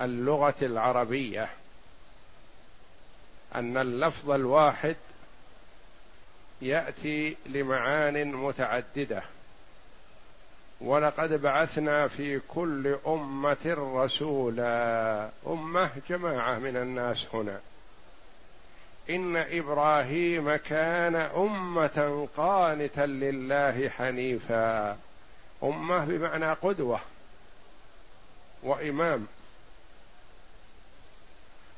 اللغة 0.00 0.54
العربية. 0.62 1.48
أن 3.54 3.76
اللفظ 3.76 4.30
الواحد 4.30 4.96
يأتي 6.62 7.36
لمعان 7.46 8.32
متعددة. 8.32 9.22
ولقد 10.84 11.42
بعثنا 11.42 12.08
في 12.08 12.40
كل 12.48 12.96
أمة 13.06 13.76
رسولا. 13.94 15.28
أمة 15.46 15.90
جماعة 16.08 16.58
من 16.58 16.76
الناس 16.76 17.26
هنا. 17.34 17.60
إن 19.10 19.36
إبراهيم 19.36 20.56
كان 20.56 21.14
أمة 21.14 22.28
قانتا 22.36 23.06
لله 23.06 23.88
حنيفا. 23.88 24.98
أمة 25.62 26.04
بمعنى 26.04 26.52
قدوة 26.52 27.00
وإمام. 28.62 29.26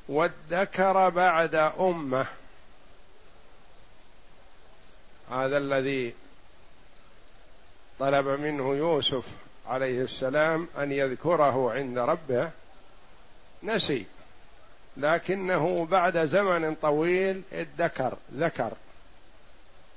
وادكر 0.08 1.08
بعد 1.08 1.54
أمة. 1.54 2.26
هذا 5.30 5.58
الذي 5.58 6.14
طلب 7.98 8.26
منه 8.26 8.74
يوسف 8.74 9.24
عليه 9.66 10.02
السلام 10.02 10.68
أن 10.78 10.92
يذكره 10.92 11.72
عند 11.72 11.98
ربه. 11.98 12.50
نسي 13.62 14.06
لكنه 14.96 15.86
بعد 15.86 16.26
زمن 16.26 16.74
طويل 16.74 17.42
ادكر 17.52 18.16
ذكر 18.34 18.72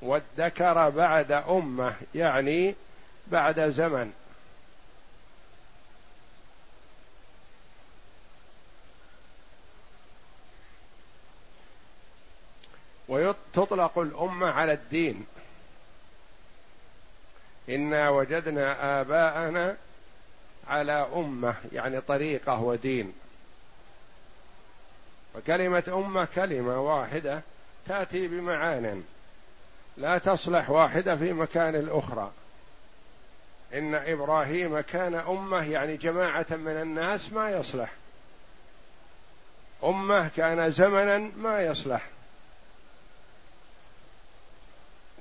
وادكر 0.02 0.90
بعد 0.90 1.32
أمة 1.32 1.96
يعني 2.16 2.76
بعد 3.28 3.70
زمن. 3.70 4.14
وتطلق 13.08 14.00
الأمة 14.00 14.48
على 14.48 14.74
الدين. 14.74 15.26
إنا 17.70 18.10
وجدنا 18.10 19.02
آباءنا 19.02 19.78
على 20.68 21.08
أمة 21.16 21.56
يعني 21.72 22.02
طريقة 22.02 22.62
ودين. 22.62 23.14
وكلمة 25.36 25.84
أمة 25.88 26.28
كلمة 26.36 26.80
واحدة 26.82 27.42
تأتي 27.88 28.28
بمعان. 28.28 29.04
لا 29.98 30.18
تصلح 30.18 30.70
واحدة 30.70 31.16
في 31.16 31.34
مكان 31.34 31.76
الأخرى. 31.76 32.32
إن 33.74 33.96
إبراهيم 33.96 34.80
كان 34.80 35.16
أمة 35.16 35.72
يعني 35.72 35.98
جماعة 35.98 36.46
من 36.50 36.82
الناس 36.82 37.34
ما 37.34 37.50
يصلح. 37.50 37.92
أمة 39.84 40.32
كان 40.38 40.72
زمنا 40.72 41.18
ما 41.18 41.62
يصلح. 41.62 42.08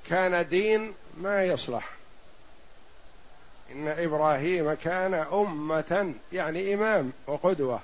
كان 0.09 0.47
دين 0.47 0.93
ما 1.17 1.43
يصلح. 1.43 1.98
إن 3.71 3.87
إبراهيم 3.87 4.73
كان 4.73 5.13
أمة 5.13 6.13
يعني 6.33 6.73
إمام 6.73 7.11
وقدوة. 7.27 7.79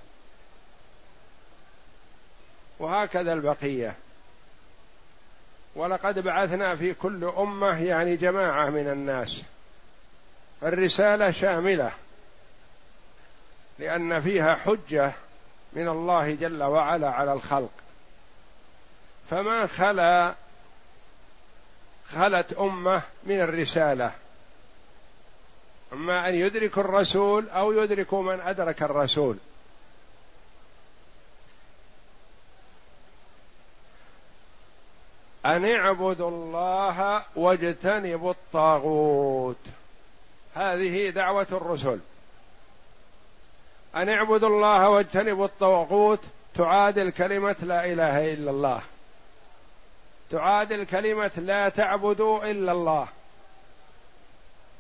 وهكذا 2.79 3.33
البقية. 3.33 3.95
ولقد 5.75 6.19
بعثنا 6.19 6.75
في 6.75 6.93
كل 6.93 7.23
أمة 7.23 7.83
يعني 7.83 8.15
جماعة 8.15 8.69
من 8.69 8.87
الناس. 8.87 9.41
الرسالة 10.63 11.31
شاملة 11.31 11.91
لأن 13.79 14.19
فيها 14.21 14.55
حجة 14.55 15.11
من 15.73 15.87
الله 15.87 16.35
جل 16.35 16.63
وعلا 16.63 17.09
على 17.09 17.33
الخلق. 17.33 17.71
فما 19.29 19.65
خلا 19.65 20.35
خلت 22.13 22.53
أمة 22.53 23.01
من 23.23 23.41
الرسالة. 23.41 24.11
أما 25.95 26.29
أن 26.29 26.35
يدرك 26.35 26.77
الرسول 26.77 27.49
أو 27.49 27.71
يدرك 27.71 28.13
من 28.13 28.39
أدرك 28.39 28.83
الرسول. 28.83 29.37
أن 35.45 35.65
اعبدوا 35.65 36.29
الله 36.29 37.23
واجتنبوا 37.35 38.31
الطاغوت. 38.31 39.59
هذه 40.55 41.09
دعوة 41.09 41.47
الرسل. 41.51 41.99
أن 43.95 44.09
اعبدوا 44.09 44.49
الله 44.49 44.89
واجتنبوا 44.89 45.45
الطاغوت. 45.45 46.23
تعادل 46.55 47.11
كلمة 47.11 47.55
لا 47.63 47.85
إله 47.85 48.33
إلا 48.33 48.51
الله. 48.51 48.81
تعادل 50.29 50.85
كلمة 50.85 51.31
لا 51.37 51.69
تعبدوا 51.69 52.51
إلا 52.51 52.71
الله. 52.71 53.07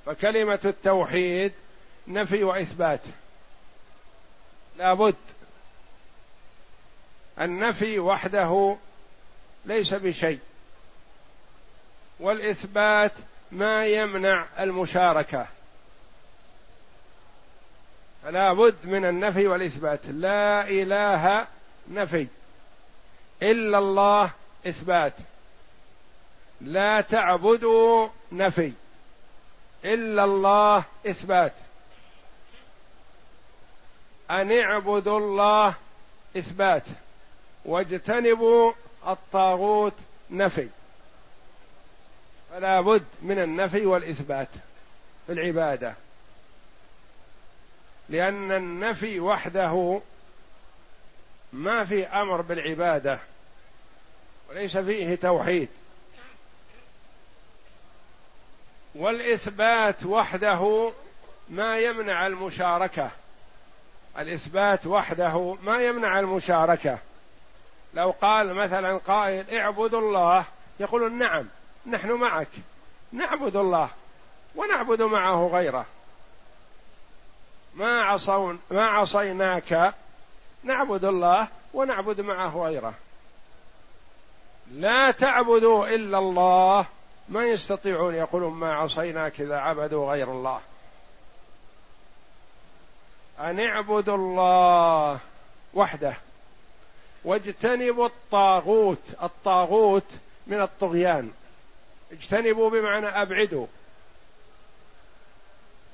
فكلمة 0.05 0.59
التوحيد 0.65 1.51
نفي 2.07 2.43
وإثبات. 2.43 3.01
لابد 4.77 5.15
النفي 7.41 7.99
وحده 7.99 8.77
ليس 9.65 9.93
بشيء 9.93 10.39
والإثبات 12.19 13.11
ما 13.51 13.85
يمنع 13.85 14.45
المشاركة. 14.59 15.47
فلا 18.23 18.53
بد 18.53 18.75
من 18.83 19.05
النفي 19.05 19.47
والإثبات. 19.47 19.99
لا 20.07 20.69
إله 20.69 21.47
نفي 21.91 22.27
إلا 23.41 23.77
الله 23.77 24.31
إثبات. 24.67 25.13
لا 26.61 27.01
تعبدوا 27.01 28.07
نفي. 28.31 28.73
إلا 29.85 30.23
الله 30.23 30.83
إثبات. 31.07 31.53
أن 34.31 34.51
اعبدوا 34.51 35.19
الله 35.19 35.75
إثبات. 36.37 36.83
واجتنبوا 37.65 38.73
الطاغوت 39.07 39.93
نفي. 40.29 40.69
فلا 42.51 42.81
بد 42.81 43.05
من 43.21 43.39
النفي 43.39 43.85
والإثبات 43.85 44.47
في 45.27 45.33
العبادة. 45.33 45.93
لأن 48.09 48.51
النفي 48.51 49.19
وحده 49.19 50.01
ما 51.53 51.85
في 51.85 52.07
أمر 52.07 52.41
بالعبادة 52.41 53.19
وليس 54.49 54.77
فيه 54.77 55.15
توحيد. 55.15 55.69
والإثبات 58.95 60.05
وحده 60.05 60.91
ما 61.49 61.79
يمنع 61.79 62.27
المشاركة. 62.27 63.09
الإثبات 64.19 64.87
وحده 64.87 65.57
ما 65.63 65.81
يمنع 65.81 66.19
المشاركة. 66.19 66.97
لو 67.93 68.13
قال 68.21 68.53
مثلا 68.53 68.97
قائل 68.97 69.55
اعبدوا 69.55 69.99
الله 69.99 70.45
يقولون 70.79 71.17
نعم 71.17 71.45
نحن 71.85 72.11
معك. 72.11 72.47
نعبد 73.11 73.55
الله 73.55 73.89
ونعبد 74.55 75.01
معه 75.01 75.47
غيره. 75.47 75.85
ما 77.75 78.01
عصون 78.01 78.59
ما 78.71 78.85
عصيناك 78.85 79.93
نعبد 80.63 81.05
الله 81.05 81.47
ونعبد 81.73 82.21
معه 82.21 82.57
غيره. 82.57 82.93
لا 84.71 85.11
تعبدوا 85.11 85.87
إلا 85.87 86.17
الله 86.17 86.85
ما 87.29 87.45
يستطيعون 87.45 88.15
يقولون 88.15 88.53
ما 88.53 88.73
عصيناك 88.73 89.41
إذا 89.41 89.57
عبدوا 89.57 90.11
غير 90.11 90.31
الله. 90.31 90.61
أن 93.39 93.59
اعبدوا 93.59 94.15
الله 94.15 95.19
وحده 95.73 96.17
واجتنبوا 97.23 98.05
الطاغوت 98.05 99.01
الطاغوت 99.23 100.11
من 100.47 100.61
الطغيان. 100.61 101.31
اجتنبوا 102.11 102.69
بمعنى 102.69 103.07
أبعدوا. 103.07 103.67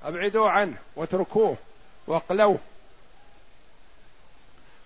أبعدوا 0.04 0.50
عنه 0.50 0.78
واتركوه 0.96 1.58
واقلوه. 2.08 2.60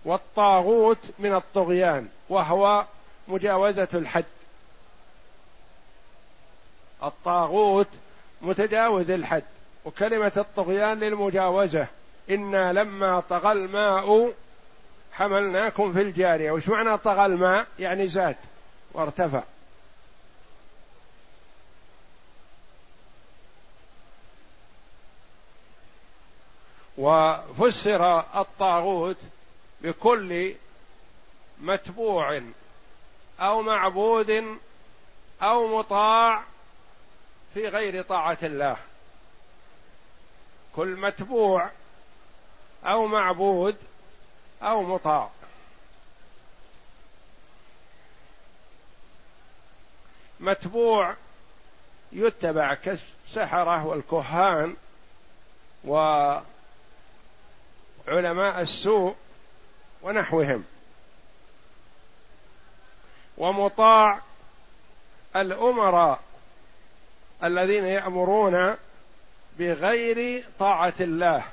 والطاغوت 0.06 1.00
من 1.20 1.36
الطغيان 1.36 2.10
وهو 2.30 2.86
مجاوزة 3.28 3.88
الحد. 3.94 4.26
الطاغوت 7.04 7.88
متجاوز 8.42 9.10
الحد 9.10 9.44
وكلمة 9.86 10.32
الطغيان 10.38 11.00
للمجاوزة 11.00 11.88
إنا 12.30 12.74
لما 12.74 13.20
طغى 13.20 13.52
الماء 13.52 14.34
حملناكم 15.14 15.94
في 15.94 16.02
الجارية. 16.02 16.52
وش 16.52 16.68
معنى 16.68 16.98
طغى 16.98 17.26
الماء؟ 17.26 17.68
يعني 17.80 18.08
زاد 18.08 18.36
وارتفع. 18.94 19.44
وفسر 26.98 28.20
الطاغوت 28.20 29.18
بكل 29.82 30.56
متبوع 31.62 32.42
أو 33.40 33.62
معبود 33.62 34.58
أو 35.42 35.78
مطاع 35.78 36.44
في 37.56 37.68
غير 37.68 38.04
طاعة 38.04 38.38
الله. 38.44 38.78
كل 40.76 40.88
متبوع 40.88 41.70
أو 42.86 43.08
معبود 43.08 43.76
أو 44.62 44.84
مطاع. 44.84 45.30
متبوع 50.40 51.16
يتبع 52.12 52.74
كالسحرة 52.74 53.86
والكهان 53.86 54.76
وعلماء 55.84 56.46
السوء 58.62 59.16
ونحوهم. 60.02 60.66
ومطاع 63.38 64.22
الأمراء 65.36 66.25
الذين 67.44 67.86
يأمرون 67.86 68.76
بغير 69.60 70.44
طاعة 70.60 70.94
الله. 71.00 71.44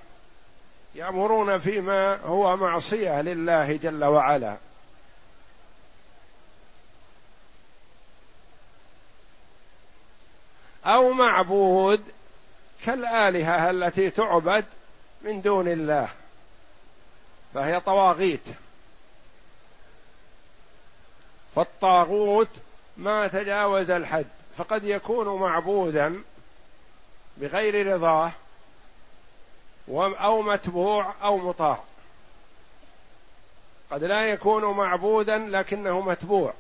يأمرون 0.95 1.59
فيما 1.59 2.17
هو 2.17 2.57
معصية 2.57 3.23
لله 3.23 3.77
جل 3.77 4.05
وعلا. 4.05 4.57
أو 10.87 11.13
معبود 11.13 12.05
كالآلهة 12.85 13.71
التي 13.71 14.11
تعبد 14.11 14.65
من 15.23 15.43
دون 15.43 15.69
الله. 15.69 16.09
فهي 17.55 17.81
طواغيت. 17.81 18.45
فالطاغوت 21.57 22.49
ما 22.97 23.27
تجاوز 23.27 23.91
الحد. 23.91 24.27
فقد 24.57 24.85
يكون 24.85 25.41
معبودا 25.41 26.23
بغير 27.37 27.95
رضاه 27.95 28.33
أو 29.89 30.43
متبوع 30.43 31.15
أو 31.23 31.37
مطاع. 31.37 31.79
قد 33.91 34.05
لا 34.05 34.31
يكون 34.31 34.65
معبودا 34.65 35.39
لكنه 35.39 36.01
متبوع. 36.01 36.55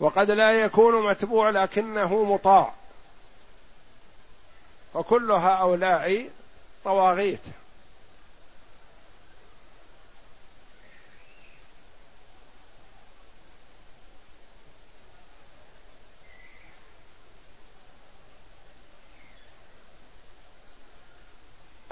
وقد 0.00 0.30
لا 0.30 0.52
يكون 0.52 1.06
متبوع 1.06 1.50
لكنه 1.50 2.24
مطاع. 2.24 2.72
فكل 4.94 5.32
هؤلاء 5.32 6.30
طواغيت. 6.84 7.40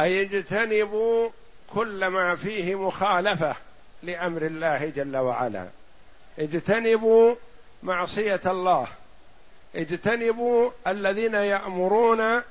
أي 0.00 0.22
اجتنبوا 0.22 1.30
كل 1.74 2.06
ما 2.06 2.34
فيه 2.34 2.74
مخالفة 2.74 3.56
لأمر 4.02 4.42
الله 4.42 4.86
جل 4.86 5.16
وعلا. 5.16 5.68
اجتنبوا 6.38 7.34
معصية 7.82 8.40
الله. 8.46 8.86
اجتنبوا 9.76 10.70
الذين 10.86 11.34
يأمرون 11.34 12.42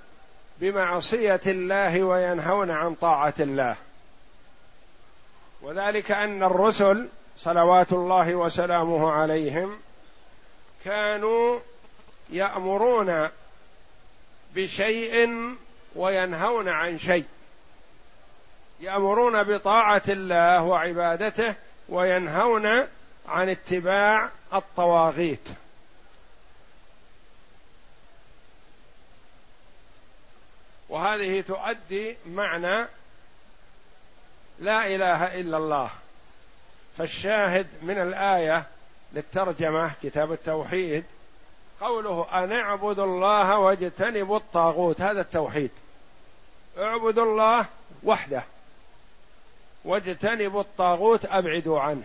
بمعصية 0.59 1.41
الله 1.47 2.03
وينهون 2.03 2.71
عن 2.71 2.95
طاعة 2.95 3.33
الله. 3.39 3.75
وذلك 5.61 6.11
أن 6.11 6.43
الرسل 6.43 7.07
صلوات 7.39 7.93
الله 7.93 8.35
وسلامه 8.35 9.11
عليهم 9.11 9.79
كانوا 10.85 11.59
يأمرون 12.29 13.29
بشيء 14.55 15.29
وينهون 15.95 16.67
عن 16.69 16.99
شيء. 16.99 17.25
يأمرون 18.79 19.43
بطاعة 19.43 20.01
الله 20.09 20.63
وعبادته 20.63 21.55
وينهون 21.89 22.87
عن 23.27 23.49
اتباع 23.49 24.29
الطواغيت. 24.53 25.47
وهذه 30.89 31.41
تؤدي 31.41 32.17
معنى 32.25 32.85
لا 34.59 34.87
إله 34.87 35.39
إلا 35.39 35.57
الله. 35.57 35.89
فالشاهد 36.97 37.67
من 37.81 37.97
الآية 37.97 38.63
للترجمة 39.13 39.91
كتاب 40.03 40.31
التوحيد 40.31 41.03
قوله 41.81 42.27
أن 42.33 42.51
اعبدوا 42.51 43.05
الله 43.05 43.57
واجتنبوا 43.57 44.37
الطاغوت. 44.37 45.01
هذا 45.01 45.21
التوحيد. 45.21 45.71
اعبدوا 46.77 47.23
الله 47.23 47.65
وحده. 48.03 48.43
واجتنبوا 49.85 50.61
الطاغوت 50.61 51.25
أبعدوا 51.25 51.79
عنه. 51.79 52.03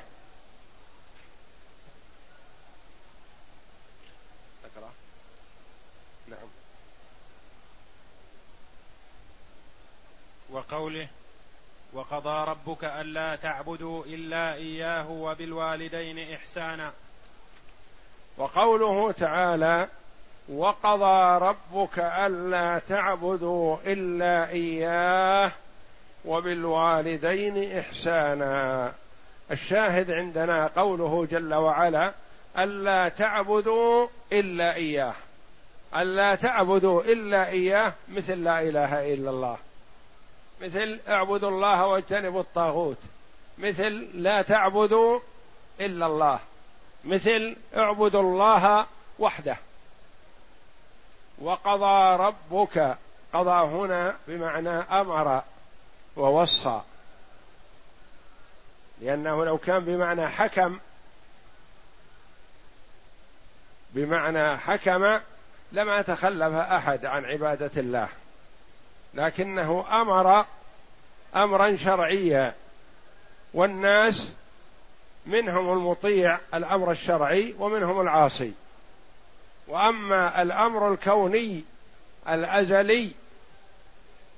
نعم. 6.28 6.48
وقوله 10.50 11.08
وقضى 11.92 12.50
ربك 12.50 12.84
ألا 12.84 13.36
تعبدوا 13.36 14.04
إلا 14.04 14.54
إياه 14.54 15.10
وبالوالدين 15.10 16.34
إحسانا. 16.34 16.92
وقوله 18.38 19.12
تعالى 19.12 19.88
وقضى 20.48 21.46
ربك 21.46 21.98
ألا 21.98 22.78
تعبدوا 22.78 23.76
إلا 23.86 24.48
إياه 24.48 25.52
وبالوالدين 26.24 27.78
إحسانا. 27.78 28.92
الشاهد 29.50 30.10
عندنا 30.10 30.70
قوله 30.76 31.26
جل 31.30 31.54
وعلا 31.54 32.12
ألا 32.58 33.08
تعبدوا 33.08 34.08
إلا 34.32 34.74
إياه. 34.74 35.14
ألا 35.96 36.34
تعبدوا 36.34 37.02
إلا 37.02 37.48
إياه 37.48 37.92
مثل 38.08 38.44
لا 38.44 38.60
إله 38.60 39.14
إلا 39.14 39.30
الله. 39.30 39.56
مثل 40.62 41.00
اعبدوا 41.08 41.48
الله 41.48 41.86
واجتنبوا 41.86 42.40
الطاغوت. 42.40 42.98
مثل 43.58 44.08
لا 44.14 44.42
تعبدوا 44.42 45.20
إلا 45.80 46.06
الله. 46.06 46.38
مثل 47.04 47.56
اعبدوا 47.76 48.22
الله 48.22 48.86
وحده. 49.18 49.56
وقضى 51.42 52.16
ربك 52.16 52.96
قضى 53.32 53.66
هنا 53.76 54.16
بمعنى 54.28 54.70
أمر. 54.70 55.42
ووصى. 56.16 56.80
لأنه 59.00 59.44
لو 59.44 59.58
كان 59.58 59.84
بمعنى 59.84 60.28
حكم 60.28 60.78
بمعنى 63.94 64.56
حكم 64.58 65.18
لما 65.72 66.02
تخلف 66.02 66.54
أحد 66.54 67.04
عن 67.04 67.24
عبادة 67.24 67.70
الله. 67.76 68.08
لكنه 69.14 70.00
أمر 70.00 70.46
أمرا 71.36 71.76
شرعيا 71.76 72.54
والناس 73.54 74.32
منهم 75.26 75.72
المطيع 75.72 76.38
الأمر 76.54 76.90
الشرعي 76.90 77.54
ومنهم 77.58 78.00
العاصي. 78.00 78.52
وأما 79.68 80.42
الأمر 80.42 80.92
الكوني 80.92 81.64
الأزلي 82.28 83.10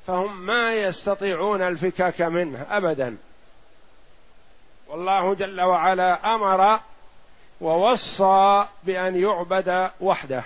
فهم 0.06 0.40
ما 0.46 0.74
يستطيعون 0.74 1.62
الفكاك 1.62 2.20
منه 2.20 2.66
ابدا. 2.70 3.16
والله 4.86 5.34
جل 5.34 5.60
وعلا 5.60 6.34
أمر 6.34 6.80
ووصى 7.60 8.66
بأن 8.82 9.16
يعبد 9.16 9.90
وحده. 10.00 10.44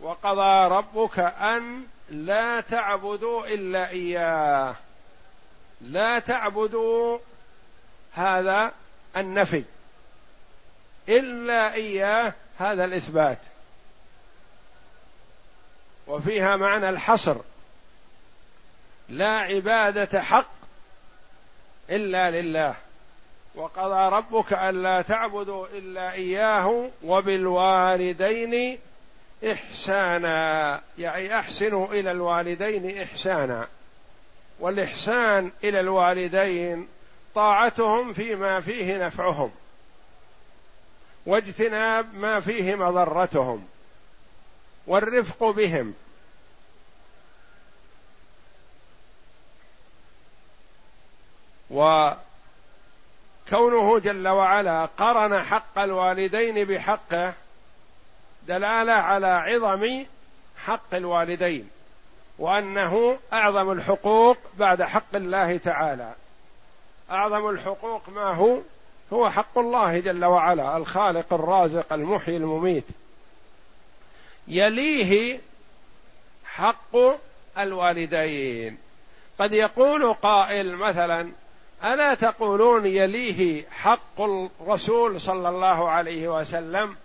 وقضى 0.00 0.74
ربك 0.74 1.18
أن 1.18 1.86
لا 2.08 2.60
تعبدوا 2.60 3.46
إلا 3.46 3.88
إياه. 3.88 4.74
لا 5.80 6.18
تعبدوا 6.18 7.18
هذا 8.12 8.72
النفي. 9.16 9.64
إلا 11.08 11.74
إياه 11.74 12.34
هذا 12.58 12.84
الإثبات. 12.84 13.38
وفيها 16.06 16.56
معنى 16.56 16.88
الحصر. 16.88 17.36
لا 19.12 19.38
عبادة 19.38 20.22
حق 20.22 20.52
إلا 21.90 22.30
لله. 22.30 22.74
وقضى 23.54 24.16
ربك 24.16 24.52
ألا 24.52 25.02
تعبدوا 25.02 25.66
إلا 25.66 26.12
إياه 26.12 26.90
وبالوالدين 27.04 28.78
إحسانا. 29.52 30.80
يعني 30.98 31.38
أحسنوا 31.38 31.86
إلى 31.86 32.10
الوالدين 32.10 33.02
إحسانا. 33.02 33.66
والإحسان 34.60 35.50
إلى 35.64 35.80
الوالدين 35.80 36.88
طاعتهم 37.34 38.12
فيما 38.12 38.60
فيه 38.60 39.06
نفعهم. 39.06 39.50
واجتناب 41.26 42.14
ما 42.14 42.40
فيه 42.40 42.74
مضرتهم. 42.74 43.66
والرفق 44.86 45.50
بهم. 45.50 45.94
وكونه 51.72 52.16
جل 53.98 54.28
وعلا 54.28 54.84
قرن 54.84 55.42
حق 55.42 55.78
الوالدين 55.78 56.64
بحقه 56.64 57.32
دلالة 58.48 58.92
على 58.92 59.26
عظم 59.26 60.04
حق 60.64 60.94
الوالدين 60.94 61.70
وأنه 62.38 63.18
أعظم 63.32 63.72
الحقوق 63.72 64.36
بعد 64.58 64.82
حق 64.82 65.14
الله 65.14 65.56
تعالى. 65.56 66.14
أعظم 67.10 67.48
الحقوق 67.48 68.08
ما 68.08 68.34
هو؟ 68.34 68.58
هو 69.12 69.30
حق 69.30 69.58
الله 69.58 69.98
جل 69.98 70.24
وعلا 70.24 70.76
الخالق 70.76 71.32
الرازق 71.32 71.92
المحيي 71.92 72.36
المميت. 72.36 72.84
يليه 74.48 75.40
حق 76.44 76.96
الوالدين. 77.58 78.78
قد 79.38 79.52
يقول 79.52 80.14
قائل 80.14 80.76
مثلا 80.76 81.32
ألا 81.84 82.14
تقولون 82.14 82.86
يليه 82.86 83.64
حق 83.70 84.20
الرسول 84.20 85.20
صلى 85.20 85.48
الله 85.48 85.90
عليه 85.90 86.40
وسلم 86.40 86.96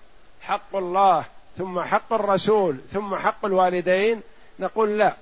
حق 0.42 0.76
الله 0.76 1.26
ثم 1.58 1.82
حق 1.82 2.14
الرسول 2.14 2.78
ثم 2.94 3.16
حق 3.16 3.46
الوالدين؟ 3.46 4.22
نقول 4.60 4.98
لا. 4.98 5.14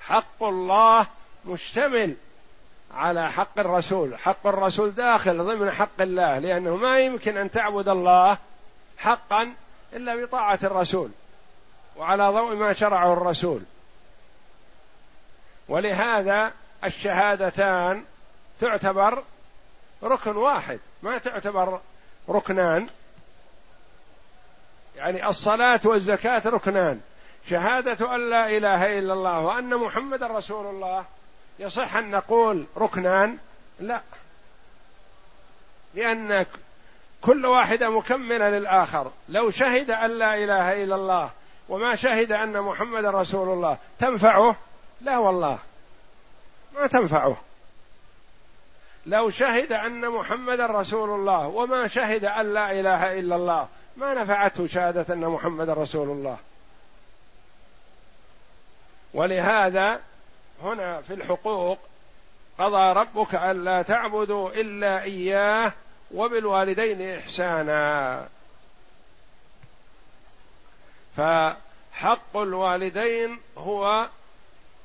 حق 0.00 0.42
الله 0.42 1.06
مشتمل 1.44 2.14
على 2.94 3.32
حق 3.32 3.58
الرسول. 3.58 4.18
حق 4.18 4.46
الرسول 4.46 4.90
داخل 4.90 5.44
ضمن 5.44 5.70
حق 5.70 6.00
الله 6.00 6.38
لأنه 6.38 6.76
ما 6.76 7.00
يمكن 7.00 7.36
أن 7.36 7.50
تعبد 7.50 7.88
الله 7.88 8.38
حقا 8.98 9.52
إلا 9.92 10.24
بطاعة 10.24 10.58
الرسول 10.62 11.10
وعلى 11.96 12.28
ضوء 12.28 12.54
ما 12.54 12.72
شرعه 12.72 13.12
الرسول. 13.12 13.62
ولهذا 15.68 16.52
الشهادتان 16.84 18.04
تعتبر 18.60 19.22
ركن 20.02 20.36
واحد 20.36 20.80
ما 21.02 21.18
تعتبر 21.18 21.80
ركنان. 22.28 22.88
يعني 24.96 25.28
الصلاة 25.28 25.80
والزكاة 25.84 26.42
ركنان. 26.46 27.00
شهادة 27.50 28.14
أن 28.14 28.30
لا 28.30 28.56
إله 28.56 28.98
إلا 28.98 29.12
الله 29.12 29.40
وأن 29.40 29.76
محمد 29.76 30.22
رسول 30.22 30.66
الله 30.66 31.04
يصح 31.58 31.96
أن 31.96 32.10
نقول 32.10 32.66
ركنان؟ 32.76 33.38
لا. 33.80 34.00
لأن 35.94 36.46
كل 37.20 37.46
واحدة 37.46 37.90
مكملة 37.90 38.48
للآخر. 38.48 39.10
لو 39.28 39.50
شهد 39.50 39.90
أن 39.90 40.18
لا 40.18 40.34
إله 40.34 40.84
إلا 40.84 40.94
الله 40.94 41.30
وما 41.68 41.96
شهد 41.96 42.32
أن 42.32 42.60
محمد 42.60 43.04
رسول 43.04 43.48
الله 43.48 43.78
تنفعه؟ 43.98 44.56
لا 45.00 45.18
والله. 45.18 45.58
ما 46.74 46.86
تنفعه. 46.86 47.36
لو 49.06 49.30
شهد 49.30 49.72
أن 49.72 50.10
محمد 50.10 50.60
رسول 50.60 51.10
الله 51.10 51.46
وما 51.46 51.88
شهد 51.88 52.24
أن 52.24 52.54
لا 52.54 52.72
إله 52.80 53.18
إلا 53.18 53.36
الله 53.36 53.68
ما 53.96 54.14
نفعته 54.14 54.66
شهادة 54.66 55.14
أن 55.14 55.20
محمد 55.20 55.70
رسول 55.70 56.08
الله؟ 56.10 56.38
ولهذا 59.14 60.00
هنا 60.62 61.00
في 61.00 61.14
الحقوق 61.14 61.78
قضى 62.58 62.92
ربك 62.92 63.34
ألا 63.34 63.82
تعبدوا 63.82 64.50
إلا 64.50 65.02
إياه 65.02 65.72
وبالوالدين 66.14 67.16
إحسانا. 67.18 68.28
فحق 71.16 72.36
الوالدين 72.36 73.40
هو 73.58 74.08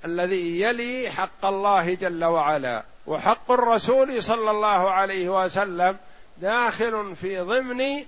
الذي 0.06 0.62
يلي 0.62 1.10
حق 1.12 1.46
الله 1.46 1.94
جل 1.94 2.26
وعلا. 2.26 2.84
وحق 3.08 3.52
الرسول 3.52 4.24
صلى 4.24 4.52
الله 4.52 4.92
عليه 4.92 5.44
وسلم 5.44 5.98
داخل 6.38 7.16
في 7.16 7.40
ضمن 7.40 8.06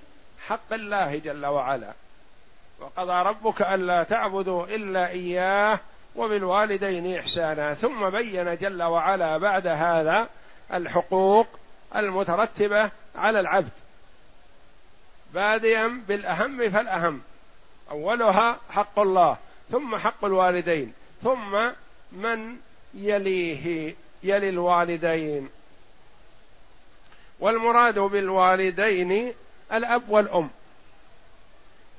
حق 0.48 0.74
الله 0.74 1.18
جل 1.18 1.46
وعلا. 1.46 1.94
وقضى 2.80 3.30
ربك 3.30 3.62
ألا 3.62 4.04
تعبدوا 4.04 4.66
إلا 4.66 5.10
إياه 5.10 5.80
وبالوالدين 6.16 7.20
إحسانا. 7.20 7.74
ثم 7.74 8.10
بين 8.10 8.58
جل 8.58 8.84
وعلا 8.84 9.38
بعد 9.38 9.68
هذا 9.68 10.28
الحقوق 10.74 11.48
المترتبة 11.96 12.92
على 13.16 13.40
العبد. 13.40 13.72
باديا 15.34 16.02
بالأهم 16.08 16.70
فالأهم. 16.70 17.22
أولها 17.92 18.60
حق 18.70 19.00
الله 19.00 19.38
ثم 19.72 19.98
حق 19.98 20.26
الوالدين 20.26 20.94
ثم 21.24 21.70
من 22.12 22.58
يليه 22.94 23.96
يلي 24.24 24.50
الوالدين. 24.50 25.50
والمراد 27.40 28.00
بالوالدين 28.00 29.34
الأب 29.74 30.10
والأم. 30.10 30.50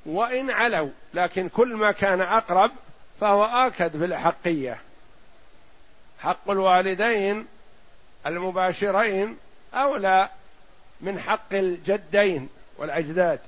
وإن 0.05 0.51
علوا 0.51 0.89
لكن 1.13 1.49
كل 1.49 1.75
ما 1.75 1.91
كان 1.91 2.21
أقرب 2.21 2.71
فهو 3.19 3.45
آكد 3.45 3.97
في 3.97 4.05
الأحقية 4.05 4.79
حق 6.19 6.49
الوالدين 6.49 7.47
المباشرين 8.25 9.37
أولى 9.73 10.29
من 11.01 11.19
حق 11.19 11.53
الجدين 11.53 12.49
والأجداد. 12.77 13.39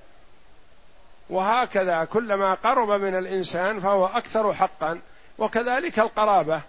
وهكذا 1.29 2.05
كلما 2.05 2.53
قرب 2.53 3.01
من 3.01 3.15
الإنسان 3.17 3.79
فهو 3.79 4.05
أكثر 4.05 4.53
حقا. 4.53 4.99
وكذلك 5.37 5.99
القرابة 5.99 6.61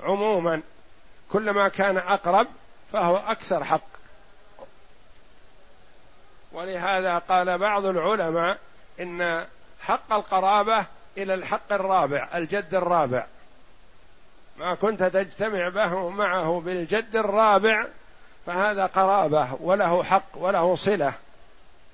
عموما. 0.00 0.62
كلما 1.32 1.68
كان 1.68 1.98
أقرب 1.98 2.46
فهو 2.92 3.16
أكثر 3.16 3.64
حق. 3.64 3.80
ولهذا 6.52 7.18
قال 7.18 7.58
بعض 7.58 7.84
العلماء 7.84 8.58
إن 9.00 9.46
حق 9.80 10.12
القرابة 10.12 10.86
إلى 11.16 11.34
الحق 11.34 11.72
الرابع 11.72 12.28
الجد 12.34 12.74
الرابع. 12.74 13.26
ما 14.56 14.74
كنت 14.74 15.02
تجتمع 15.02 15.68
به 15.68 16.08
معه 16.08 16.62
بالجد 16.64 17.16
الرابع 17.16 17.86
فهذا 18.46 18.86
قرابة 18.86 19.48
وله 19.60 20.04
حق 20.04 20.28
وله 20.34 20.74
صلة. 20.74 21.12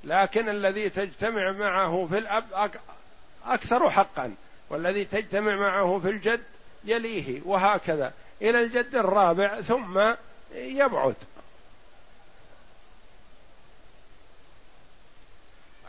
لكن 0.04 0.48
الذي 0.48 0.90
تجتمع 0.90 1.50
معه 1.50 2.06
في 2.10 2.18
الاب 2.18 2.70
أكثر 3.46 3.90
حقا. 3.90 4.34
والذي 4.72 5.04
تجتمع 5.04 5.56
معه 5.56 5.98
في 5.98 6.08
الجد 6.10 6.42
يليه 6.84 7.42
وهكذا. 7.44 8.12
إلى 8.42 8.60
الجد 8.60 8.94
الرابع 8.94 9.60
ثم 9.60 10.14
يبعد 10.52 11.14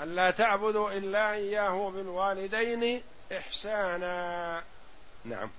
ألا 0.01 0.31
تعبدوا 0.31 0.91
إلا 0.91 1.34
إياه 1.34 1.89
بالوالدين 1.89 3.01
إحسانا. 3.38 4.64
نعم. 5.26 5.49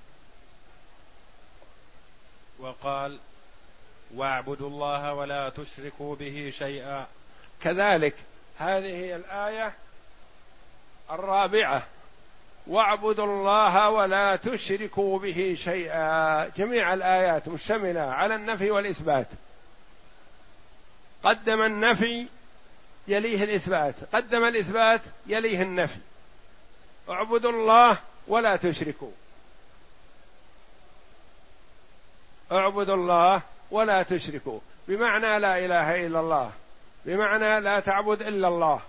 وقال 2.59 3.19
واعبدوا 4.15 4.69
الله 4.69 5.15
ولا 5.15 5.49
تشركوا 5.49 6.17
به 6.17 6.53
شيئا. 6.55 7.07
كذلك. 7.63 8.15
هذه 8.59 9.17
الآية 9.17 9.73
الرابعة. 11.11 11.87
واعبدوا 12.67 13.25
الله 13.25 13.91
ولا 13.91 14.37
تشركوا 14.37 15.19
به 15.19 15.57
شيئا. 15.59 16.49
جميع 16.57 16.95
الآيات 16.95 17.49
مشتملة 17.49 18.01
على 18.01 18.35
النفي 18.35 18.71
والإثبات. 18.71 19.27
قدم 21.25 21.63
النفي 21.63 22.27
يليه 23.09 23.45
الإثبات. 23.45 23.95
قدم 24.13 24.45
الإثبات 24.45 25.01
يليه 25.27 25.63
النفي. 25.63 25.99
اعبدوا 27.11 27.51
الله 27.51 27.99
ولا 28.29 28.57
تشركوا. 28.57 29.11
اعبدوا 32.53 32.95
الله 32.95 33.43
ولا 33.71 34.03
تشركوا. 34.03 34.61
بمعنى 34.89 35.39
لا 35.39 35.59
إله 35.59 36.07
إلا 36.07 36.21
الله. 36.21 36.53
بمعنى 37.05 37.61
لا 37.61 37.81
تعبد 37.81 38.23
إلا 38.23 38.49
الله. 38.49 38.81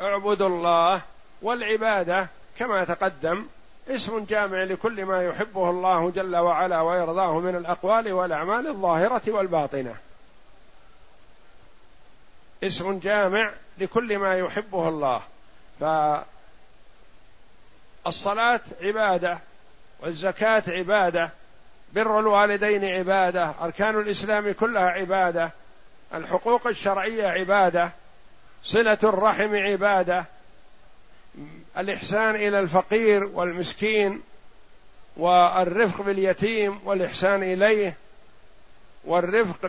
اعبدوا 0.00 0.48
الله 0.48 1.02
والعبادة 1.42 2.28
كما 2.58 2.84
تقدم 2.84 3.46
اسم 3.88 4.24
جامع 4.24 4.62
لكل 4.62 5.04
ما 5.04 5.22
يحبه 5.22 5.70
الله 5.70 6.10
جل 6.10 6.36
وعلا 6.36 6.80
ويرضاه 6.80 7.38
من 7.40 7.56
الأقوال 7.56 8.12
والأعمال 8.12 8.66
الظاهرة 8.66 9.22
والباطنة. 9.28 9.94
اسم 12.64 12.98
جامع 12.98 13.52
لكل 13.78 14.18
ما 14.18 14.38
يحبه 14.38 14.88
الله. 14.88 15.22
فالصلاة 18.04 18.60
عبادة 18.82 19.38
والزكاة 20.00 20.62
عبادة 20.68 21.30
بر 21.92 22.20
الوالدين 22.20 22.84
عبادة 22.84 23.54
أركان 23.60 24.00
الإسلام 24.00 24.52
كلها 24.52 24.88
عبادة 24.88 25.50
الحقوق 26.14 26.66
الشرعية 26.66 27.28
عبادة 27.28 27.90
صلة 28.64 28.98
الرحم 29.04 29.56
عبادة 29.56 30.24
الإحسان 31.78 32.34
إلى 32.34 32.60
الفقير 32.60 33.24
والمسكين 33.24 34.22
والرفق 35.16 36.02
باليتيم 36.02 36.80
والإحسان 36.84 37.42
إليه 37.42 37.96
والرفق 39.04 39.66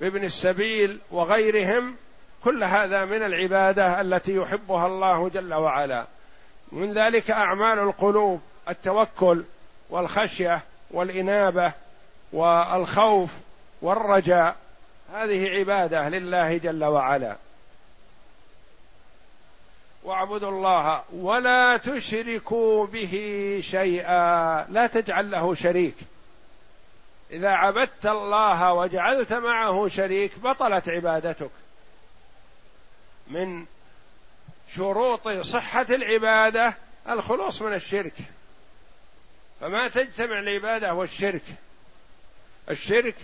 بابن 0.00 0.24
السبيل 0.24 0.98
وغيرهم 1.10 1.96
كل 2.44 2.64
هذا 2.64 3.04
من 3.04 3.22
العبادة 3.22 4.00
التي 4.00 4.36
يحبها 4.36 4.86
الله 4.86 5.28
جل 5.28 5.54
وعلا. 5.54 6.06
من 6.72 6.92
ذلك 6.92 7.30
أعمال 7.30 7.78
القلوب 7.78 8.40
التوكل 8.68 9.44
والخشية 9.90 10.62
والإنابة 10.90 11.72
والخوف 12.32 13.30
والرجاء. 13.82 14.56
هذه 15.12 15.58
عبادة 15.58 16.08
لله 16.08 16.56
جل 16.56 16.84
وعلا. 16.84 17.36
واعبدوا 20.02 20.50
الله 20.50 21.04
ولا 21.12 21.76
تشركوا 21.76 22.86
به 22.86 23.12
شيئا. 23.64 24.66
لا 24.68 24.86
تجعل 24.86 25.30
له 25.30 25.54
شريك. 25.54 25.94
إذا 27.30 27.50
عبدت 27.50 28.06
الله 28.06 28.72
وجعلت 28.72 29.32
معه 29.32 29.88
شريك 29.88 30.38
بطلت 30.38 30.88
عبادتك. 30.88 31.50
من 33.26 33.66
شروط 34.74 35.28
صحة 35.28 35.86
العبادة 35.90 36.74
الخلوص 37.08 37.62
من 37.62 37.74
الشرك. 37.74 38.14
فما 39.60 39.88
تجتمع 39.88 40.38
العبادة 40.38 40.94
والشرك. 40.94 41.42
الشرك 42.70 43.14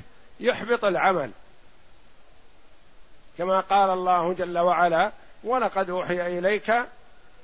يحبط 0.40 0.84
العمل. 0.84 1.30
كما 3.38 3.60
قال 3.60 3.90
الله 3.90 4.32
جل 4.32 4.58
وعلا 4.58 5.12
ولقد 5.44 5.90
أوحي 5.90 6.38
إليك 6.38 6.74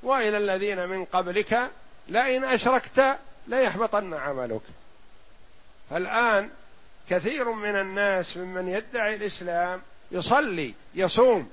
وإلى 0.03 0.37
الذين 0.37 0.89
من 0.89 1.05
قبلك 1.05 1.71
لئن 2.09 2.45
أشركت 2.45 3.19
ليحبطن 3.47 4.15
عملك. 4.15 4.63
الآن 5.93 6.51
كثير 7.11 7.53
من 7.53 7.77
الناس 7.77 8.37
ممن 8.37 8.69
يدعي 8.69 9.15
الإسلام 9.15 9.83
يصلي 10.11 10.75
يصوم 10.95 11.51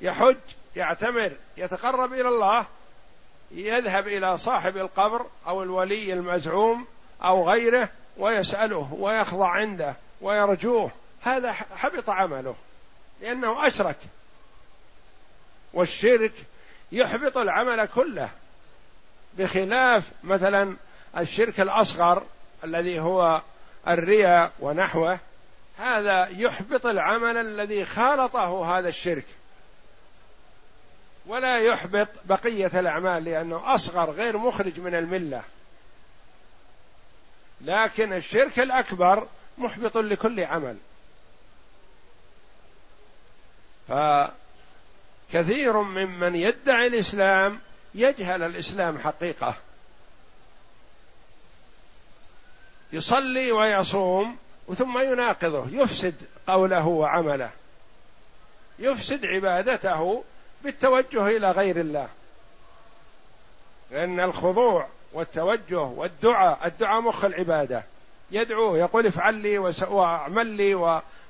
يحج 0.00 0.36
يعتمر 0.76 1.32
يتقرب 1.56 2.12
إلى 2.12 2.28
الله 2.28 2.66
يذهب 3.50 4.08
إلى 4.08 4.38
صاحب 4.38 4.76
القبر 4.76 5.26
أو 5.46 5.62
الولي 5.62 6.12
المزعوم 6.12 6.86
أو 7.24 7.50
غيره 7.50 7.88
ويسأله 8.16 8.96
ويخضع 8.98 9.48
عنده 9.48 9.94
ويرجوه. 10.20 10.90
هذا 11.22 11.52
حبط 11.52 12.10
عمله. 12.10 12.54
لأنه 13.20 13.66
أشرك. 13.66 13.96
والشرك 15.72 16.32
يحبط 16.92 17.38
العمل 17.38 17.86
كله. 17.86 18.30
بخلاف 19.38 20.04
مثلا 20.24 20.76
الشرك 21.18 21.60
الأصغر 21.60 22.26
الذي 22.64 23.00
هو 23.00 23.42
الرياء 23.88 24.52
ونحوه 24.60 25.18
هذا 25.78 26.28
يحبط 26.28 26.86
العمل 26.86 27.36
الذي 27.36 27.84
خالطه 27.84 28.78
هذا 28.78 28.88
الشرك. 28.88 29.24
ولا 31.26 31.58
يحبط 31.58 32.08
بقية 32.24 32.80
الأعمال 32.80 33.24
لأنه 33.24 33.74
أصغر 33.74 34.10
غير 34.10 34.38
مخرج 34.38 34.80
من 34.80 34.94
الملة. 34.94 35.42
لكن 37.60 38.12
الشرك 38.12 38.58
الأكبر 38.58 39.26
محبط 39.58 39.96
لكل 39.96 40.40
عمل. 40.40 40.76
فكثير 43.88 45.82
ممن 45.82 46.36
يدعي 46.36 46.86
الإسلام 46.86 47.60
يجهل 47.94 48.42
الإسلام 48.42 48.98
حقيقة. 48.98 49.54
يصلي 52.92 53.52
ويصوم 53.52 54.36
ثم 54.78 54.98
يناقضه 54.98 55.66
يفسد 55.70 56.14
قوله 56.46 56.86
وعمله. 56.86 57.50
يفسد 58.78 59.26
عبادته 59.26 60.24
بالتوجه 60.64 61.26
إلى 61.26 61.50
غير 61.50 61.80
الله. 61.80 62.08
لأن 63.90 64.20
الخضوع 64.20 64.88
والتوجه 65.12 65.80
والدعاء 65.80 66.66
الدعاء 66.66 67.00
مخ 67.00 67.24
العبادة. 67.24 67.82
يدعو 68.30 68.76
يقول 68.76 69.06
افعل 69.06 69.34
لي 69.34 69.58
واعمل 69.88 70.46
لي 70.46 70.74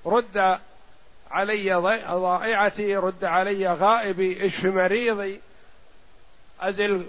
ورد 0.05 0.59
علي 1.35 1.74
ضائعتي 2.11 2.97
رد 2.97 3.24
علي 3.24 3.69
غائبي 3.69 4.47
اشف 4.47 4.65
مريضي؟ 4.65 5.40
أزل 6.61 7.06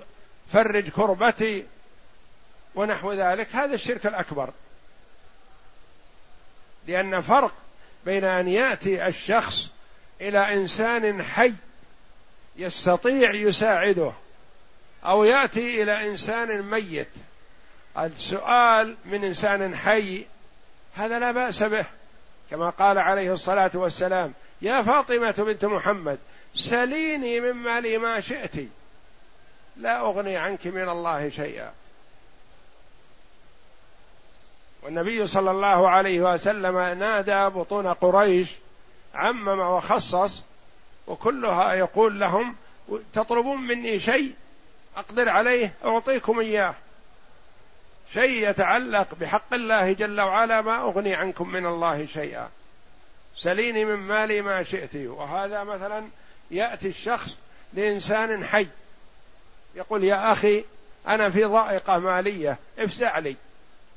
فرج 0.54 0.90
كربتي 0.90 1.66
ونحو 2.76 3.14
ذلك. 3.14 3.48
هذا 3.56 3.74
الشرك 3.74 4.06
الأكبر. 4.08 4.50
لأن 6.88 7.22
فرق 7.22 7.54
بين 8.06 8.26
أن 8.26 8.48
يأتي 8.48 9.08
الشخص 9.08 9.70
إلى 10.22 10.54
إنسان 10.54 11.24
حي 11.24 11.54
يستطيع 12.56 13.34
يساعده 13.34 14.12
أو 15.06 15.24
يأتي 15.24 15.84
إلى 15.84 16.08
إنسان 16.08 16.62
ميت. 16.62 17.10
السؤال 17.98 18.98
من 19.06 19.24
إنسان 19.24 19.76
حي 19.76 20.26
هذا 20.96 21.20
لا 21.20 21.32
بأس 21.32 21.64
به. 21.64 21.86
كما 22.52 22.70
قال 22.70 22.98
عليه 22.98 23.34
الصلاة 23.34 23.72
والسلام 23.74 24.34
يا 24.62 24.82
فاطمة 24.82 25.32
بنت 25.32 25.66
محمد 25.66 26.20
سليني 26.56 27.40
من 27.40 27.54
مالي 27.54 27.98
ما 27.98 28.20
شئت. 28.20 28.68
لا 29.78 30.00
أغني 30.00 30.38
عنك 30.38 30.68
من 30.68 30.90
الله 30.90 31.30
شيئا. 31.30 31.72
والنبي 34.84 35.28
صلى 35.28 35.52
الله 35.52 35.90
عليه 35.90 36.22
وسلم 36.34 36.78
نادى 36.78 37.46
بطون 37.60 37.88
قريش 37.88 38.56
عمم 39.16 39.60
وخصص 39.60 40.44
وكلها 41.08 41.74
يقول 41.74 42.20
لهم 42.20 42.56
تطلبون 43.14 43.62
مني 43.62 44.00
شيء؟ 44.00 44.34
أقدر 44.98 45.30
عليه 45.30 45.74
أعطيكم 45.86 46.40
إياه. 46.40 46.76
شيء 48.16 48.50
يتعلق 48.50 49.16
بحق 49.16 49.54
الله 49.54 49.94
جل 49.94 50.22
وعلا 50.22 50.62
ما 50.62 50.82
أغني 50.82 51.16
عنكم 51.16 51.50
من 51.50 51.66
الله 51.66 52.06
شيئا. 52.06 52.50
سليني 53.36 53.86
من 53.86 53.96
مالي 53.96 54.42
ما 54.42 54.64
شئت. 54.64 54.96
وهذا 54.96 55.64
مثلا 55.64 56.08
يأتي 56.52 56.88
الشخص 56.88 57.38
لإنسان 57.74 58.46
حي. 58.46 58.68
يقول 59.76 60.04
يا 60.04 60.32
أخي 60.32 60.66
أنا 61.08 61.30
في 61.30 61.44
ضائقة 61.44 62.00
مالية 62.00 62.58
افزع 62.80 63.18
لي. 63.18 63.36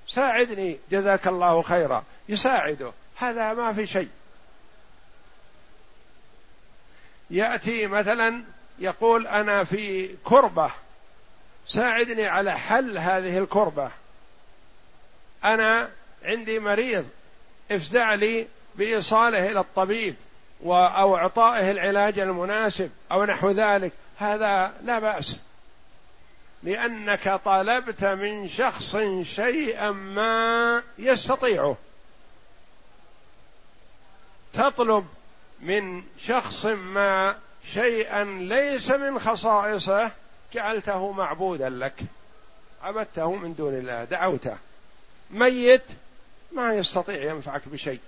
ساعدني 0.08 0.78
جزاك 0.90 1.26
الله 1.26 1.62
خيرا. 1.62 2.04
يساعده. 2.28 2.92
هذا 3.16 3.54
ما 3.54 3.72
في 3.72 3.86
شيء. 3.86 4.08
يأتي 7.30 7.86
مثلا 7.86 8.42
يقول 8.78 9.26
أنا 9.26 9.64
في 9.64 10.16
كربة. 10.24 10.70
ساعدني 11.68 12.26
على 12.26 12.58
حل 12.58 12.98
هذه 12.98 13.38
الكربة. 13.38 13.90
أنا 15.44 15.90
عندي 16.24 16.58
مريض 16.58 17.06
افزع 17.70 18.14
لي 18.14 18.46
بإيصاله 18.74 19.50
إلى 19.50 19.60
الطبيب 19.60 20.14
أو 20.64 21.16
إعطائه 21.16 21.70
العلاج 21.70 22.18
المناسب 22.18 22.90
أو 23.12 23.24
نحو 23.24 23.50
ذلك. 23.50 23.92
هذا 24.18 24.72
لا 24.84 24.98
بأس. 24.98 25.36
لأنك 26.62 27.40
طلبت 27.44 28.04
من 28.04 28.48
شخص 28.48 28.96
شيئا 29.22 29.90
ما 29.90 30.82
يستطيعه. 30.98 31.76
تطلب 34.52 35.06
من 35.60 36.02
شخص 36.18 36.66
ما 36.66 37.36
شيئا 37.72 38.24
ليس 38.24 38.90
من 38.90 39.18
خصائصه 39.18 40.10
جعلته 40.52 41.12
معبودا 41.12 41.68
لك. 41.68 41.94
عبدته 42.82 43.34
من 43.34 43.54
دون 43.54 43.74
الله. 43.74 44.04
دعوته. 44.04 44.56
ميت 45.30 45.84
ما 46.52 46.74
يستطيع 46.74 47.22
ينفعك 47.22 47.68
بشيء. 47.68 48.00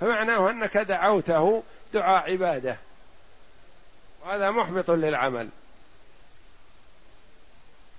فمعناه 0.00 0.50
أنك 0.50 0.76
دعوته 0.76 1.62
دعاء 1.94 2.30
عبادة. 2.30 2.76
وهذا 4.24 4.50
محبط 4.50 4.90
للعمل. 4.90 5.48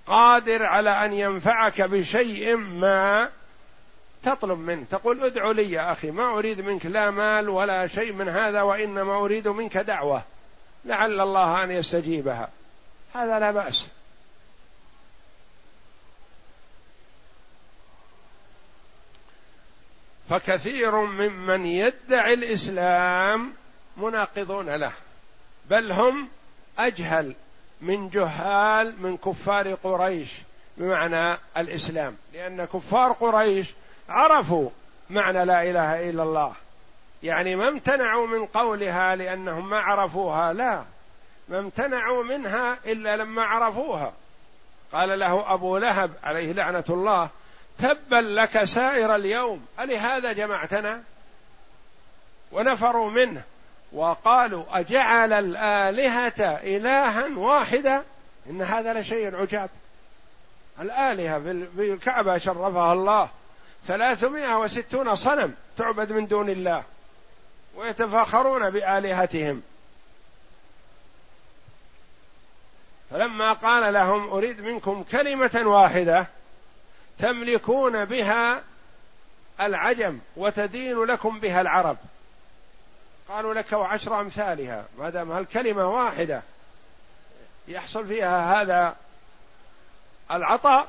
قادر 0.06 0.62
على 0.62 1.04
أن 1.04 1.12
ينفعك 1.12 1.82
بشيء 1.82 2.56
ما 2.56 3.30
تطلب 4.22 4.58
منه. 4.58 4.84
تقول 4.90 5.24
ادعو 5.24 5.52
لي 5.52 5.72
يا 5.72 5.92
أخي 5.92 6.10
ما 6.10 6.38
أريد 6.38 6.60
منك 6.60 6.86
لا 6.86 7.10
مال 7.10 7.48
ولا 7.48 7.86
شيء 7.86 8.12
من 8.12 8.28
هذا 8.28 8.62
وإنما 8.62 9.16
أريد 9.16 9.48
منك 9.48 9.76
دعوة. 9.76 10.22
لعل 10.84 11.20
الله 11.20 11.64
أن 11.64 11.70
يستجيبها. 11.70 12.48
هذا 13.14 13.38
لا 13.38 13.50
بأس. 13.50 13.88
فكثير 20.30 20.96
ممن 20.96 21.66
يدعي 21.66 22.34
الإسلام 22.34 23.52
مناقضون 23.96 24.70
له 24.70 24.92
بل 25.70 25.92
هم 25.92 26.28
أجهل 26.78 27.34
من 27.80 28.08
جهال 28.08 29.02
من 29.02 29.16
كفار 29.16 29.74
قريش 29.74 30.32
بمعنى 30.76 31.38
الإسلام 31.56 32.16
لأن 32.34 32.64
كفار 32.64 33.12
قريش 33.12 33.74
عرفوا 34.08 34.70
معنى 35.10 35.44
لا 35.44 35.62
إله 35.62 36.10
إلا 36.10 36.22
الله. 36.22 36.52
يعني 37.22 37.56
ما 37.56 37.68
امتنعوا 37.68 38.26
من 38.26 38.46
قولها 38.46 39.16
لأنهم 39.16 39.70
ما 39.70 39.80
عرفوها 39.80 40.52
لا. 40.52 40.84
ما 41.48 41.58
امتنعوا 41.58 42.24
منها 42.24 42.78
إلا 42.86 43.16
لما 43.16 43.42
عرفوها. 43.42 44.12
قال 44.92 45.18
له 45.18 45.54
أبو 45.54 45.78
لهب 45.78 46.10
عليه 46.24 46.52
لعنة 46.52 46.84
الله 46.90 47.30
تبا 47.78 48.16
لك 48.16 48.64
سائر 48.64 49.14
اليوم. 49.14 49.66
ألهذا 49.80 50.32
جمعتنا؟ 50.32 51.02
ونفروا 52.52 53.10
منه. 53.10 53.42
وقالوا 53.92 54.64
أجعل 54.70 55.32
الآلهة 55.32 56.40
إلها 56.40 57.38
واحدا 57.38 58.04
إن 58.50 58.62
هذا 58.62 59.00
لشيء 59.00 59.36
عجاب. 59.36 59.70
الآلهة 60.80 61.38
في 61.76 61.92
الكعبة 61.92 62.38
شرفها 62.38 62.92
الله. 62.92 63.28
ثلاثمائة 63.86 64.58
وستون 64.58 65.14
صنم 65.14 65.54
تعبد 65.78 66.12
من 66.12 66.26
دون 66.26 66.50
الله. 66.50 66.84
ويتفاخرون 67.76 68.70
بآلهتهم. 68.70 69.62
فلما 73.10 73.52
قال 73.52 73.94
لهم 73.94 74.28
أريد 74.28 74.60
منكم 74.60 75.02
كلمة 75.02 75.62
واحدة 75.64 76.26
تملكون 77.22 78.04
بها 78.04 78.62
العجم 79.60 80.18
وتدين 80.36 81.04
لكم 81.04 81.40
بها 81.40 81.60
العرب. 81.60 81.96
قالوا 83.28 83.54
لك 83.54 83.72
وعشر 83.72 84.20
أمثالها. 84.20 84.84
ما 84.98 85.10
دام 85.10 85.32
هالكلمة 85.32 85.86
واحدة 85.86 86.42
يحصل 87.68 88.06
فيها 88.06 88.62
هذا 88.62 88.96
العطاء 90.30 90.88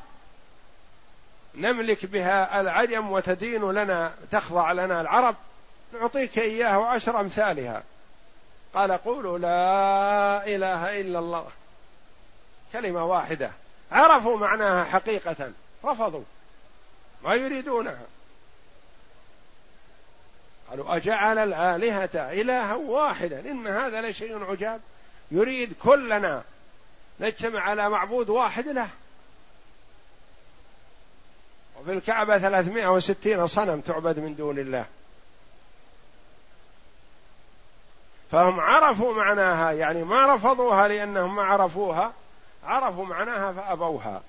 نملك 1.55 2.05
بها 2.05 2.61
العجم 2.61 3.11
وتدين 3.11 3.71
لنا 3.71 4.13
تخضع 4.31 4.71
لنا 4.71 5.01
العرب. 5.01 5.35
نعطيك 5.93 6.39
إياها 6.39 6.77
وعشر 6.77 7.19
أمثالها. 7.19 7.83
قال 8.73 8.91
قولوا 8.91 9.37
لا 9.37 10.55
إله 10.55 11.01
إلا 11.01 11.19
الله. 11.19 11.47
كلمة 12.73 13.05
واحدة. 13.05 13.51
عرفوا 13.91 14.37
معناها 14.37 14.83
حقيقة. 14.83 15.51
رفضوا. 15.85 16.23
ما 17.23 17.35
يريدونها. 17.35 18.05
قالوا 20.69 20.95
أجعل 20.95 21.37
الآلهة 21.37 22.31
إلها 22.31 22.75
واحدا. 22.75 23.39
إن 23.39 23.67
هذا 23.67 24.01
لشيء 24.01 24.43
عجاب. 24.43 24.81
يريد 25.31 25.73
كلنا 25.73 26.43
نجتمع 27.19 27.59
على 27.59 27.89
معبود 27.89 28.29
واحد 28.29 28.67
له. 28.67 28.89
وفي 31.81 31.93
الكعبة 31.93 32.37
ثلاثمائة 32.37 32.87
وستين 32.87 33.47
صنم 33.47 33.81
تعبد 33.81 34.19
من 34.19 34.35
دون 34.35 34.59
الله. 34.59 34.85
فهم 38.31 38.59
عرفوا 38.59 39.13
معناها 39.13 39.71
يعني 39.71 40.03
ما 40.03 40.35
رفضوها 40.35 40.87
لأنهم 40.87 41.35
ما 41.35 41.43
عرفوها 41.43 42.13
عرفوا 42.63 43.05
معناها 43.05 43.53
فأبوها. 43.53 44.21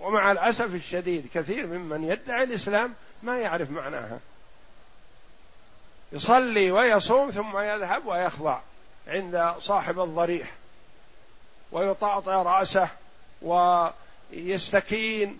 ومع 0.00 0.32
الأسف 0.32 0.74
الشديد 0.74 1.28
كثير 1.34 1.66
ممن 1.66 2.04
يدعي 2.04 2.42
الإسلام 2.42 2.94
ما 3.22 3.38
يعرف 3.38 3.70
معناها. 3.70 4.18
يصلي 6.12 6.70
ويصوم 6.70 7.30
ثم 7.30 7.58
يذهب 7.58 8.06
ويخضع 8.06 8.58
عند 9.08 9.54
صاحب 9.58 10.00
الضريح 10.00 10.48
ويطاطئ 11.72 12.30
رأسه 12.30 12.88
ويستكين 14.32 15.38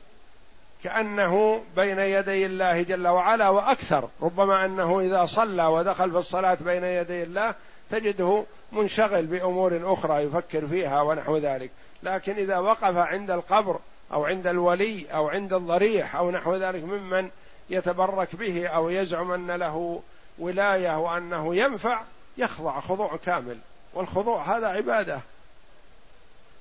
كأنه 0.84 1.64
بين 1.76 1.98
يدي 1.98 2.46
الله 2.46 2.82
جل 2.82 3.08
وعلا 3.08 3.48
وأكثر. 3.48 4.08
ربما 4.22 4.64
أنه 4.64 5.00
إذا 5.00 5.26
صلى 5.26 5.66
ودخل 5.66 6.10
في 6.10 6.18
الصلاة 6.18 6.58
بين 6.60 6.84
يدي 6.84 7.22
الله 7.22 7.54
تجده 7.90 8.44
منشغل 8.72 9.26
بأمور 9.26 9.80
أخرى 9.84 10.22
يفكر 10.22 10.66
فيها 10.66 11.02
ونحو 11.02 11.36
ذلك. 11.36 11.70
لكن 12.02 12.32
إذا 12.32 12.58
وقف 12.58 12.96
عند 12.96 13.30
القبر 13.30 13.78
أو 14.12 14.24
عند 14.24 14.46
الولي 14.46 15.06
أو 15.12 15.28
عند 15.28 15.52
الضريح 15.52 16.16
أو 16.16 16.30
نحو 16.30 16.56
ذلك 16.56 16.84
ممن 16.84 17.30
يتبرك 17.70 18.36
به 18.36 18.66
أو 18.66 18.90
يزعم 18.90 19.32
أن 19.32 19.50
له 19.50 20.02
ولاية 20.38 20.98
وأنه 20.98 21.56
ينفع 21.56 22.00
يخضع 22.38 22.80
خضوع 22.80 23.16
كامل 23.26 23.58
والخضوع 23.94 24.56
هذا 24.56 24.66
عبادة. 24.66 25.20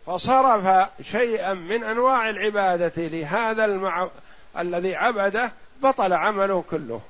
فصرف 0.05 0.89
شيئا 1.01 1.53
من 1.53 1.83
أنواع 1.83 2.29
العبادة 2.29 3.07
لهذا 3.07 3.65
المع... 3.65 4.07
الذي 4.57 4.95
عبده 4.95 5.51
بطل 5.83 6.13
عمله 6.13 6.63
كله. 6.71 7.01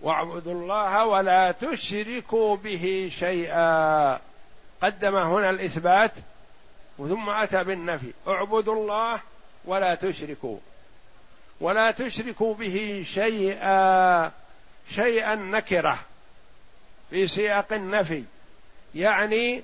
واعبدوا 0.00 0.52
الله 0.52 1.06
ولا 1.06 1.52
تشركوا 1.52 2.56
به 2.56 3.10
شيئا. 3.18 4.20
قدم 4.82 5.16
هنا 5.16 5.50
الإثبات 5.50 6.12
ثم 6.98 7.30
أتى 7.30 7.64
بالنفي. 7.64 8.12
اعبدوا 8.28 8.74
الله 8.74 9.20
ولا 9.64 9.94
تشركوا. 9.94 10.58
ولا 11.60 11.90
تشركوا 11.90 12.54
به 12.54 13.04
شيئا. 13.06 14.32
شيئا 14.90 15.34
نكرة. 15.34 15.98
في 17.10 17.28
سياق 17.28 17.72
النفي. 17.72 18.24
يعني 18.94 19.62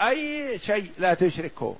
أي 0.00 0.58
شيء 0.58 0.90
لا 0.98 1.14
تشركه. 1.14 1.76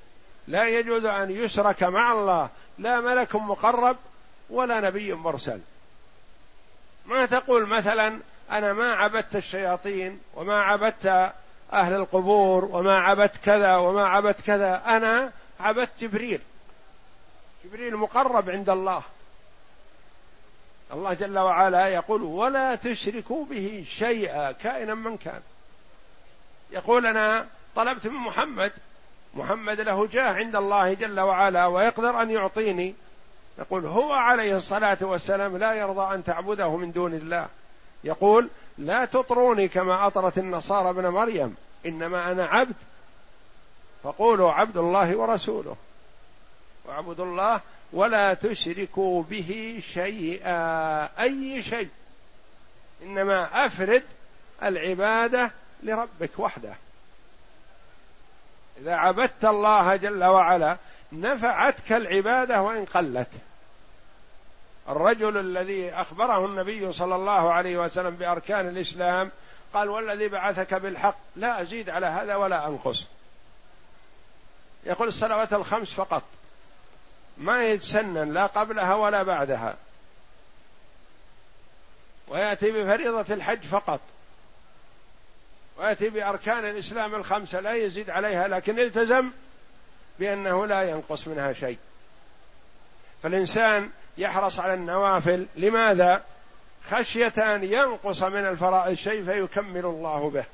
لا 0.48 0.68
يجوز 0.68 1.04
أن 1.04 1.30
يشرك 1.30 1.82
مع 1.82 2.12
الله. 2.12 2.48
لا 2.78 3.00
ملك 3.00 3.36
مقرب 3.36 3.96
ولا 4.50 4.80
نبي 4.80 5.14
مرسل. 5.14 5.60
ما 7.06 7.26
تقول 7.26 7.66
مثلا 7.66 8.18
أنا 8.50 8.72
ما 8.72 8.92
عبدت 8.94 9.36
الشياطين 9.36 10.20
وما 10.34 10.62
عبدت 10.62 11.32
أهل 11.72 11.94
القبور 11.94 12.64
وما 12.64 12.98
عبدت 12.98 13.36
كذا 13.44 13.76
وما 13.76 14.06
عبدت 14.06 14.40
كذا. 14.40 14.82
أنا 14.86 15.32
عبدت 15.60 15.90
جبريل. 16.00 16.40
جبريل 17.64 17.96
مقرب 17.96 18.50
عند 18.50 18.70
الله. 18.70 19.02
الله 20.92 21.14
جل 21.14 21.38
وعلا 21.38 21.88
يقول 21.88 22.22
ولا 22.22 22.74
تشركوا 22.74 23.44
به 23.44 23.84
شيئا 23.88 24.52
كائنا 24.52 24.94
من 24.94 25.16
كان. 25.16 25.40
يقول 26.70 27.06
أنا 27.06 27.46
طلبت 27.76 28.06
من 28.06 28.14
محمد 28.14 28.72
محمد 29.34 29.80
له 29.80 30.06
جاه 30.06 30.32
عند 30.34 30.56
الله 30.56 30.94
جل 30.94 31.20
وعلا 31.20 31.66
ويقدر 31.66 32.22
أن 32.22 32.30
يعطيني 32.30 32.94
يقول 33.58 33.86
هو 33.86 34.12
عليه 34.12 34.56
الصلاة 34.56 34.98
والسلام 35.00 35.56
لا 35.56 35.72
يرضى 35.72 36.14
أن 36.14 36.24
تعبده 36.24 36.76
من 36.76 36.92
دون 36.92 37.14
الله. 37.14 37.46
يقول 38.04 38.48
لا 38.78 39.04
تطروني 39.04 39.68
كما 39.68 40.06
أطرت 40.06 40.38
النصارى 40.38 40.90
ابن 40.90 41.08
مريم 41.08 41.56
إنما 41.86 42.32
أنا 42.32 42.44
عبد. 42.44 42.74
فقولوا 44.02 44.52
عبد 44.52 44.76
الله 44.76 45.16
ورسوله. 45.16 45.76
واعبدوا 46.84 47.24
الله 47.24 47.60
ولا 47.92 48.34
تشركوا 48.34 49.22
به 49.22 49.82
شيئا 49.92 51.22
أي 51.22 51.62
شيء. 51.62 51.88
إنما 53.02 53.66
أفرد 53.66 54.02
العبادة 54.62 55.50
لربك 55.82 56.38
وحده. 56.38 56.74
إذا 58.80 58.94
عبدت 58.94 59.44
الله 59.44 59.96
جل 59.96 60.24
وعلا 60.24 60.76
نفعتك 61.12 61.92
العبادة 61.92 62.62
وإن 62.62 62.84
قلت. 62.84 63.28
الرجل 64.88 65.36
الذي 65.36 65.90
أخبره 65.90 66.46
النبي 66.46 66.92
صلى 66.92 67.14
الله 67.14 67.52
عليه 67.52 67.78
وسلم 67.78 68.10
بأركان 68.10 68.68
الإسلام 68.68 69.30
قال 69.74 69.88
والذي 69.88 70.28
بعثك 70.28 70.74
بالحق 70.74 71.16
لا 71.36 71.62
أزيد 71.62 71.90
على 71.90 72.06
هذا 72.06 72.36
ولا 72.36 72.66
أنقص. 72.66 73.06
يقول 74.84 75.08
الصلوات 75.08 75.52
الخمس 75.52 75.92
فقط. 75.92 76.22
ما 77.38 77.66
يتسنن 77.66 78.32
لا 78.32 78.46
قبلها 78.46 78.94
ولا 78.94 79.22
بعدها. 79.22 79.76
ويأتي 82.28 82.70
بفريضة 82.70 83.34
الحج 83.34 83.62
فقط. 83.64 84.00
ويأتي 85.78 86.08
بأركان 86.08 86.64
الإسلام 86.64 87.14
الخمسة 87.14 87.60
لا 87.60 87.74
يزيد 87.74 88.10
عليها 88.10 88.48
لكن 88.48 88.78
التزم 88.78 89.30
بأنه 90.18 90.66
لا 90.66 90.82
ينقص 90.82 91.28
منها 91.28 91.52
شيء. 91.52 91.78
فالإنسان 93.22 93.90
يحرص 94.18 94.60
على 94.60 94.74
النوافل. 94.74 95.46
لماذا؟ 95.56 96.22
خشيه 96.90 97.32
ان 97.38 97.64
ينقص 97.64 98.22
من 98.22 98.46
الفرائض 98.46 98.94
شيء 98.94 99.24
فيكمل 99.24 99.86
الله 99.86 100.30
به. 100.30 100.44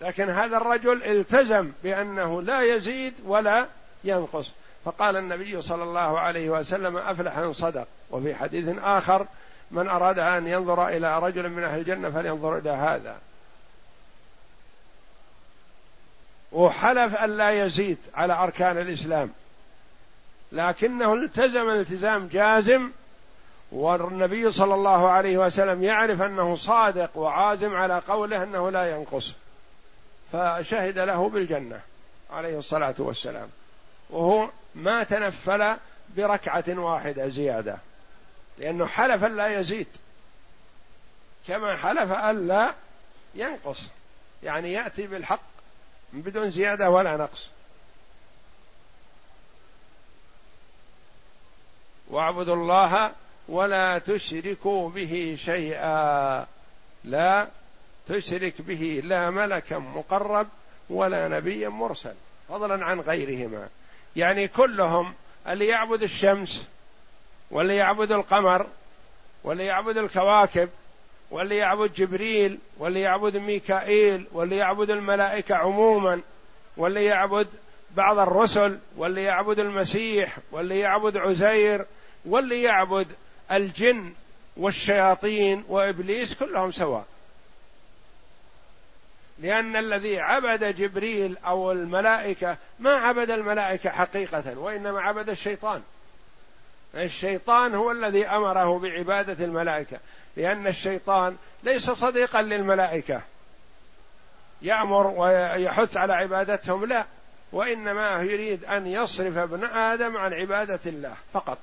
لكن 0.00 0.30
هذا 0.30 0.56
الرجل 0.56 1.02
التزم 1.02 1.72
بأنه 1.82 2.42
لا 2.42 2.62
يزيد 2.62 3.14
ولا 3.24 3.66
ينقص. 4.04 4.52
فقال 4.84 5.16
النبي 5.16 5.62
صلى 5.62 5.82
الله 5.82 6.20
عليه 6.20 6.50
وسلم 6.50 6.96
أفلح 6.96 7.38
أن 7.38 7.52
صدق. 7.52 7.86
وفي 8.10 8.34
حديث 8.34 8.78
آخر 8.82 9.26
من 9.70 9.88
أراد 9.88 10.18
أن 10.18 10.46
ينظر 10.46 10.88
إلى 10.88 11.18
رجل 11.18 11.48
من 11.48 11.64
أهل 11.64 11.78
الجنة 11.78 12.10
فلينظر 12.10 12.58
إلى 12.58 12.70
هذا. 12.70 13.16
وحلف 16.52 17.14
أن 17.14 17.36
لا 17.36 17.64
يزيد 17.64 17.98
على 18.14 18.32
أركان 18.32 18.78
الإسلام. 18.78 19.30
لكنه 20.52 21.14
التزم 21.14 21.70
التزام 21.70 22.28
جازم 22.28 22.90
والنبي 23.72 24.50
صلى 24.50 24.74
الله 24.74 25.08
عليه 25.08 25.38
وسلم 25.38 25.82
يعرف 25.82 26.22
أنه 26.22 26.56
صادق 26.56 27.16
وعازم 27.16 27.74
على 27.74 27.98
قوله 28.08 28.42
أنه 28.42 28.70
لا 28.70 28.96
ينقص 28.96 29.32
فشهد 30.32 30.98
له 30.98 31.28
بالجنة 31.28 31.80
عليه 32.30 32.58
الصلاة 32.58 32.94
والسلام. 32.98 33.48
وهو 34.10 34.48
ما 34.74 35.04
تنفل 35.04 35.76
بركعة 36.16 36.64
واحدة 36.68 37.28
زيادة 37.28 37.78
لأنه 38.58 38.86
حلف 38.86 39.24
لا 39.24 39.60
يزيد 39.60 39.86
كما 41.48 41.76
حلف 41.76 42.12
أن 42.12 42.48
لا 42.48 42.74
ينقص. 43.34 43.80
يعني 44.42 44.72
يأتي 44.72 45.06
بالحق 45.06 45.40
بدون 46.12 46.50
زيادة 46.50 46.90
ولا 46.90 47.16
نقص. 47.16 47.50
واعبدوا 52.10 52.54
الله 52.54 53.12
ولا 53.48 53.98
تشركوا 53.98 54.90
به 54.90 55.36
شيئا. 55.38 56.46
لا 57.04 57.48
تشرك 58.08 58.62
به 58.62 59.02
لا 59.04 59.30
ملكا 59.30 59.78
مقرب 59.78 60.46
ولا 60.90 61.28
نبيا 61.28 61.68
مرسل 61.68 62.14
فضلا 62.48 62.84
عن 62.84 63.00
غيرهما. 63.00 63.68
يعني 64.16 64.48
كلهم 64.48 65.14
اللي 65.48 65.66
يعبد 65.66 66.02
الشمس 66.02 66.66
واللي 67.50 67.76
يعبد 67.76 68.12
القمر 68.12 68.66
واللي 69.44 69.64
يعبد 69.64 69.98
الكواكب 69.98 70.68
واللي 71.30 71.56
يعبد 71.56 71.94
جبريل 71.94 72.58
واللي 72.78 73.00
يعبد 73.00 73.36
ميكائيل 73.36 74.26
واللي 74.32 74.56
يعبد 74.56 74.90
الملائكة 74.90 75.54
عموما 75.54 76.20
واللي 76.76 77.04
يعبد 77.04 77.48
بعض 77.94 78.18
الرسل 78.18 78.78
واللي 78.96 79.22
يعبد 79.22 79.58
المسيح 79.58 80.38
واللي 80.52 80.78
يعبد 80.78 81.16
عزير 81.16 81.86
واللي 82.26 82.62
يعبد 82.62 83.06
الجن 83.52 84.12
والشياطين 84.56 85.64
وإبليس 85.68 86.34
كلهم 86.34 86.70
سواء. 86.70 87.04
لأن 89.38 89.76
الذي 89.76 90.20
عبد 90.20 90.64
جبريل 90.76 91.36
أو 91.46 91.72
الملائكة 91.72 92.56
ما 92.78 92.90
عبد 92.90 93.30
الملائكة 93.30 93.90
حقيقة 93.90 94.58
وإنما 94.58 95.00
عبد 95.00 95.28
الشيطان. 95.28 95.82
الشيطان 96.94 97.74
هو 97.74 97.90
الذي 97.90 98.26
أمره 98.26 98.78
بعبادة 98.78 99.44
الملائكة 99.44 99.98
لأن 100.36 100.66
الشيطان 100.66 101.36
ليس 101.62 101.90
صديقا 101.90 102.42
للملائكة. 102.42 103.20
يأمر 104.62 105.06
ويحث 105.06 105.96
على 105.96 106.12
عبادتهم 106.12 106.84
لا 106.84 107.04
وإنما 107.52 108.22
يريد 108.22 108.64
أن 108.64 108.86
يصرف 108.86 109.36
ابن 109.36 109.64
آدم 109.64 110.16
عن 110.16 110.32
عبادة 110.32 110.80
الله 110.86 111.14
فقط. 111.32 111.58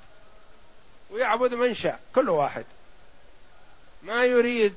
ويعبد 1.14 1.54
من 1.54 1.74
شاء 1.74 2.00
كل 2.16 2.30
واحد. 2.30 2.66
ما 4.04 4.26
يريد 4.26 4.76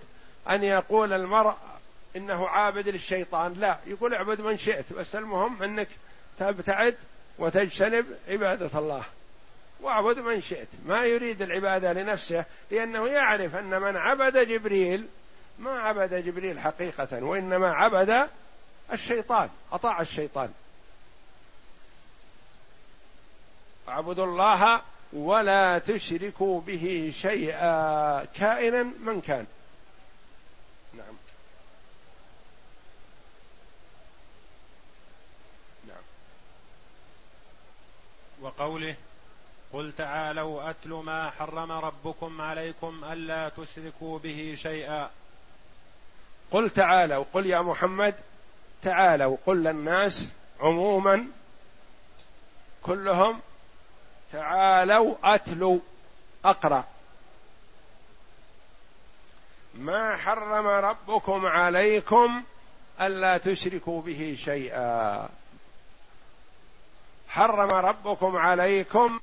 أن 0.51 0.63
يقول 0.63 1.13
المرء 1.13 1.55
إنه 2.17 2.49
عابد 2.49 2.89
للشيطان 2.89 3.55
لا. 3.55 3.79
يقول 3.87 4.15
اعبد 4.15 4.41
من 4.41 4.59
شئت 4.59 4.93
بس 4.93 5.17
المهم 5.17 5.63
إنك 5.63 5.89
تبتعد 6.39 6.97
وتجتنب 7.39 8.07
عبادة 8.29 8.79
الله. 8.79 9.03
واعبد 9.81 10.19
من 10.19 10.43
شئت. 10.43 10.69
ما 10.87 11.05
يريد 11.05 11.43
العبادة 11.43 11.93
لنفسه 11.93 12.45
لأنه 12.71 13.09
يعرف 13.09 13.55
أن 13.55 13.83
من 13.83 13.97
عبد 13.97 14.39
جبريل 14.39 15.09
ما 15.59 15.71
عبد 15.71 16.15
جبريل 16.15 16.61
حقيقة 16.61 17.25
وإنما 17.25 17.73
عبد 17.75 18.29
الشيطان 18.93 19.49
أطاع 19.73 20.01
الشيطان. 20.01 20.53
اعبدوا 23.89 24.25
الله 24.25 24.83
ولا 25.13 25.79
تشركوا 25.79 26.61
به 26.61 27.13
شيئا 27.15 28.25
كائنا 28.25 28.83
من 28.83 29.21
كان. 29.21 29.47
نعم. 30.95 31.17
نعم. 35.89 36.03
وقوله 38.41 38.97
قل 39.73 39.93
تعالوا 39.99 40.71
أتل 40.71 40.91
ما 40.91 41.31
حرم 41.31 41.73
ربكم 41.73 42.41
عليكم 42.41 43.05
ألا 43.05 43.49
تشركوا 43.49 44.19
به 44.19 44.55
شيئا. 44.59 45.11
قل 46.51 46.71
تعالوا 46.71 47.25
قل 47.33 47.47
يا 47.47 47.61
محمد 47.61 48.15
تعالوا 48.83 49.37
قل 49.47 49.57
للناس 49.57 50.29
عموما 50.61 51.27
كلهم 52.83 53.41
تعالوا 54.37 55.15
اتلوا 55.25 55.79
أقرأ. 56.45 56.85
ما 59.75 60.17
حرم 60.17 60.67
ربكم 60.67 61.47
عليكم 61.47 62.43
ألا 63.01 63.39
تشركوا 63.39 64.03
به 64.03 64.39
شيئا. 64.45 65.29
حرم 67.29 67.69
ربكم 67.69 68.37
عليكم 68.37 69.21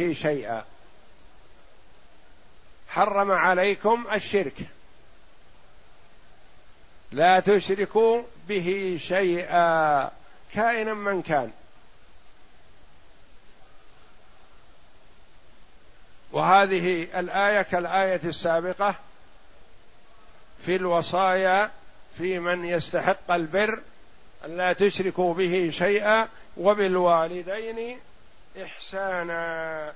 به 0.00 0.14
شيئا. 0.14 0.64
حرم 2.88 3.30
عليكم 3.30 4.06
الشرك. 4.12 4.56
لا 7.12 7.40
تشركوا 7.40 8.22
به 8.48 8.98
شيئا 9.00 10.10
كائنا 10.54 10.94
من 10.94 11.22
كان. 11.22 11.50
وهذه 16.32 17.06
الآية 17.18 17.62
كالآية 17.62 18.20
السابقة 18.24 18.94
في 20.66 20.76
الوصايا 20.76 21.70
في 22.18 22.38
من 22.38 22.64
يستحق 22.64 23.30
البر 23.30 23.82
لا 24.46 24.72
تشركوا 24.72 25.34
به 25.34 25.70
شيئا 25.72 26.28
وبالوالدين 26.56 27.98
إحسانا. 28.56 29.92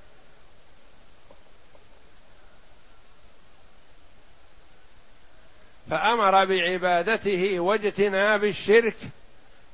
فأمر 5.89 6.45
بعبادته 6.45 7.59
واجتناب 7.59 8.43
الشرك 8.43 8.97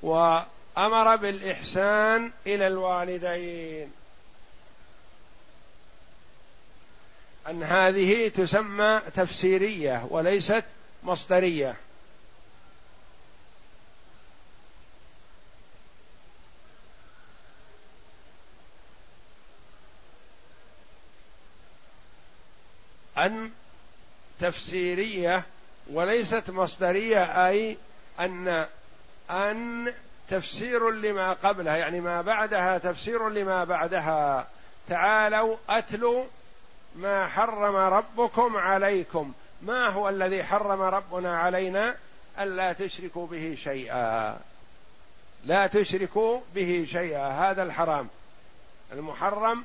وأمر 0.01 1.15
بالإحسان 1.15 2.31
إلى 2.47 2.67
الوالدين. 2.67 3.91
أن 7.49 7.63
هذه 7.63 8.27
تسمى 8.27 9.01
تفسيرية 9.15 10.07
وليست 10.09 10.63
مصدرية. 11.03 11.75
أن 23.25 23.51
تفسيرية 24.39 25.43
وليست 25.91 26.49
مصدرية 26.49 27.47
أي 27.47 27.77
أن 28.19 28.67
أن 29.29 29.93
تفسير 30.29 30.89
لما 30.89 31.33
قبلها 31.33 31.77
يعني 31.77 32.01
ما 32.01 32.21
بعدها 32.21 32.77
تفسير 32.77 33.29
لما 33.29 33.63
بعدها. 33.63 34.47
تعالوا 34.87 35.57
أتلوا 35.69 36.25
ما 36.95 37.27
حرم 37.27 37.75
ربكم 37.75 38.57
عليكم. 38.57 39.33
ما 39.61 39.89
هو 39.89 40.09
الذي 40.09 40.43
حرم 40.43 40.81
ربنا 40.81 41.37
علينا؟ 41.37 41.95
ألا 42.39 42.73
تشركوا 42.73 43.27
به 43.27 43.57
شيئا. 43.63 44.37
لا 45.45 45.67
تشركوا 45.67 46.39
به 46.55 46.87
شيئا. 46.91 47.27
هذا 47.27 47.63
الحرام. 47.63 48.07
المحرم 48.93 49.63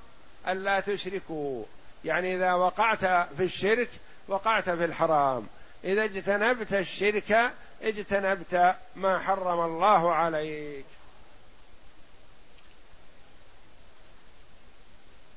ألا 0.49 0.81
تشركوا. 0.81 1.65
يعني 2.07 2.37
إذا 2.37 2.53
وقعت 2.53 3.05
في 3.37 3.45
الشرك 3.45 3.89
وقعت 4.29 4.71
في 4.71 4.85
الحرام. 4.85 5.47
إذا 5.85 6.05
اجتنبت 6.05 6.73
الشرك 6.73 7.53
اجتنبت 7.83 8.77
ما 8.97 9.19
حرم 9.19 9.61
الله 9.61 10.15
عليك. 10.15 10.85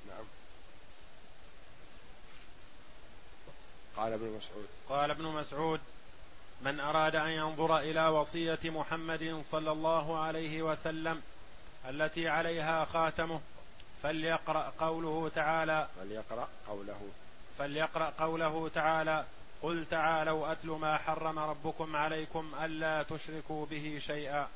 نعم. 0.08 0.26
قال 3.98 4.14
ابن 4.14 4.26
مسعود. 4.26 4.68
قال 4.90 5.12
ابن 5.12 5.24
مسعود 5.24 5.80
من 6.62 6.80
أراد 6.80 7.16
أن 7.16 7.30
ينظر 7.30 7.80
إلى 7.80 8.08
وصية 8.08 8.60
محمد 8.64 9.44
صلى 9.46 9.72
الله 9.72 10.20
عليه 10.20 10.62
وسلم 10.62 11.22
التي 11.90 12.28
عليها 12.28 12.86
خاتمه 12.86 13.41
فليقرأ 14.03 14.73
قوله 14.80 15.31
تعالى. 15.35 15.88
فليقرأ 15.99 16.47
قوله. 16.67 17.01
فليقرأ 17.57 18.13
قوله 18.19 18.69
تعالى. 18.76 19.26
قل 19.61 19.85
تعالوا 19.91 20.51
أتل 20.51 20.67
ما 20.67 20.97
حرم 20.97 21.39
ربكم 21.39 21.95
عليكم 21.95 22.51
ألا 22.63 23.03
تشركوا 23.03 23.65
به 23.65 23.99
شيئا. 24.01 24.47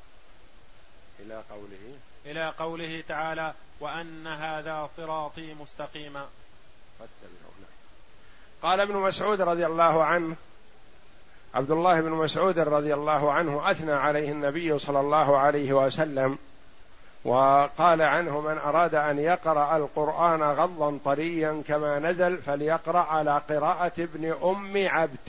إلى 1.20 1.44
قوله. 1.50 1.98
إلى 2.26 2.50
قوله 2.50 3.04
تعالى. 3.08 3.54
وأن 3.80 4.28
هذا 4.28 4.90
صراطي 4.98 5.54
مستقيما. 5.54 6.28
قال 8.62 8.80
ابن 8.80 8.96
مسعود 8.96 9.42
رضي 9.42 9.66
الله 9.66 10.04
عنه 10.04 10.36
عبد 11.54 11.72
الله 11.72 12.02
بن 12.02 12.10
مسعود 12.10 12.60
رضي 12.60 12.94
الله 12.94 13.32
عنه 13.32 13.72
أثنى 13.72 13.92
عليه 13.92 14.32
النبي 14.32 14.80
صلى 14.80 15.00
الله 15.00 15.38
عليه 15.38 15.74
وسلم 15.74 16.38
وقال 17.26 18.02
عنه 18.02 18.42
من 18.42 18.58
أراد 18.58 18.96
أن 18.96 19.20
يقرأ 19.20 19.78
القرآن 19.78 20.44
غضا 20.44 21.00
طريا 21.06 21.64
كما 21.68 22.00
نزل 22.00 22.38
فليقرأ 22.38 23.00
على 23.00 23.42
قراءة 23.50 23.92
ابن 24.00 24.36
أم 24.44 24.88
عبد 24.88 25.20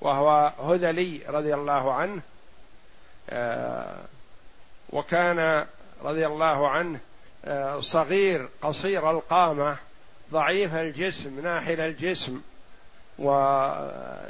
وهو 0.00 0.52
هذلي 0.68 1.20
رضي 1.28 1.54
الله 1.54 1.92
عنه 1.92 2.20
آه، 3.30 3.96
وكان 4.90 5.66
رضي 6.04 6.26
الله 6.26 6.70
عنه 6.70 6.98
آه، 7.44 7.80
صغير 7.80 8.48
قصير 8.62 9.10
القامة 9.10 9.76
ضعيف 10.32 10.74
الجسم 10.74 11.40
ناحل 11.40 11.80
الجسم 11.80 12.40
وكان 13.18 14.26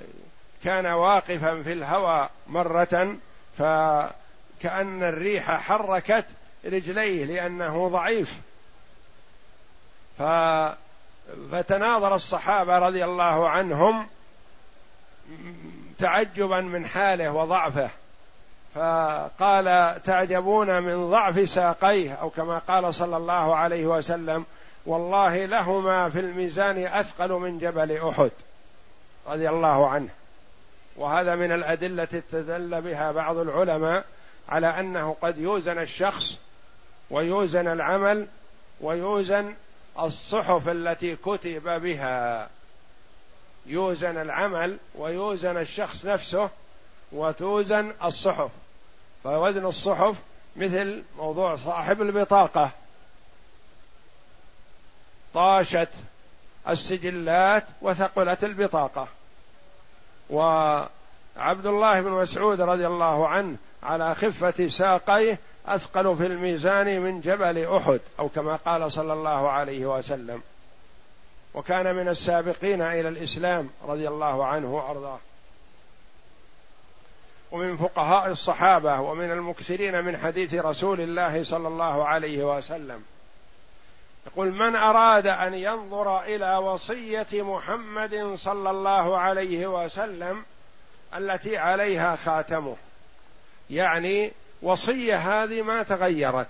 واقفا 0.86 1.62
في 1.62 1.72
الهوى 1.72 2.28
مرة 2.46 3.16
ف 3.58 3.62
كأن 4.62 5.02
الريح 5.02 5.60
حركت 5.60 6.24
رجليه 6.64 7.24
لأنه 7.24 7.88
ضعيف. 7.88 8.34
ف 10.18 10.22
فتناظر 11.52 12.14
الصحابة 12.14 12.78
رضي 12.78 13.04
الله 13.04 13.48
عنهم 13.48 14.06
تعجبا 15.98 16.60
من 16.60 16.86
حاله 16.86 17.32
وضعفه. 17.32 17.90
فقال 18.74 20.00
تعجبون 20.02 20.82
من 20.82 21.10
ضعف 21.10 21.48
ساقيه؟ 21.48 22.12
أو 22.12 22.30
كما 22.30 22.58
قال 22.58 22.94
صلى 22.94 23.16
الله 23.16 23.56
عليه 23.56 23.86
وسلم 23.86 24.44
والله 24.86 25.44
لهما 25.44 26.08
في 26.08 26.20
الميزان 26.20 26.86
أثقل 26.86 27.32
من 27.32 27.58
جبل 27.58 28.08
أحد 28.08 28.30
رضي 29.28 29.48
الله 29.48 29.88
عنه. 29.88 30.08
وهذا 30.96 31.34
من 31.34 31.52
الأدلة 31.52 32.08
استدل 32.14 32.80
بها 32.80 33.12
بعض 33.12 33.36
العلماء 33.36 34.04
على 34.48 34.66
أنه 34.66 35.16
قد 35.22 35.38
يوزن 35.38 35.78
الشخص 35.78 36.38
ويوزن 37.10 37.68
العمل 37.68 38.26
ويوزن 38.80 39.54
الصحف 39.98 40.68
التي 40.68 41.16
كتب 41.16 41.80
بها. 41.82 42.48
يوزن 43.66 44.16
العمل 44.16 44.78
ويوزن 44.94 45.56
الشخص 45.56 46.06
نفسه 46.06 46.50
وتوزن 47.12 47.92
الصحف. 48.04 48.50
فوزن 49.24 49.66
الصحف 49.66 50.16
مثل 50.56 51.02
موضوع 51.18 51.56
صاحب 51.56 52.02
البطاقة. 52.02 52.70
طاشت 55.34 55.88
السجلات 56.68 57.64
وثقلت 57.82 58.44
البطاقة. 58.44 59.08
وعبد 60.30 61.66
الله 61.66 62.00
بن 62.00 62.10
مسعود 62.10 62.60
رضي 62.60 62.86
الله 62.86 63.28
عنه 63.28 63.56
على 63.82 64.14
خفة 64.14 64.68
ساقيه 64.68 65.38
أثقل 65.66 66.16
في 66.16 66.26
الميزان 66.26 67.00
من 67.00 67.20
جبل 67.20 67.76
أحد 67.76 68.00
أو 68.18 68.28
كما 68.28 68.56
قال 68.56 68.92
صلى 68.92 69.12
الله 69.12 69.50
عليه 69.50 69.86
وسلم. 69.86 70.42
وكان 71.54 71.94
من 71.94 72.08
السابقين 72.08 72.82
إلى 72.82 73.08
الإسلام 73.08 73.70
رضي 73.88 74.08
الله 74.08 74.46
عنه 74.46 74.74
وأرضاه. 74.74 75.18
ومن 77.52 77.76
فقهاء 77.76 78.30
الصحابة 78.30 79.00
ومن 79.00 79.30
المكثرين 79.30 80.04
من 80.04 80.16
حديث 80.16 80.54
رسول 80.54 81.00
الله 81.00 81.44
صلى 81.44 81.68
الله 81.68 82.06
عليه 82.06 82.56
وسلم. 82.56 83.04
يقول 84.26 84.52
من 84.52 84.76
أراد 84.76 85.26
أن 85.26 85.54
ينظر 85.54 86.22
إلى 86.22 86.56
وصية 86.56 87.26
محمد 87.32 88.34
صلى 88.34 88.70
الله 88.70 89.18
عليه 89.18 89.84
وسلم 89.84 90.44
التي 91.16 91.56
عليها 91.56 92.16
خاتمه. 92.16 92.76
يعني 93.70 94.32
وصية 94.62 95.16
هذه 95.16 95.62
ما 95.62 95.82
تغيرت 95.82 96.46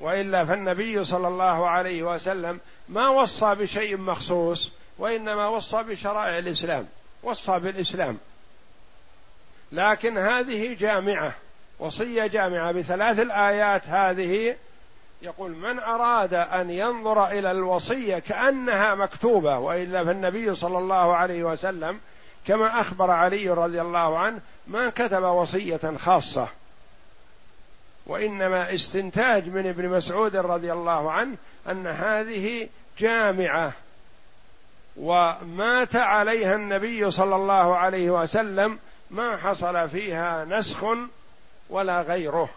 وإلا 0.00 0.44
فالنبي 0.44 1.04
صلى 1.04 1.28
الله 1.28 1.68
عليه 1.68 2.02
وسلم 2.02 2.60
ما 2.88 3.08
وصى 3.08 3.54
بشيء 3.54 3.96
مخصوص 3.96 4.72
وإنما 4.98 5.48
وصى 5.48 5.82
بشرائع 5.82 6.38
الإسلام 6.38 6.86
وصى 7.22 7.58
بالإسلام. 7.58 8.18
لكن 9.72 10.18
هذه 10.18 10.74
جامعة 10.74 11.32
وصية 11.78 12.26
جامعة 12.26 12.72
بثلاث 12.72 13.18
الآيات 13.18 13.82
هذه 13.88 14.56
يقول 15.22 15.50
من 15.50 15.78
أراد 15.78 16.34
أن 16.34 16.70
ينظر 16.70 17.26
إلى 17.26 17.50
الوصية 17.50 18.18
كأنها 18.18 18.94
مكتوبة 18.94 19.58
وإلا 19.58 20.04
فالنبي 20.04 20.54
صلى 20.54 20.78
الله 20.78 21.16
عليه 21.16 21.44
وسلم 21.44 22.00
كما 22.46 22.80
أخبر 22.80 23.10
علي 23.10 23.50
رضي 23.50 23.80
الله 23.80 24.18
عنه 24.18 24.40
ما 24.66 24.90
كتب 24.90 25.22
وصية 25.22 25.96
خاصة. 25.98 26.48
وإنما 28.06 28.74
استنتاج 28.74 29.48
من 29.48 29.66
ابن 29.66 29.88
مسعود 29.88 30.36
رضي 30.36 30.72
الله 30.72 31.12
عنه 31.12 31.36
أن 31.68 31.86
هذه 31.86 32.68
جامعة 32.98 33.72
ومات 34.96 35.96
عليها 35.96 36.54
النبي 36.54 37.10
صلى 37.10 37.36
الله 37.36 37.76
عليه 37.76 38.10
وسلم 38.10 38.78
ما 39.10 39.36
حصل 39.36 39.88
فيها 39.88 40.44
نسخ 40.44 40.84
ولا 41.70 42.02
غيره. 42.02 42.48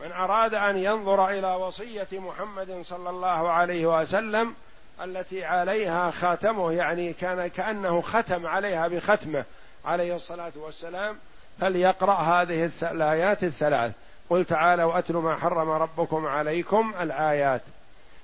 من 0.00 0.12
أراد 0.12 0.54
أن 0.54 0.76
ينظر 0.76 1.28
إلى 1.28 1.54
وصية 1.54 2.08
محمد 2.12 2.82
صلى 2.84 3.10
الله 3.10 3.50
عليه 3.50 4.00
وسلم 4.00 4.54
التي 5.02 5.44
عليها 5.44 6.10
خاتمه 6.10 6.72
يعني 6.72 7.12
كان 7.12 7.46
كأنه 7.46 8.00
ختم 8.00 8.46
عليها 8.46 8.88
بختمة 8.88 9.44
عليه 9.84 10.16
الصلاة 10.16 10.52
والسلام 10.56 11.18
فليقرأ 11.60 12.14
هذه 12.14 12.70
الآيات 12.82 13.44
الثلاث. 13.44 13.92
قل 14.30 14.44
تعالوا 14.44 14.94
واتلوا 14.94 15.22
ما 15.22 15.36
حرم 15.36 15.70
ربكم 15.70 16.26
عليكم 16.26 16.94
الآيات. 17.00 17.62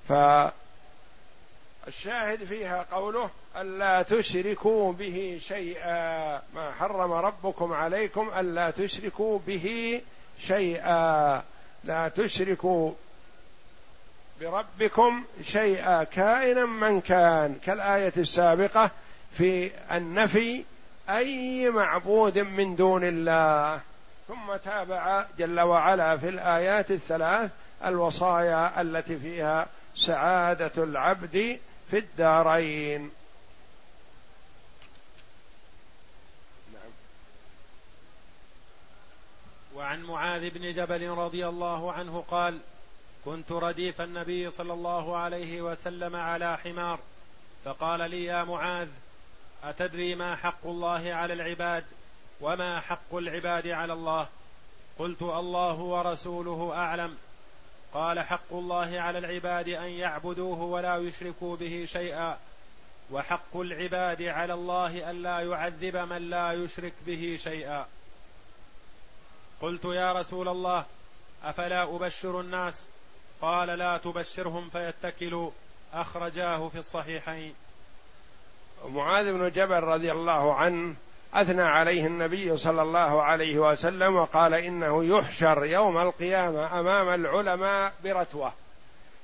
فالشاهد 0.09 0.53
فيها 2.43 2.85
قوله 2.91 3.29
ألا 3.57 4.01
تشركوا 4.01 4.93
به 4.93 5.39
شيئا. 5.47 6.41
ما 6.55 6.71
حرم 6.79 7.11
ربكم 7.11 7.73
عليكم 7.73 8.31
ألا 8.39 8.71
تشركوا 8.71 9.39
به 9.47 10.01
شيئا. 10.39 11.43
لا 11.83 12.07
تشركوا 12.07 12.91
بربكم 14.41 15.23
شيئا 15.43 16.03
كائنا 16.03 16.65
من 16.65 17.01
كان. 17.01 17.55
كالآية 17.65 18.13
السابقة 18.17 18.91
في 19.37 19.71
النفي 19.91 20.63
أي 21.17 21.69
معبود 21.69 22.39
من 22.39 22.75
دون 22.75 23.03
الله 23.03 23.79
ثم 24.27 24.55
تابع 24.65 25.25
جل 25.37 25.59
وعلا 25.59 26.17
في 26.17 26.29
الآيات 26.29 26.91
الثلاث 26.91 27.51
الوصايا 27.85 28.81
التي 28.81 29.19
فيها 29.19 29.67
سعادة 29.95 30.83
العبد 30.83 31.59
في 31.91 31.97
الدارين 31.97 33.11
نعم. 36.73 36.91
وعن 39.75 40.03
معاذ 40.03 40.49
بن 40.49 40.71
جبل 40.71 41.09
رضي 41.09 41.47
الله 41.47 41.93
عنه 41.93 42.23
قال 42.31 42.59
كنت 43.25 43.51
رديف 43.51 44.01
النبي 44.01 44.51
صلى 44.51 44.73
الله 44.73 45.17
عليه 45.17 45.61
وسلم 45.61 46.15
على 46.15 46.57
حمار 46.57 46.99
فقال 47.65 48.11
لي 48.11 48.23
يا 48.23 48.43
معاذ 48.43 48.87
أتدري 49.63 50.15
ما 50.15 50.35
حق 50.35 50.65
الله 50.65 51.13
على 51.13 51.33
العباد 51.33 51.85
وما 52.41 52.79
حق 52.79 53.15
العباد 53.15 53.67
على 53.67 53.93
الله؟ 53.93 54.27
قلت 54.99 55.21
الله 55.21 55.79
ورسوله 55.79 56.73
أعلم. 56.75 57.17
قال 57.93 58.19
حق 58.19 58.51
الله 58.51 58.99
على 58.99 59.17
العباد 59.19 59.69
أن 59.69 59.89
يعبدوه 59.89 60.61
ولا 60.61 60.97
يشركوا 60.97 61.55
به 61.55 61.85
شيئا. 61.89 62.37
وحق 63.11 63.57
العباد 63.57 64.21
على 64.21 64.53
الله 64.53 65.11
الا 65.11 65.39
يعذب 65.39 65.97
من 65.97 66.29
لا 66.29 66.53
يشرك 66.53 66.93
به 67.05 67.39
شيئا. 67.43 67.85
قلت 69.61 69.85
يا 69.85 70.13
رسول 70.13 70.47
الله 70.47 70.85
أفلا 71.43 71.83
أبشر 71.83 72.39
الناس؟ 72.39 72.85
قال 73.41 73.67
لا 73.67 73.97
تبشرهم 73.97 74.69
فيتكلوا. 74.69 75.51
أخرجاه 75.93 76.69
في 76.69 76.77
الصحيحين. 76.79 77.55
معاذ 78.89 79.33
بن 79.33 79.49
جبل 79.49 79.83
رضي 79.83 80.11
الله 80.11 80.55
عنه 80.55 80.95
أثنى 81.33 81.61
عليه 81.61 82.05
النبي 82.07 82.57
صلى 82.57 82.81
الله 82.81 83.23
عليه 83.23 83.59
وسلم 83.59 84.15
وقال 84.15 84.53
إنه 84.53 85.03
يحشر 85.03 85.65
يوم 85.65 85.97
القيامة 85.97 86.79
أمام 86.79 87.09
العلماء 87.09 87.93
برتوة. 88.03 88.53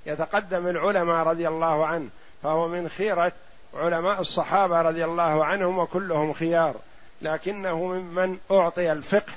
يتقدم 0.06 0.68
العلماء 0.68 1.28
رضي 1.28 1.48
الله 1.48 1.86
عنه 1.86 2.10
فهو 2.44 2.68
من 2.68 2.90
خيرة 2.90 3.32
علماء 3.74 4.20
الصحابة 4.20 4.82
رضي 4.82 5.06
الله 5.06 5.46
عنهم 5.46 5.80
وكلهم 5.80 6.34
خيار 6.34 6.76
لكنه 7.22 7.84
ممن 7.84 8.38
أعطي 8.52 8.92
الفقه 8.92 9.34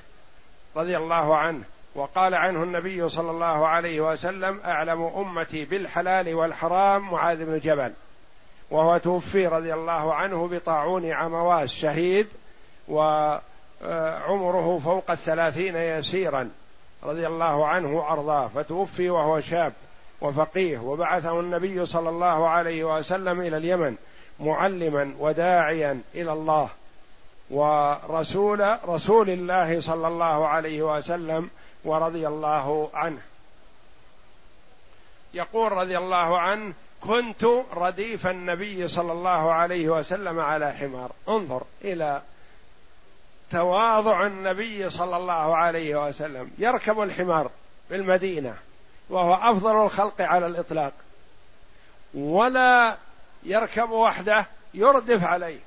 رضي 0.77 0.97
الله 0.97 1.37
عنه. 1.37 1.63
وقال 1.95 2.35
عنه 2.35 2.63
النبي 2.63 3.09
صلى 3.09 3.31
الله 3.31 3.69
عليه 3.69 4.01
وسلم 4.01 4.61
أعلم 4.65 5.03
أمتي 5.03 5.65
بالحلال 5.65 6.35
والحرام 6.35 7.11
معاذ 7.11 7.45
بن 7.45 7.59
جبل. 7.59 7.93
وهو 8.71 8.99
توفي 8.99 9.47
رضي 9.47 9.75
الله 9.75 10.15
عنه 10.15 10.49
بطاعون 10.49 11.11
عمواس 11.11 11.71
شهيد 11.71 12.29
وعمره 12.89 14.81
فوق 14.85 15.11
الثلاثين 15.11 15.77
يسيرا 15.77 16.51
رضي 17.03 17.27
الله 17.27 17.67
عنه 17.67 17.99
وأرضاه. 17.99 18.49
فتوفي 18.55 19.11
وهو 19.11 19.41
شاب 19.41 19.73
وفقيه 20.21 20.79
وبعثه 20.79 21.41
النبي 21.41 21.87
صلى 21.87 22.09
الله 22.09 22.49
عليه 22.49 22.97
وسلم 22.97 23.41
إلى 23.41 23.57
اليمن 23.57 23.97
معلما 24.41 25.15
وداعيا 25.19 26.01
إلى 26.15 26.33
الله. 26.33 26.69
ورسول 27.51 28.77
رسول 28.89 29.31
الله 29.31 29.81
صلى 29.81 30.09
الله 30.09 30.49
عليه 30.49 30.97
وسلم 30.97 31.51
ورضي 31.85 32.29
الله 32.29 32.91
عنه. 32.95 33.21
يقول 35.35 35.73
رضي 35.73 35.99
الله 35.99 36.39
عنه 36.39 36.73
كنت 37.01 37.45
رديف 37.75 38.27
النبي 38.27 38.89
صلى 38.89 39.13
الله 39.13 39.53
عليه 39.53 39.89
وسلم 39.89 40.41
على 40.41 40.73
حمار. 40.73 41.13
انظر 41.29 41.63
إلى 41.85 42.23
تواضع 43.51 44.27
النبي 44.27 44.91
صلى 44.91 45.17
الله 45.17 45.57
عليه 45.57 46.07
وسلم. 46.09 46.51
يركب 46.59 47.01
الحمار 47.01 47.51
في 47.89 47.97
المدينة 47.97 48.55
وهو 49.11 49.35
أفضل 49.35 49.85
الخلق 49.85 50.21
على 50.21 50.47
الإطلاق. 50.47 50.93
ولا 52.15 52.97
يركب 53.43 53.91
وحده 53.91 54.47
يردف 54.75 55.25
عليه. 55.25 55.59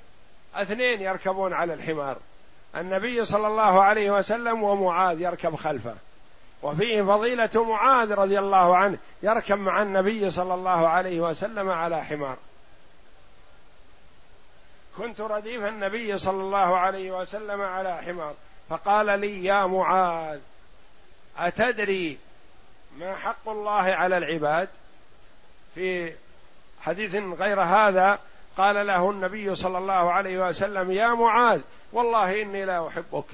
اثنين 0.55 1.01
يركبون 1.01 1.53
على 1.53 1.73
الحمار. 1.73 2.17
النبي 2.75 3.25
صلى 3.25 3.47
الله 3.47 3.83
عليه 3.83 4.11
وسلم 4.11 4.63
ومعاذ 4.63 5.21
يركب 5.21 5.55
خلفه. 5.55 5.95
وفيه 6.63 7.01
فضيلة 7.01 7.63
معاذ 7.63 8.13
رضي 8.13 8.39
الله 8.39 8.77
عنه 8.77 8.97
يركب 9.23 9.59
مع 9.59 9.81
النبي 9.81 10.29
صلى 10.29 10.53
الله 10.53 10.87
عليه 10.87 11.19
وسلم 11.19 11.69
على 11.69 12.03
حمار. 12.03 12.37
كنت 14.97 15.21
رديف 15.21 15.63
النبي 15.63 16.17
صلى 16.17 16.41
الله 16.41 16.77
عليه 16.77 17.11
وسلم 17.11 17.61
على 17.61 17.97
حمار. 17.97 18.33
فقال 18.69 19.19
لي 19.19 19.45
يا 19.45 19.65
معاذ 19.65 20.39
أتدري 21.37 22.17
ما 22.99 23.15
حق 23.15 23.49
الله 23.49 23.83
على 23.93 24.17
العباد? 24.17 24.69
في 25.75 26.13
حديث 26.81 27.15
غير 27.15 27.61
هذا 27.61 28.19
قال 28.57 28.87
له 28.87 29.09
النبي 29.09 29.55
صلى 29.55 29.77
الله 29.77 30.11
عليه 30.11 30.49
وسلم 30.49 30.91
يا 30.91 31.07
معاذ 31.07 31.61
والله 31.93 32.41
إني 32.41 32.65
لا 32.65 32.87
أحبك. 32.87 33.25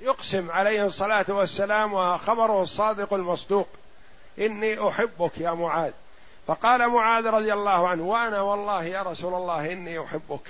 يقسم 0.00 0.50
عليه 0.50 0.84
الصلاة 0.84 1.24
والسلام 1.28 1.92
وخبره 1.94 2.62
الصادق 2.62 3.14
المصدوق. 3.14 3.68
إني 4.38 4.88
أحبك 4.88 5.38
يا 5.38 5.50
معاذ. 5.50 5.92
فقال 6.46 6.88
معاذ 6.88 7.26
رضي 7.26 7.52
الله 7.52 7.88
عنه 7.88 8.02
وأنا 8.02 8.40
والله 8.40 8.84
يا 8.84 9.02
رسول 9.02 9.34
الله 9.34 9.72
إني 9.72 10.04
أحبك. 10.04 10.48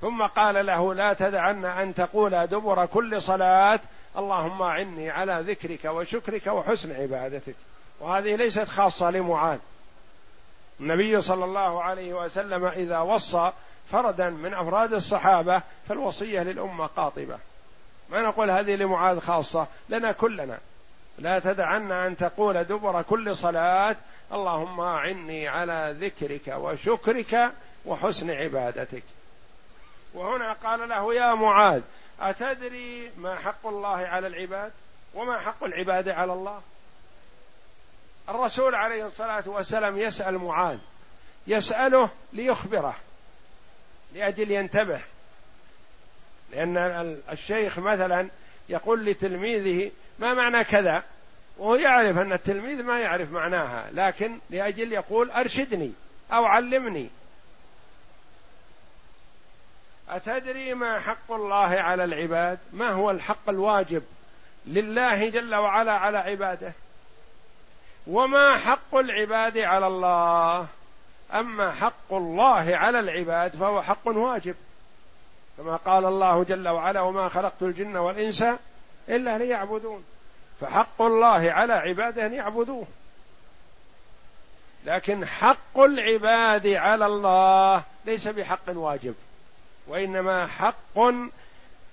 ثم 0.00 0.22
قال 0.22 0.66
له 0.66 0.94
لا 0.94 1.12
تدعن 1.12 1.64
أن 1.64 1.94
تقول 1.94 2.46
دبر 2.46 2.86
كل 2.86 3.22
صلاة 3.22 3.80
اللهم 4.18 4.62
اعني 4.62 5.10
على 5.10 5.44
ذكرك 5.46 5.84
وشكرك 5.84 6.46
وحسن 6.46 6.92
عبادتك. 6.92 7.54
وهذه 8.00 8.36
ليست 8.36 8.68
خاصة 8.68 9.10
لمعاذ. 9.10 9.58
النبي 10.80 11.22
صلى 11.22 11.44
الله 11.44 11.82
عليه 11.82 12.14
وسلم 12.14 12.64
إذا 12.64 12.98
وصى 12.98 13.52
فردا 13.90 14.30
من 14.30 14.54
أفراد 14.54 14.92
الصحابة 14.92 15.62
فالوصية 15.88 16.40
للأمة 16.40 16.86
قاطبة. 16.86 17.38
ما 18.10 18.20
نقول 18.20 18.50
هذه 18.50 18.76
لمعاذ 18.76 19.20
خاصة 19.20 19.66
لنا 19.88 20.12
كلنا. 20.12 20.58
لا 21.18 21.38
تدعن 21.38 21.92
أن 21.92 22.16
تقول 22.16 22.64
دبر 22.64 23.02
كل 23.02 23.36
صلاة 23.36 23.96
اللهم 24.32 24.80
أعني 24.80 25.48
على 25.48 25.96
ذكرك 26.00 26.54
وشكرك 26.56 27.52
وحسن 27.86 28.30
عبادتك. 28.30 29.02
وهنا 30.14 30.52
قال 30.52 30.88
له 30.88 31.14
يا 31.14 31.34
معاذ 31.34 31.82
أتدري 32.20 33.10
ما 33.18 33.36
حق 33.36 33.66
الله 33.66 33.96
على 33.96 34.26
العباد؟ 34.26 34.72
وما 35.14 35.38
حق 35.38 35.64
العباد 35.64 36.08
على 36.08 36.32
الله؟ 36.32 36.60
الرسول 38.28 38.74
عليه 38.74 39.06
الصلاة 39.06 39.44
والسلام 39.46 39.98
يسأل 39.98 40.38
معاذ 40.38 40.78
يسأله 41.46 42.08
ليخبره. 42.32 42.94
لأجل 44.14 44.50
ينتبه. 44.50 45.00
لأن 46.52 46.76
الشيخ 47.32 47.78
مثلا 47.78 48.28
يقول 48.68 49.04
لتلميذه 49.04 49.90
ما 50.18 50.34
معنى 50.34 50.64
كذا؟ 50.64 51.02
وهو 51.58 51.74
يعرف 51.74 52.18
أن 52.18 52.32
التلميذ 52.32 52.82
ما 52.82 53.00
يعرف 53.00 53.32
معناها 53.32 53.90
لكن 53.92 54.38
لأجل 54.50 54.92
يقول 54.92 55.30
أرشدني 55.30 55.92
أو 56.32 56.44
علمني. 56.44 57.08
أتدري 60.08 60.74
ما 60.74 61.00
حق 61.00 61.32
الله 61.32 61.80
على 61.80 62.04
العباد؟ 62.04 62.58
ما 62.72 62.88
هو 62.88 63.10
الحق 63.10 63.48
الواجب 63.48 64.02
لله 64.66 65.28
جل 65.28 65.54
وعلا 65.54 65.92
على 65.92 66.18
عباده؟ 66.18 66.72
وما 68.06 68.58
حق 68.58 68.94
العباد 68.94 69.58
على 69.58 69.86
الله؟ 69.86 70.66
أما 71.32 71.72
حق 71.72 72.12
الله 72.12 72.76
على 72.76 73.00
العباد 73.00 73.56
فهو 73.56 73.82
حق 73.82 74.08
واجب. 74.08 74.54
كما 75.58 75.76
قال 75.76 76.04
الله 76.04 76.44
جل 76.44 76.68
وعلا 76.68 77.00
وما 77.00 77.28
خلقت 77.28 77.62
الجن 77.62 77.96
والإنس 77.96 78.44
إلا 79.08 79.38
ليعبدون. 79.38 80.04
فحق 80.60 81.02
الله 81.02 81.52
على 81.52 81.72
عباده 81.72 82.26
أن 82.26 82.32
يعبدوه. 82.32 82.86
لكن 84.84 85.26
حق 85.26 85.78
العباد 85.78 86.66
على 86.66 87.06
الله 87.06 87.82
ليس 88.04 88.28
بحق 88.28 88.68
واجب 88.68 89.14
وإنما 89.86 90.46
حق 90.46 91.00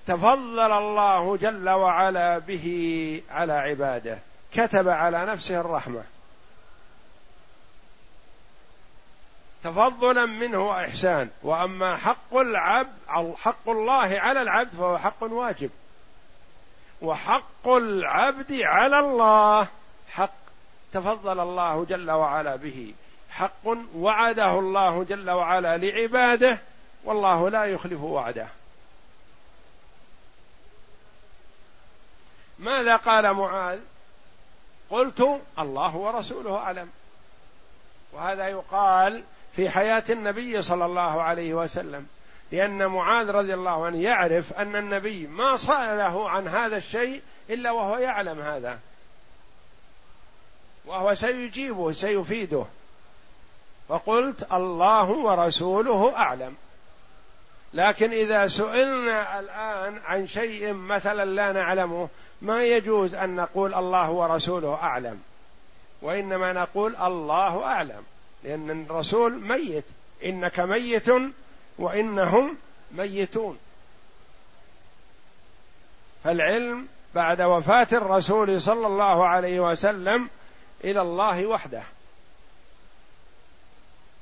تفضل 0.07 0.71
الله 0.71 1.37
جل 1.37 1.69
وعلا 1.69 2.37
به 2.37 3.21
على 3.31 3.53
عباده 3.53 4.17
كتب 4.53 4.89
على 4.89 5.25
نفسه 5.25 5.59
الرحمة. 5.59 6.03
تفضلا 9.63 10.25
منه 10.25 10.69
وإحسان. 10.69 11.29
وأما 11.43 11.97
حق 11.97 12.35
العبد 12.35 12.97
أو 13.09 13.35
حق 13.35 13.69
الله 13.69 14.19
على 14.19 14.41
العبد 14.41 14.75
فهو 14.75 14.97
حق 14.97 15.23
واجب. 15.23 15.69
وحق 17.01 17.67
العبد 17.67 18.53
على 18.53 18.99
الله. 18.99 19.67
حق. 20.09 20.33
تفضل 20.93 21.39
الله 21.39 21.85
جل 21.85 22.11
وعلا 22.11 22.55
به. 22.55 22.93
حق 23.29 23.67
وعده 23.95 24.59
الله 24.59 25.03
جل 25.03 25.29
وعلا 25.29 25.77
لعباده. 25.77 26.59
والله 27.03 27.49
لا 27.49 27.65
يخلف 27.65 28.01
وعده. 28.01 28.47
ماذا 32.59 32.95
قال 32.95 33.33
معاذ؟ 33.33 33.79
قلت 34.89 35.41
الله 35.59 35.95
ورسوله 35.95 36.57
أعلم. 36.57 36.89
وهذا 38.13 38.47
يقال 38.47 39.23
في 39.55 39.69
حياة 39.69 40.03
النبي 40.09 40.61
صلى 40.61 40.85
الله 40.85 41.21
عليه 41.21 41.53
وسلم 41.53 42.07
لأن 42.51 42.87
معاذ 42.87 43.31
رضي 43.31 43.53
الله 43.53 43.85
عنه 43.85 44.01
يعرف 44.01 44.53
أن 44.53 44.75
النبي 44.75 45.27
ما 45.27 45.57
سأله 45.57 46.29
عن 46.29 46.47
هذا 46.47 46.77
الشيء 46.77 47.21
إلا 47.49 47.71
وهو 47.71 47.97
يعلم 47.97 48.41
هذا. 48.41 48.79
وهو 50.85 51.13
سيجيبه 51.13 51.91
سيفيده. 51.91 52.65
فقلت 53.89 54.53
الله 54.53 55.09
ورسوله 55.09 56.15
أعلم. 56.15 56.55
لكن 57.73 58.11
إذا 58.11 58.47
سئلنا 58.47 59.39
الآن 59.39 59.99
عن 60.05 60.27
شيء 60.27 60.73
مثلا 60.73 61.25
لا 61.25 61.51
نعلمه 61.51 62.09
ما 62.41 62.63
يجوز 62.63 63.15
أن 63.15 63.35
نقول 63.35 63.73
الله 63.73 64.11
ورسوله 64.11 64.73
أعلم؟ 64.73 65.21
وإنما 66.01 66.53
نقول 66.53 66.95
الله 66.95 67.63
أعلم. 67.63 68.03
لأن 68.43 68.85
الرسول 68.89 69.33
ميت. 69.41 69.83
إنك 70.25 70.59
ميت 70.59 71.07
وإنهم 71.77 72.57
ميتون. 72.91 73.57
فالعلم 76.23 76.87
بعد 77.15 77.41
وفاة 77.41 77.87
الرسول 77.91 78.61
صلى 78.61 78.87
الله 78.87 79.27
عليه 79.27 79.59
وسلم 79.59 80.29
إلى 80.83 81.01
الله 81.01 81.45
وحده. 81.45 81.83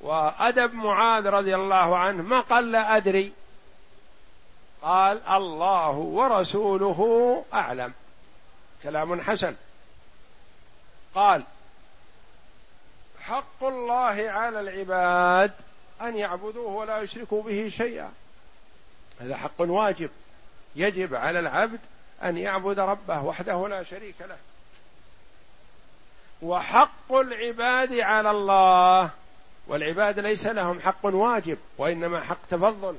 وأدب 0.01 0.73
معاذ 0.73 1.27
رضي 1.27 1.55
الله 1.55 1.97
عنه 1.97 2.23
ما 2.23 2.39
قال 2.39 2.71
لا 2.71 2.97
أدري. 2.97 3.33
قال 4.81 5.27
الله 5.27 5.91
ورسوله 5.91 7.43
أعلم. 7.53 7.93
كلام 8.83 9.21
حسن. 9.21 9.55
قال 11.15 11.43
حق 13.29 13.63
الله 13.63 14.29
على 14.29 14.59
العباد 14.59 15.51
أن 16.01 16.17
يعبدوه 16.17 16.67
ولا 16.67 17.01
يشركوا 17.01 17.43
به 17.43 17.69
شيئا. 17.69 18.11
هذا 19.21 19.37
حق 19.37 19.59
واجب. 19.59 20.09
يجب 20.75 21.15
على 21.15 21.39
العبد 21.39 21.79
أن 22.23 22.37
يعبد 22.37 22.79
ربه 22.79 23.23
وحده 23.23 23.67
لا 23.67 23.83
شريك 23.83 24.15
له. 24.21 24.37
وحق 26.41 27.13
العباد 27.13 27.93
على 27.93 28.31
الله 28.31 29.11
والعباد 29.67 30.19
ليس 30.19 30.45
لهم 30.45 30.79
حق 30.79 31.05
واجب 31.05 31.57
وإنما 31.77 32.23
حق 32.23 32.47
تفضل. 32.49 32.97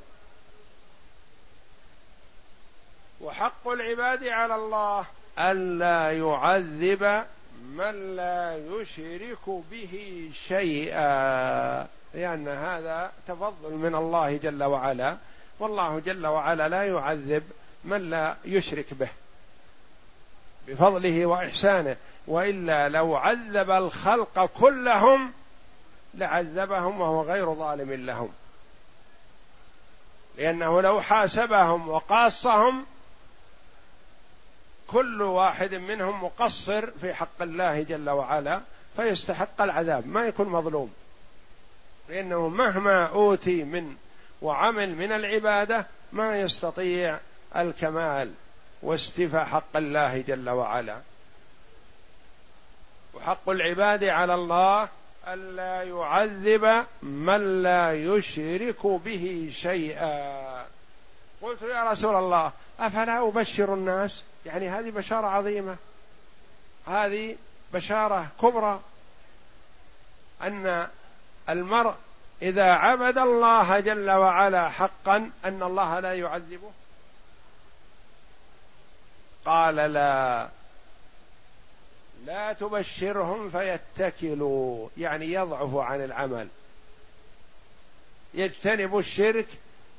وحق 3.20 3.68
العباد 3.68 4.24
على 4.24 4.54
الله 4.54 5.04
ألا 5.38 6.18
يعذب 6.18 7.24
من 7.62 8.16
لا 8.16 8.56
يشرك 8.56 9.48
به 9.70 10.30
شيئا. 10.48 11.86
لأن 12.14 12.48
هذا 12.48 13.12
تفضل 13.28 13.72
من 13.72 13.94
الله 13.94 14.36
جل 14.36 14.64
وعلا. 14.64 15.16
والله 15.58 16.00
جل 16.00 16.26
وعلا 16.26 16.68
لا 16.68 16.86
يعذب 16.86 17.42
من 17.84 18.10
لا 18.10 18.36
يشرك 18.44 18.94
به. 18.94 19.08
بفضله 20.68 21.26
وإحسانه. 21.26 21.96
وإلا 22.26 22.88
لو 22.88 23.16
عذب 23.16 23.70
الخلق 23.70 24.44
كلهم 24.44 25.32
لعذبهم 26.14 27.00
وهو 27.00 27.22
غير 27.22 27.54
ظالم 27.54 27.92
لهم. 27.92 28.32
لأنه 30.38 30.82
لو 30.82 31.00
حاسبهم 31.00 31.88
وقاصهم 31.88 32.86
كل 34.90 35.22
واحد 35.22 35.74
منهم 35.74 36.24
مقصر 36.24 36.90
في 36.90 37.14
حق 37.14 37.42
الله 37.42 37.82
جل 37.82 38.10
وعلا 38.10 38.60
فيستحق 38.96 39.62
العذاب 39.62 40.06
ما 40.06 40.26
يكون 40.26 40.48
مظلوم. 40.48 40.92
لأنه 42.08 42.48
مهما 42.48 43.06
أوتي 43.06 43.64
من 43.64 43.94
وعمل 44.42 44.94
من 44.94 45.12
العبادة 45.12 45.86
ما 46.12 46.40
يستطيع 46.40 47.18
الكمال 47.56 48.32
واستيفاء 48.82 49.44
حق 49.44 49.76
الله 49.76 50.18
جل 50.18 50.50
وعلا. 50.50 51.00
وحق 53.14 53.48
العباد 53.48 54.04
على 54.04 54.34
الله 54.34 54.88
ألا 55.28 55.82
يعذب 55.82 56.84
من 57.02 57.62
لا 57.62 57.94
يشرك 57.94 58.86
به 58.86 59.50
شيئا. 59.54 60.66
قلت 61.42 61.62
يا 61.62 61.90
رسول 61.90 62.16
الله 62.16 62.52
أفلا 62.80 63.28
أبشر 63.28 63.74
الناس؟ 63.74 64.22
يعني 64.46 64.68
هذه 64.68 64.90
بشارة 64.90 65.26
عظيمة. 65.26 65.76
هذه 66.86 67.36
بشارة 67.72 68.28
كبرى. 68.42 68.80
أن 70.42 70.88
المرء 71.48 71.94
إذا 72.42 72.72
عبد 72.72 73.18
الله 73.18 73.80
جل 73.80 74.10
وعلا 74.10 74.68
حقا 74.68 75.30
أن 75.44 75.62
الله 75.62 76.00
لا 76.00 76.14
يعذبه. 76.14 76.70
قال 79.44 79.74
لا. 79.74 80.48
لا 82.26 82.52
تبشرهم 82.52 83.50
فيتكلوا. 83.50 84.88
يعني 84.96 85.32
يضعفوا 85.32 85.84
عن 85.84 86.04
العمل. 86.04 86.48
يجتنبوا 88.34 89.00
الشرك 89.00 89.48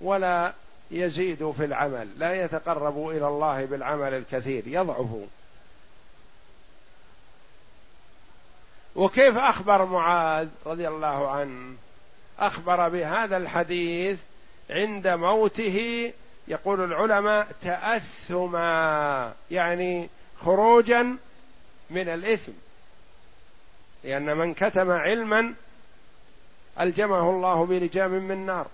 ولا 0.02 0.54
يزيدوا 0.92 1.54
في 1.54 1.66
العمل 1.66 2.08
لا 2.18 2.44
يتقربوا 2.44 3.14
إلى 3.14 3.28
الله 3.28 3.66
بالعمل 3.66 4.14
الكثير 4.14 4.64
يضعفوا 4.68 5.26
وكيف 8.96 9.38
أخبر 9.38 9.86
معاذ 9.86 10.48
رضي 10.66 10.88
الله 10.88 11.30
عنه؟ 11.30 11.76
أخبر 12.40 12.90
بهذا 12.90 13.38
الحديث 13.38 14.20
عند 14.70 15.08
موته 15.08 16.12
يقول 16.48 16.84
العلماء 16.84 17.48
تأثما 17.62 19.34
يعني 19.52 20.10
خروجا 20.40 21.18
من 21.90 22.10
الإثم. 22.10 22.52
لأن 24.04 24.38
من 24.38 24.54
كتم 24.54 24.92
علما 24.92 25.54
ألجمه 26.80 27.30
الله 27.30 27.66
بلجام 27.66 28.12
من 28.12 28.46
نار. 28.46 28.68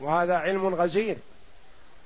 وهذا 0.00 0.36
علم 0.36 0.74
غزير. 0.74 1.16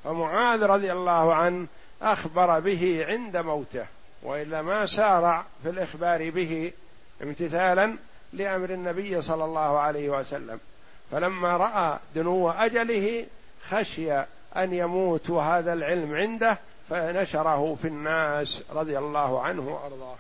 فمعاذ 0.05 0.63
رضي 0.63 0.93
الله 0.93 1.35
عنه 1.35 1.67
أخبر 2.03 2.61
به 2.61 3.05
عند 3.09 3.37
موته 3.37 3.87
وإلا 4.23 4.63
ما 4.63 4.87
سارع 4.87 5.45
في 5.63 5.71
الإخبار 5.71 6.31
به 6.31 6.73
امتثالا 7.23 7.97
لأمر 8.33 8.71
النبي 8.71 9.23
صلى 9.23 9.45
الله 9.45 9.79
عليه 9.79 10.11
وسلم. 10.11 10.61
فلما 11.13 11.57
رأى 11.57 11.99
دنو 12.15 12.51
أجله 12.51 13.27
خشي 13.69 14.13
أن 14.57 14.73
يموت 14.73 15.31
وهذا 15.31 15.73
العلم 15.73 16.15
عنده 16.15 16.59
فنشره 16.91 17.77
في 17.83 17.89
الناس 17.89 18.63
رضي 18.71 18.99
الله 18.99 19.43
عنه 19.43 19.69
وأرضاه. 19.69 20.17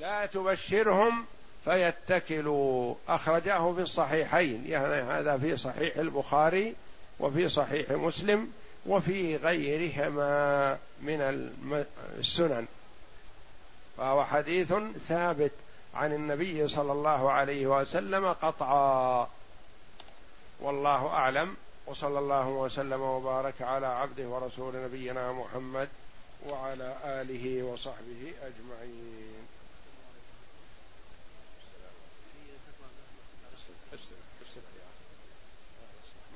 لا 0.00 0.26
تبشرهم 0.26 1.24
فيتكلوا. 1.64 2.94
أخرجاه 3.08 3.72
في 3.72 3.80
الصحيحين 3.80 4.64
يعني 4.66 5.02
هذا 5.02 5.38
في 5.38 5.56
صحيح 5.56 5.96
البخاري 5.96 6.74
وفي 7.20 7.48
صحيح 7.48 7.90
مسلم 7.90 8.52
وفي 8.86 9.36
غيرهما 9.36 10.78
من 11.00 11.20
السنن. 12.18 12.66
فهو 13.96 14.24
حديث 14.24 14.74
ثابت 15.08 15.52
عن 15.94 16.12
النبي 16.12 16.68
صلى 16.68 16.92
الله 16.92 17.30
عليه 17.32 17.66
وسلم 17.66 18.32
قطعا. 18.32 19.28
والله 20.60 21.06
أعلم. 21.06 21.56
وصلى 21.86 22.18
الله 22.18 22.48
وسلم 22.48 23.00
وبارك 23.00 23.62
على 23.62 23.86
عبده 23.86 24.28
ورسول 24.28 24.84
نبينا 24.84 25.32
محمد 25.32 25.88
وعلى 26.46 26.96
آله 27.04 27.62
وصحبه 27.62 28.32
أجمعين. 28.42 29.46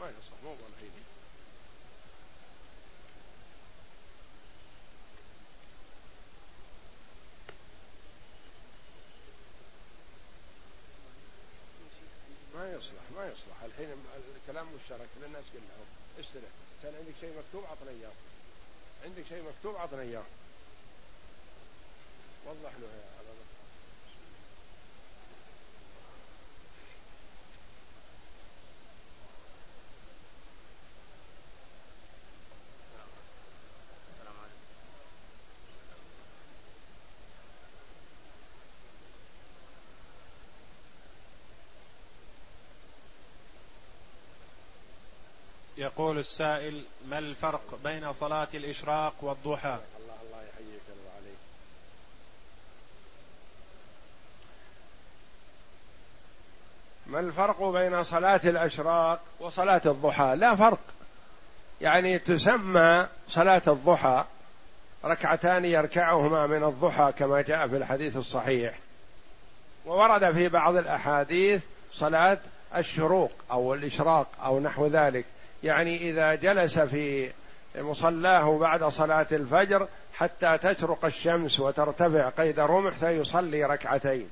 ما 0.00 0.06
يصح 0.06 0.32
مو 0.44 0.54
ما 12.54 12.69
يصلح 12.80 13.04
ما 13.16 13.24
يصلح. 13.26 13.62
الحين 13.64 13.88
الكلام 14.36 14.66
مشترك 14.74 15.08
للناس 15.20 15.44
كلهم. 15.52 15.88
استلم 16.20 16.52
كان 16.82 16.94
عندك 16.94 17.14
شيء 17.20 17.32
مكتوب 17.38 17.64
عطنا 17.70 17.90
إياه. 17.90 18.12
عندك 19.04 19.24
شيء 19.28 19.42
مكتوب 19.42 19.76
عطنا 19.76 20.02
إياه. 20.02 20.24
وضح 22.46 22.72
له 22.80 22.86
يا 22.86 23.10
يقول 45.94 46.18
السائل 46.18 46.82
ما 47.08 47.18
الفرق 47.18 47.78
بين 47.84 48.12
صلاة 48.12 48.48
الإشراق 48.54 49.14
والضحى؟ 49.20 49.78
الله 49.98 50.14
الله 50.22 50.42
يحييك 50.42 50.82
عليك 51.16 51.38
ما 57.06 57.20
الفرق 57.20 57.62
بين 57.62 58.04
صلاة 58.04 58.40
الأشراق 58.44 59.20
وصلاة 59.40 59.82
الضحى؟ 59.86 60.34
لا 60.36 60.54
فرق. 60.54 60.78
يعني 61.80 62.18
تسمى 62.18 63.06
صلاة 63.28 63.62
الضحى 63.66 64.24
ركعتان 65.04 65.64
يركعهما 65.64 66.46
من 66.46 66.64
الضحى 66.64 67.12
كما 67.18 67.40
جاء 67.40 67.68
في 67.68 67.76
الحديث 67.76 68.16
الصحيح. 68.16 68.78
وورد 69.86 70.32
في 70.32 70.48
بعض 70.48 70.76
الأحاديث 70.76 71.62
صلاة 71.92 72.38
الشروق 72.76 73.32
أو 73.50 73.74
الإشراق 73.74 74.26
أو 74.44 74.60
نحو 74.60 74.86
ذلك. 74.86 75.24
يعني 75.64 76.10
إذا 76.10 76.34
جلس 76.34 76.78
في 76.78 77.30
مصلاه 77.78 78.58
بعد 78.58 78.84
صلاة 78.84 79.26
الفجر 79.32 79.88
حتى 80.14 80.58
تشرق 80.58 81.04
الشمس 81.04 81.60
وترتفع 81.60 82.28
قيد 82.28 82.60
رمح 82.60 82.92
فيصلي 82.92 83.64
ركعتين. 83.64 84.28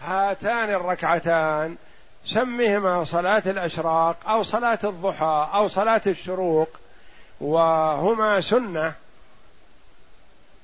هاتان 0.00 0.70
الركعتان 0.70 1.76
سمهما 2.26 3.04
صلاة 3.04 3.42
الأشراق 3.46 4.16
أو 4.28 4.42
صلاة 4.42 4.78
الضحى 4.84 5.48
أو 5.54 5.68
صلاة 5.68 6.02
الشروق 6.06 6.68
وهما 7.40 8.40
سنة. 8.40 8.92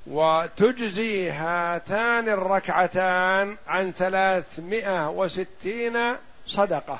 وتجزي 0.06 1.30
هاتان 1.30 2.28
الركعتان 2.28 3.56
عن 3.68 3.92
ثلاثمائة 3.92 5.10
وستين 5.10 5.98
صدقة. 6.46 6.98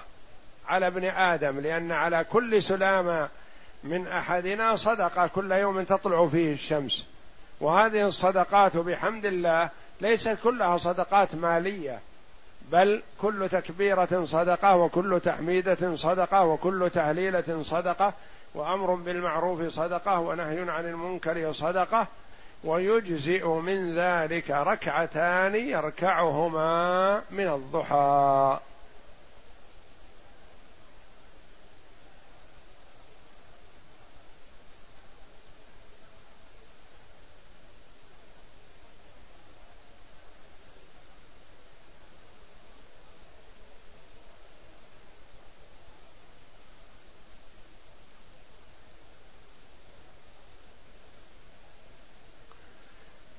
على 0.71 0.87
ابن 0.87 1.05
آدم 1.05 1.61
لأن 1.61 1.93
على 1.93 2.25
كل 2.25 2.63
سلامة 2.63 3.29
من 3.85 4.07
أحدنا 4.07 4.77
صدقة 4.77 5.27
كل 5.27 5.53
يوم 5.53 5.83
تطلع 5.83 6.27
فيه 6.27 6.53
الشمس. 6.53 7.07
وهذه 7.61 8.07
الصدقات 8.07 8.77
بحمد 8.77 9.27
الله 9.27 9.71
ليست 10.01 10.39
كلها 10.45 10.79
صدقات 10.79 11.35
مالية 11.35 11.99
بل 12.73 13.03
كل 13.23 13.49
تكبيرة 13.49 14.25
صدقة 14.25 14.77
وكل 14.77 15.21
تحميدة 15.25 15.97
صدقة 15.97 16.45
وكل 16.45 16.91
تهليلة 16.95 17.63
صدقة 17.63 18.13
وأمر 18.55 18.95
بالمعروف 18.95 19.63
صدقة 19.69 20.21
ونهي 20.21 20.71
عن 20.71 20.89
المنكر 20.89 21.53
صدقة 21.53 22.07
ويجزئ 22.65 23.49
من 23.49 23.99
ذلك 23.99 24.51
ركعتان 24.51 25.55
يركعهما 25.55 27.23
من 27.31 27.49
الضحى. 27.49 28.59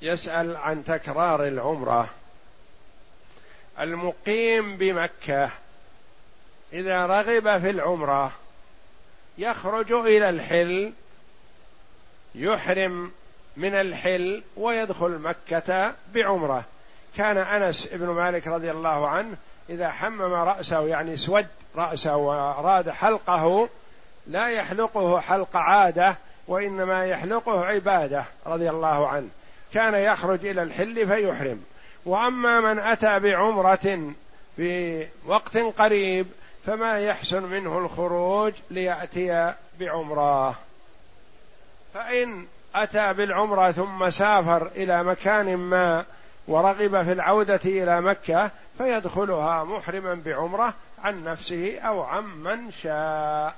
يسأل 0.01 0.57
عن 0.57 0.85
تكرار 0.85 1.47
العمرة. 1.47 2.09
المقيم 3.79 4.77
بمكة 4.77 5.49
إذا 6.73 7.05
رغب 7.05 7.59
في 7.59 7.69
العمرة 7.69 8.31
يخرج 9.37 9.91
إلى 9.91 10.29
الحل 10.29 10.93
يحرم 12.35 13.11
من 13.57 13.73
الحل 13.73 14.43
ويدخل 14.57 15.09
مكة 15.09 15.93
بعمرة. 16.13 16.63
كان 17.17 17.37
أنس 17.37 17.87
بن 17.87 18.07
مالك 18.07 18.47
رضي 18.47 18.71
الله 18.71 19.07
عنه 19.07 19.37
إذا 19.69 19.89
حمم 19.89 20.33
رأسه 20.33 20.87
يعني 20.87 21.17
سود 21.17 21.47
رأسه 21.75 22.15
وأراد 22.15 22.89
حلقه 22.89 23.69
لا 24.27 24.47
يحلقه 24.47 25.19
حلق 25.19 25.57
عادة 25.57 26.17
وإنما 26.47 27.05
يحلقه 27.05 27.65
عبادة 27.65 28.23
رضي 28.45 28.69
الله 28.69 29.07
عنه. 29.07 29.29
كان 29.73 29.93
يخرج 29.93 30.45
إلى 30.45 30.63
الحل 30.63 31.07
فيحرم. 31.07 31.63
وأما 32.05 32.59
من 32.59 32.79
أتى 32.79 33.19
بعمرة 33.19 34.13
في 34.55 35.05
وقت 35.25 35.57
قريب 35.57 36.27
فما 36.65 36.99
يحسن 36.99 37.43
منه 37.43 37.77
الخروج 37.77 38.53
ليأتي 38.71 39.53
بعمرة. 39.79 40.55
فإن 41.93 42.45
أتى 42.75 43.13
بالعمرة 43.13 43.71
ثم 43.71 44.09
سافر 44.09 44.67
إلى 44.75 45.03
مكان 45.03 45.57
ما 45.57 46.05
ورغب 46.47 47.03
في 47.03 47.11
العودة 47.11 47.59
إلى 47.65 48.01
مكة 48.01 48.51
فيدخلها 48.77 49.63
محرما 49.63 50.13
بعمرة 50.25 50.73
عن 51.03 51.23
نفسه 51.23 51.79
أو 51.79 52.01
عن 52.01 52.23
من 52.23 52.71
شاء. 52.71 53.55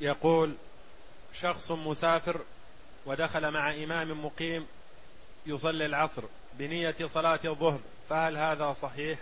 يقول 0.00 0.54
شخص 1.34 1.70
مسافر 1.70 2.40
ودخل 3.06 3.50
مع 3.50 3.74
إمام 3.74 4.24
مقيم 4.24 4.66
يصلي 5.46 5.86
العصر 5.86 6.22
بنية 6.58 6.94
صلاة 7.06 7.40
الظهر 7.44 7.78
فهل 8.10 8.36
هذا 8.36 8.72
صحيح؟ 8.72 9.18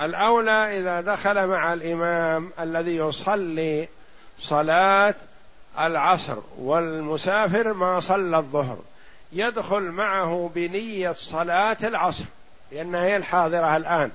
الأولى 0.00 0.78
إذا 0.78 1.00
دخل 1.00 1.46
مع 1.46 1.72
الإمام 1.72 2.50
الذي 2.60 2.96
يصلي 2.96 3.88
صلاة 4.40 5.14
العصر 5.78 6.36
والمسافر 6.58 7.72
ما 7.72 8.00
صلى 8.00 8.36
الظهر 8.36 8.78
يدخل 9.32 9.82
معه 9.82 10.50
بنية 10.54 11.12
صلاة 11.12 11.76
العصر 11.82 12.24
لأنها 12.72 13.04
هي 13.04 13.16
الحاضرة 13.16 13.76
الآن 13.76 14.10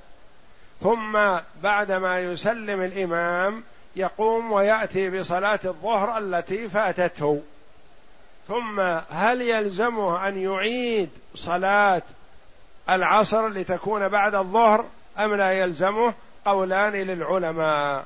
ثم 0.82 1.20
بعدما 1.64 2.20
يسلم 2.20 2.82
الإمام 2.82 3.64
يقوم 3.96 4.52
ويأتي 4.52 5.20
بصلاة 5.20 5.60
الظهر 5.66 6.18
التي 6.18 6.70
فاتته. 6.70 7.42
ثم 8.48 8.80
هل 9.10 9.42
يلزمه 9.42 10.28
أن 10.28 10.38
يعيد 10.38 11.10
صلاة 11.36 12.02
العصر 12.90 13.48
لتكون 13.48 14.08
بعد 14.08 14.36
الظهر 14.36 14.86
أم 15.20 15.36
لا 15.36 15.52
يلزمه؟ 15.52 16.14
قولان 16.46 16.92
للعلماء. 16.92 18.06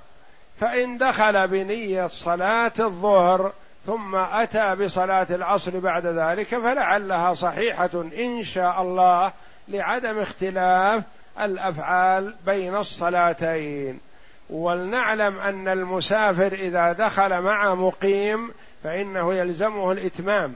فإن 0.59 0.97
دخل 0.97 1.47
بنية 1.47 2.07
صلاة 2.07 2.71
الظهر 2.79 3.51
ثم 3.87 4.15
أتى 4.15 4.75
بصلاة 4.75 5.27
العصر 5.29 5.79
بعد 5.79 6.05
ذلك 6.05 6.47
فلعلها 6.47 7.33
صحيحة 7.33 7.89
إن 8.19 8.43
شاء 8.43 8.81
الله 8.81 9.31
لعدم 9.67 10.19
اختلاف 10.19 11.03
الأفعال 11.39 12.35
بين 12.45 12.75
الصلاتين. 12.75 13.99
ولنعلم 14.49 15.39
أن 15.39 15.67
المسافر 15.67 16.53
إذا 16.53 16.91
دخل 16.91 17.41
مع 17.41 17.75
مقيم 17.75 18.51
فإنه 18.83 19.33
يلزمه 19.33 19.91
الإتمام 19.91 20.55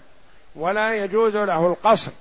ولا 0.55 0.95
يجوز 0.95 1.35
له 1.35 1.68
القصر 1.68 2.11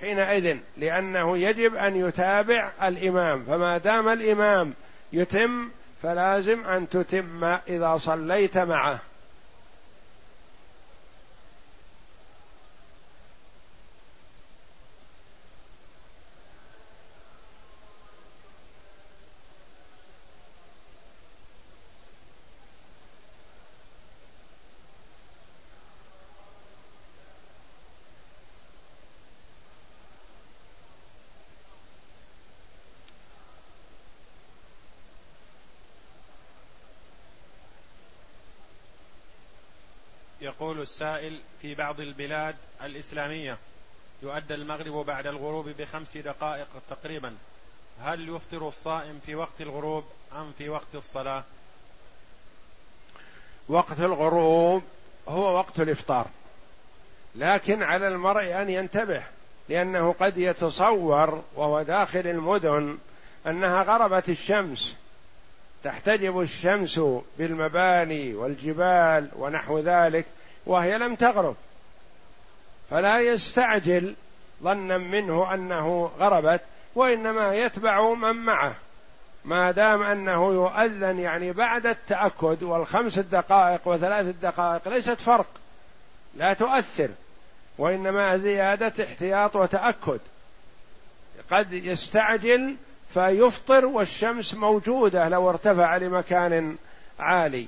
حينئذ 0.00 0.56
لأنه 0.76 1.38
يجب 1.38 1.74
أن 1.74 1.96
يتابع 1.96 2.70
الإمام 2.82 3.44
فما 3.44 3.78
دام 3.78 4.08
الإمام 4.08 4.74
يتم 5.12 5.68
فلازم 6.02 6.66
أن 6.66 6.88
تتم 6.88 7.44
إذا 7.44 7.98
صليت 7.98 8.58
معه 8.58 9.00
يقول 40.40 40.79
السائل 40.90 41.38
في 41.62 41.74
بعض 41.74 42.00
البلاد 42.00 42.54
الإسلامية. 42.84 43.58
يؤدى 44.22 44.54
المغرب 44.54 45.06
بعد 45.06 45.26
الغروب 45.26 45.68
بخمس 45.68 46.16
دقائق 46.16 46.66
تقريبا. 46.90 47.34
هل 48.00 48.28
يفطر 48.28 48.68
الصائم 48.68 49.20
في 49.26 49.34
وقت 49.34 49.60
الغروب 49.60 50.04
أم 50.32 50.52
في 50.58 50.68
وقت 50.68 50.94
الصلاة؟ 50.94 51.44
وقت 53.68 54.00
الغروب 54.00 54.82
هو 55.28 55.56
وقت 55.56 55.80
الإفطار. 55.80 56.26
لكن 57.34 57.82
على 57.82 58.08
المرء 58.08 58.62
أن 58.62 58.70
ينتبه 58.70 59.22
لأنه 59.68 60.12
قد 60.12 60.38
يتصور 60.38 61.42
وهو 61.54 61.82
داخل 61.82 62.26
المدن 62.26 62.98
أنها 63.46 63.82
غربت 63.82 64.28
الشمس. 64.28 64.96
تحتجب 65.84 66.40
الشمس 66.40 67.00
بالمباني 67.38 68.34
والجبال 68.34 69.28
ونحو 69.36 69.78
ذلك. 69.78 70.26
وهي 70.66 70.98
لم 70.98 71.14
تغرب. 71.14 71.56
فلا 72.90 73.20
يستعجل 73.20 74.14
ظنا 74.62 74.98
منه 74.98 75.54
أنه 75.54 76.10
غربت 76.18 76.60
وإنما 76.94 77.54
يتبع 77.54 78.14
من 78.14 78.36
معه. 78.36 78.74
ما 79.44 79.70
دام 79.70 80.02
أنه 80.02 80.52
يؤذن 80.52 81.18
يعني 81.18 81.52
بعد 81.52 81.86
التأكد 81.86 82.62
والخمس 82.62 83.18
الدقائق 83.18 83.88
وثلاث 83.88 84.26
الدقائق 84.26 84.88
ليست 84.88 85.20
فرق 85.20 85.46
لا 86.36 86.52
تؤثر. 86.52 87.08
وإنما 87.78 88.36
زيادة 88.36 89.04
احتياط 89.04 89.56
وتأكد. 89.56 90.20
قد 91.50 91.72
يستعجل 91.72 92.76
فيفطر 93.14 93.86
والشمس 93.86 94.54
موجودة 94.54 95.28
لو 95.28 95.50
ارتفع 95.50 95.96
لمكان 95.96 96.76
عالي. 97.18 97.66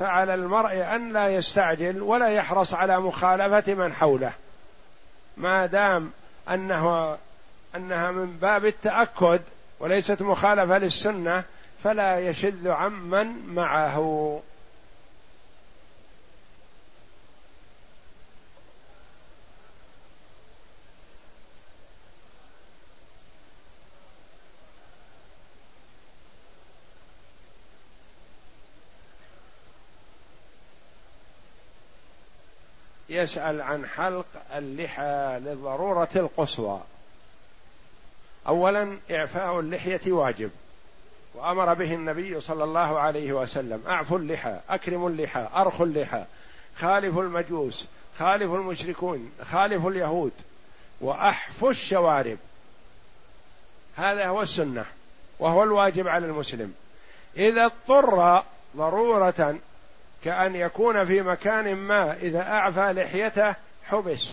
فعلى 0.00 0.34
المرء 0.34 0.94
أن 0.94 1.12
لا 1.12 1.28
يستعجل 1.28 2.02
ولا 2.02 2.28
يحرص 2.28 2.74
على 2.74 3.00
مخالفة 3.00 3.74
من 3.74 3.92
حوله. 3.92 4.32
ما 5.36 5.66
دام 5.66 6.10
انه 6.50 7.16
أنها 7.76 8.10
من 8.10 8.36
باب 8.36 8.66
التأكد 8.66 9.40
وليست 9.80 10.22
مخالفة 10.22 10.78
للسنة 10.78 11.44
فلا 11.84 12.18
يشذ 12.18 12.68
عمن 12.68 13.54
معه. 13.54 14.40
يسأل 33.10 33.60
عن 33.60 33.86
حلق 33.86 34.26
اللحى 34.56 35.38
للضرورة 35.40 36.08
القصوى. 36.16 36.80
أولا 38.46 38.98
إعفاء 39.10 39.60
اللحية 39.60 40.12
واجب 40.12 40.50
وأمر 41.34 41.74
به 41.74 41.94
النبي 41.94 42.40
صلى 42.40 42.64
الله 42.64 42.98
عليه 42.98 43.32
وسلم. 43.32 43.82
أعفوا 43.88 44.18
اللحى 44.18 44.56
أكرموا 44.68 45.10
اللحى 45.10 45.48
أرخوا 45.54 45.86
اللحى 45.86 46.24
خالفوا 46.76 47.22
المجوس 47.22 47.86
خالفوا 48.18 48.58
المشركون 48.58 49.32
خالفوا 49.52 49.90
اليهود 49.90 50.32
وأحفوا 51.00 51.70
الشوارب. 51.70 52.38
هذا 53.96 54.26
هو 54.26 54.42
السنة 54.42 54.84
وهو 55.38 55.62
الواجب 55.62 56.08
على 56.08 56.26
المسلم. 56.26 56.74
إذا 57.36 57.64
اضطر 57.64 58.42
ضرورة 58.76 59.58
كأن 60.24 60.56
يكون 60.56 61.04
في 61.04 61.22
مكان 61.22 61.76
ما. 61.76 62.16
إذا 62.22 62.42
أعفى 62.42 62.92
لحيته 62.92 63.54
حبس 63.84 64.30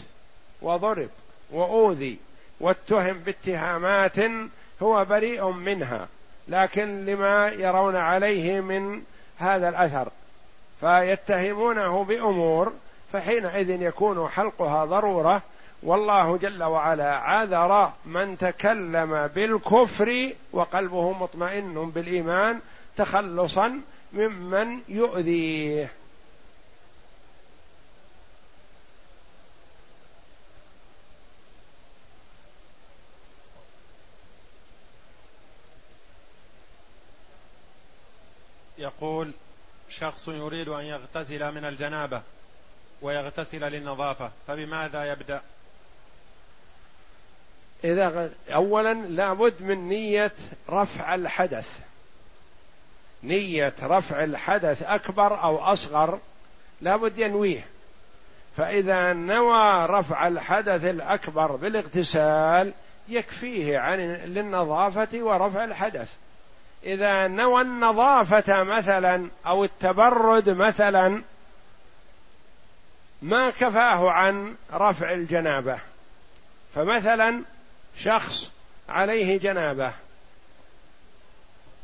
وضرب 0.61 1.09
وأوذي 1.51 2.17
واتهم 2.59 3.19
باتهامات 3.19 4.15
هو 4.81 5.05
بريء 5.05 5.51
منها 5.51 6.07
لكن 6.47 7.05
لما 7.05 7.47
يرون 7.47 7.95
عليه 7.95 8.61
من 8.61 9.01
هذا 9.37 9.69
الأثر 9.69 10.09
فيتهمونه 10.79 12.03
بأمور 12.03 12.73
فحينئذ 13.13 13.81
يكون 13.81 14.29
حلقها 14.29 14.85
ضرورة. 14.85 15.41
والله 15.83 16.37
جل 16.37 16.63
وعلا 16.63 17.15
عذر 17.15 17.91
من 18.05 18.37
تكلم 18.37 19.29
بالكفر 19.35 20.29
وقلبه 20.53 21.11
مطمئن 21.11 21.89
بالإيمان 21.89 22.59
تخلصا 22.97 23.81
ممن 24.13 24.81
يؤذيه 24.87 25.91
يقول 38.77 39.31
شخص 39.89 40.27
يريد 40.27 40.69
أن 40.69 40.85
يغتسل 40.85 41.51
من 41.51 41.65
الجنابة 41.65 42.21
ويغتسل 43.01 43.59
للنظافة 43.59 44.31
فبماذا 44.47 45.11
يبدأ؟ 45.11 45.41
إذا 47.83 48.33
أولا 48.49 48.93
لابد 48.93 49.61
من 49.61 49.89
نية 49.89 50.33
رفع 50.69 51.15
الحدث. 51.15 51.79
نية 53.27 53.73
رفع 53.83 54.23
الحدث 54.23 54.83
أكبر 54.83 55.43
أو 55.43 55.57
أصغر 55.57 56.19
لابد 56.81 57.17
ينويه. 57.17 57.65
فإذا 58.57 59.13
نوى 59.13 59.85
رفع 59.85 60.27
الحدث 60.27 60.85
الأكبر 60.85 61.55
بالاغتسال 61.55 62.73
يكفيه 63.07 63.79
عن 63.79 63.99
للنظافة 64.25 65.09
ورفع 65.13 65.63
الحدث. 65.63 66.13
إذا 66.83 67.27
نوى 67.27 67.61
النظافة 67.61 68.63
مثلا 68.63 69.27
أو 69.47 69.63
التبرد 69.63 70.49
مثلا 70.49 71.21
ما 73.21 73.49
كفاه 73.49 74.11
عن 74.11 74.55
رفع 74.73 75.11
الجنابة. 75.11 75.79
فمثلا 76.75 77.41
شخص 77.97 78.51
عليه 78.89 79.39
جنابة 79.39 79.93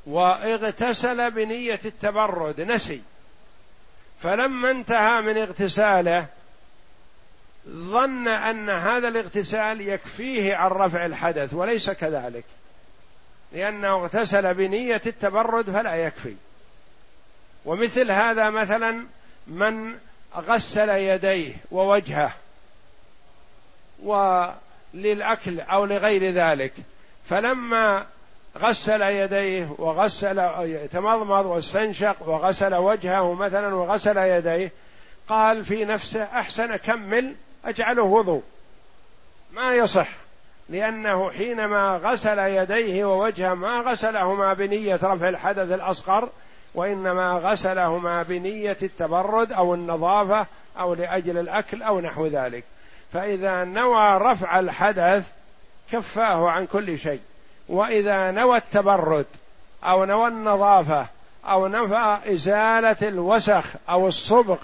واغتسل 0.06 1.32
بنية 1.32 1.80
التبرد 1.86 2.62
نسي. 2.62 3.02
فلما 4.22 4.72
انتهى 4.72 5.22
من 5.22 5.38
اغتساله 5.38 6.28
ظن 7.68 8.28
أن 8.28 8.70
هذا 8.70 9.08
الاغتسال 9.08 9.82
يكفيه 9.82 10.56
عن 10.56 10.72
رفع 10.72 11.06
الحدث 11.06 11.54
وليس 11.54 11.90
كذلك. 11.90 12.44
لأنه 13.54 13.96
اغتسل 13.96 14.54
بنية 14.54 15.02
التبرد 15.06 15.66
فلا 15.66 15.96
يكفي. 15.96 16.36
ومثل 17.66 18.12
هذا 18.12 18.50
مثلا 18.50 19.06
من 19.48 19.96
غسل 20.36 20.90
يديه 20.90 21.54
ووجهه 21.72 22.34
وللأكل 24.04 25.60
أو 25.60 25.86
لغير 25.86 26.34
ذلك. 26.34 26.74
فلما 27.30 28.06
غسل 28.58 29.02
يديه 29.02 29.70
وغسل 29.78 30.50
تمضمض 30.88 31.46
واستنشق 31.46 32.30
وغسل 32.30 32.76
وجهه 32.76 33.34
مثلا 33.34 33.76
وغسل 33.76 34.18
يديه. 34.18 34.72
قال 35.28 35.66
في 35.66 35.86
نفسه 35.86 36.24
أحسن 36.24 36.76
كمل 36.76 37.36
أجعله 37.66 38.04
وضوء. 38.04 38.44
ما 39.54 39.76
يصح 39.76 40.10
لأنه 40.70 41.30
حينما 41.30 42.00
غسل 42.04 42.40
يديه 42.40 43.06
ووجهه 43.06 43.54
ما 43.54 43.80
غسلهما 43.80 44.54
بنية 44.54 45.00
رفع 45.04 45.30
الحدث 45.30 45.72
الأصغر 45.72 46.30
وإنما 46.76 47.34
غسلهما 47.34 48.24
بنية 48.24 48.78
التبرد 48.82 49.54
أو 49.54 49.74
النظافة 49.74 50.46
أو 50.80 50.94
لأجل 50.94 51.38
الأكل 51.38 51.84
أو 51.84 52.00
نحو 52.00 52.28
ذلك. 52.28 52.64
فإذا 53.14 53.64
نوى 53.64 54.18
رفع 54.18 54.60
الحدث 54.60 55.28
كفاه 55.92 56.50
عن 56.50 56.66
كل 56.66 57.00
شيء. 57.00 57.22
وإذا 57.74 58.32
نوى 58.32 58.58
التبرد 58.58 59.26
أو 59.84 60.06
نوى 60.06 60.28
النظافة 60.28 61.08
أو 61.45 61.68
نفى 61.68 62.18
إزالة 62.34 62.95
الوسخ 63.02 63.66
أو 63.90 64.08
الصبغ 64.08 64.58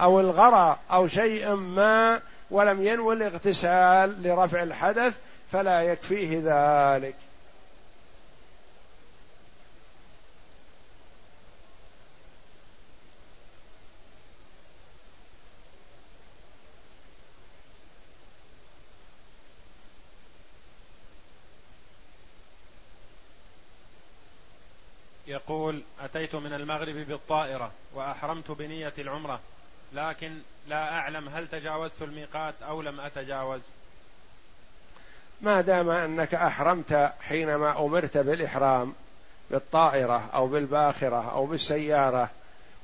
أو 0.00 0.20
الغرى 0.20 0.76
أو 0.92 1.08
شيء 1.08 1.54
ما 1.54 2.20
ولم 2.50 2.86
ينوي 2.86 3.14
الاغتسال 3.14 4.22
لرفع 4.22 4.62
الحدث 4.62 5.16
فلا 5.52 5.82
يكفيه 5.82 6.40
ذلك. 6.44 7.14
يقول 25.48 25.82
أتيت 26.04 26.34
من 26.34 26.52
المغرب 26.52 26.94
بالطائرة 26.94 27.70
وأحرمت 27.94 28.50
بنية 28.50 28.92
العمرة 28.98 29.40
لكن 29.92 30.32
لا 30.68 30.92
أعلم 30.92 31.28
هل 31.28 31.48
تجاوزت 31.48 32.02
الميقات 32.02 32.54
أو 32.68 32.82
لم 32.82 33.00
أتجاوز. 33.00 33.68
ما 35.40 35.60
دام 35.60 35.90
أنك 35.90 36.34
أحرمت 36.34 37.12
حينما 37.20 37.86
أمرت 37.86 38.18
بالإحرام 38.18 38.94
بالطائرة 39.50 40.30
أو 40.34 40.46
بالباخرة 40.46 41.30
أو 41.30 41.46
بالسيارة 41.46 42.30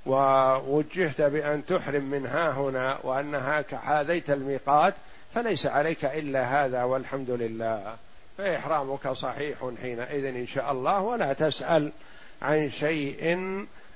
ووجهت 0.07 1.21
بأن 1.21 1.67
تحرم 1.67 2.05
من 2.05 2.27
ها 2.27 2.51
هنا 2.51 2.99
وأنها 3.03 3.65
حاذيت 3.75 4.31
الميقات 4.31 4.95
فليس 5.35 5.67
عليك 5.67 6.05
إلا 6.05 6.65
هذا 6.65 6.83
والحمد 6.83 7.31
لله. 7.31 7.97
فإحرامك 8.39 9.09
صحيح 9.09 9.59
حينئذ 9.83 10.25
إن 10.25 10.47
شاء 10.47 10.73
الله 10.73 11.01
ولا 11.01 11.33
تسأل 11.33 11.93
عن 12.43 12.71
شيء 12.71 13.39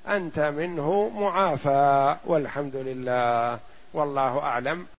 أنت 0.09 0.39
منه 0.39 1.13
معافى 1.17 2.17
والحمد 2.25 2.77
لله. 2.77 3.59
والله 3.95 4.39
أعلم. 4.39 4.87